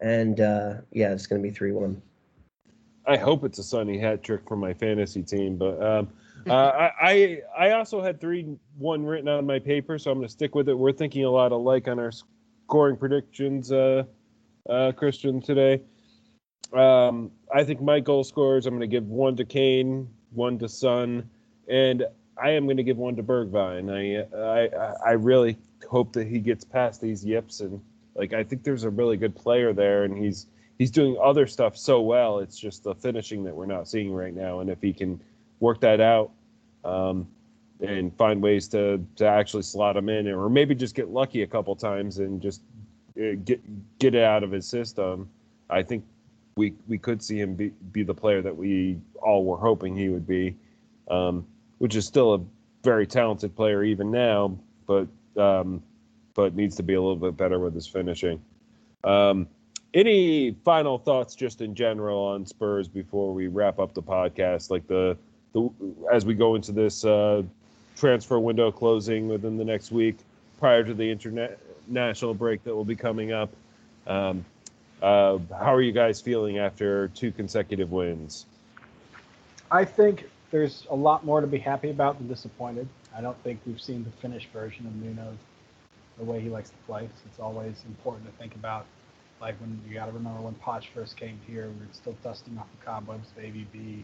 [0.00, 2.00] And uh, yeah, it's going to be 3 1.
[3.06, 6.08] I hope it's a sunny hat trick for my fantasy team, but um,
[6.48, 10.28] uh, I, I I also had three one written on my paper, so I'm going
[10.28, 10.74] to stick with it.
[10.74, 12.12] We're thinking a lot alike on our
[12.66, 14.04] scoring predictions, uh,
[14.68, 15.80] uh, Christian today.
[16.72, 18.66] Um, I think my goal scorers.
[18.66, 21.28] I'm going to give one to Kane, one to Son,
[21.68, 22.04] and
[22.40, 23.90] I am going to give one to Bergwijn.
[23.90, 25.56] I I I really
[25.88, 27.80] hope that he gets past these yips and
[28.18, 31.76] like I think there's a really good player there, and he's he's doing other stuff
[31.76, 32.40] so well.
[32.40, 34.60] It's just the finishing that we're not seeing right now.
[34.60, 35.22] And if he can
[35.60, 36.32] work that out
[36.84, 37.28] um,
[37.80, 41.46] and find ways to to actually slot him in, or maybe just get lucky a
[41.46, 42.62] couple times and just
[43.44, 45.28] get get it out of his system,
[45.70, 46.04] I think
[46.56, 50.08] we we could see him be, be the player that we all were hoping he
[50.08, 50.54] would be,
[51.10, 51.46] um,
[51.78, 52.40] which is still a
[52.84, 55.82] very talented player even now, but um,
[56.34, 58.40] but needs to be a little bit better with his finishing.
[59.04, 59.46] Um,
[59.94, 64.70] any final thoughts, just in general, on Spurs before we wrap up the podcast?
[64.70, 65.16] Like the
[65.52, 65.70] the
[66.12, 67.42] as we go into this uh,
[67.96, 70.18] transfer window closing within the next week,
[70.58, 71.10] prior to the
[71.90, 73.50] international break that will be coming up.
[74.06, 74.44] Um,
[75.02, 78.46] uh, how are you guys feeling after two consecutive wins?
[79.70, 82.88] I think there's a lot more to be happy about than disappointed.
[83.16, 85.36] I don't think we've seen the finished version of Nuno
[86.18, 87.02] the way he likes to play.
[87.02, 88.86] So it's always important to think about,
[89.40, 92.58] like when you got to remember when Poch first came here, we were still dusting
[92.58, 94.02] off the cobwebs of AVB,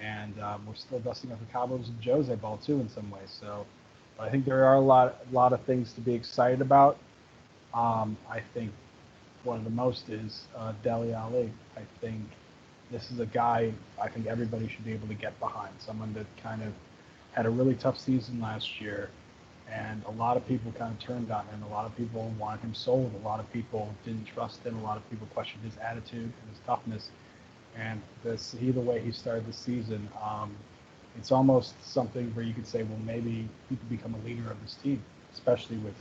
[0.00, 3.36] and um, we're still dusting off the cobwebs of Jose Ball too in some ways.
[3.40, 3.66] So
[4.18, 6.96] I think there are a lot, a lot of things to be excited about.
[7.72, 8.72] Um, I think
[9.42, 11.52] one of the most is uh, Dele Alli.
[11.76, 12.22] I think
[12.90, 15.74] this is a guy I think everybody should be able to get behind.
[15.78, 16.72] Someone that kind of
[17.32, 19.10] had a really tough season last year,
[19.70, 21.62] and a lot of people kind of turned on him.
[21.64, 23.12] A lot of people wanted him sold.
[23.22, 24.78] A lot of people didn't trust him.
[24.78, 27.10] A lot of people questioned his attitude and his toughness.
[27.76, 30.54] And this, he the way he started the season, um,
[31.16, 34.60] it's almost something where you could say, well, maybe he could become a leader of
[34.62, 35.94] this team, especially with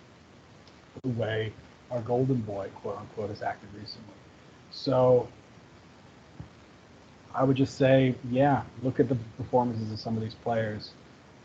[1.04, 1.54] the way
[1.92, 4.14] our golden boy, quote unquote, has acted recently.
[4.72, 5.28] So
[7.34, 10.92] I would just say, yeah, look at the performances of some of these players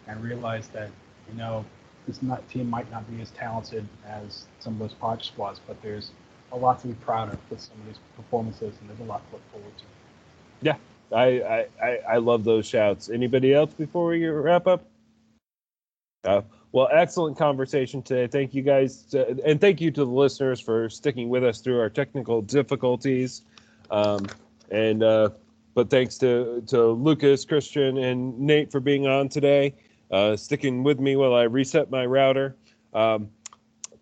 [0.06, 0.90] and realize that,
[1.30, 1.64] you know,
[2.06, 5.80] this not, team might not be as talented as some of those Poch squads, but
[5.82, 6.12] there's
[6.52, 9.26] a lot to be proud of with some of these performances, and there's a lot
[9.28, 9.84] to look forward to.
[10.62, 10.76] Yeah,
[11.12, 13.08] I, I, I love those shouts.
[13.08, 14.84] Anybody else before we wrap up?
[16.24, 18.26] Uh, well, excellent conversation today.
[18.26, 21.80] Thank you guys, to, and thank you to the listeners for sticking with us through
[21.80, 23.42] our technical difficulties.
[23.90, 24.26] Um,
[24.70, 25.30] and uh,
[25.74, 29.74] but thanks to to Lucas, Christian, and Nate for being on today,
[30.10, 32.56] uh, sticking with me while I reset my router.
[32.92, 33.30] Um,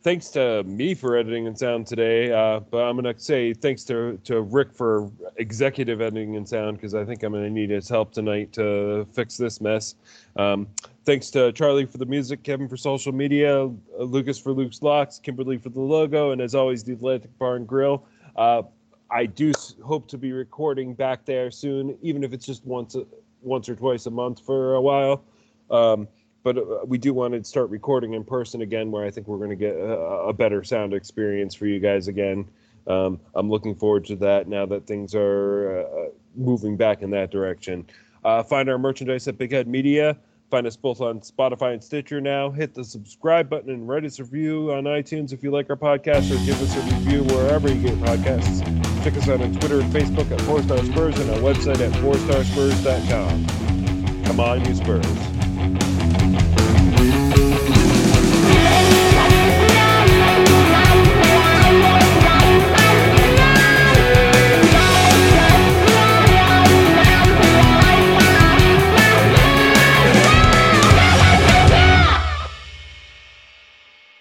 [0.06, 4.16] thanks to me for editing and sound today, uh, but I'm gonna say thanks to
[4.22, 8.12] to Rick for executive editing and sound because I think I'm gonna need his help
[8.12, 9.96] tonight to fix this mess.
[10.36, 10.68] Um,
[11.04, 13.68] thanks to Charlie for the music, Kevin for social media,
[13.98, 17.66] Lucas for Luke's locks, Kimberly for the logo, and as always, the Atlantic Bar and
[17.66, 18.06] Grill.
[18.36, 18.62] Uh,
[19.10, 19.50] I do
[19.84, 22.94] hope to be recording back there soon, even if it's just once,
[23.42, 25.24] once or twice a month for a while.
[25.68, 26.06] Um,
[26.46, 29.38] but uh, we do want to start recording in person again, where I think we're
[29.38, 32.48] going to get a, a, better sound experience for you guys again.
[32.86, 37.32] Um, I'm looking forward to that now that things are uh, moving back in that
[37.32, 37.84] direction.
[38.24, 40.16] Uh, find our merchandise at Big Head Media.
[40.48, 42.52] Find us both on Spotify and Stitcher now.
[42.52, 45.74] Hit the subscribe button and write us a review on iTunes if you like our
[45.74, 48.62] podcast, or give us a review wherever you get podcasts.
[49.02, 51.92] Check us out on Twitter and Facebook at Four Star Spurs and our website at
[52.00, 54.24] four fourstarsspurs.com.
[54.26, 55.35] Come on, you Spurs.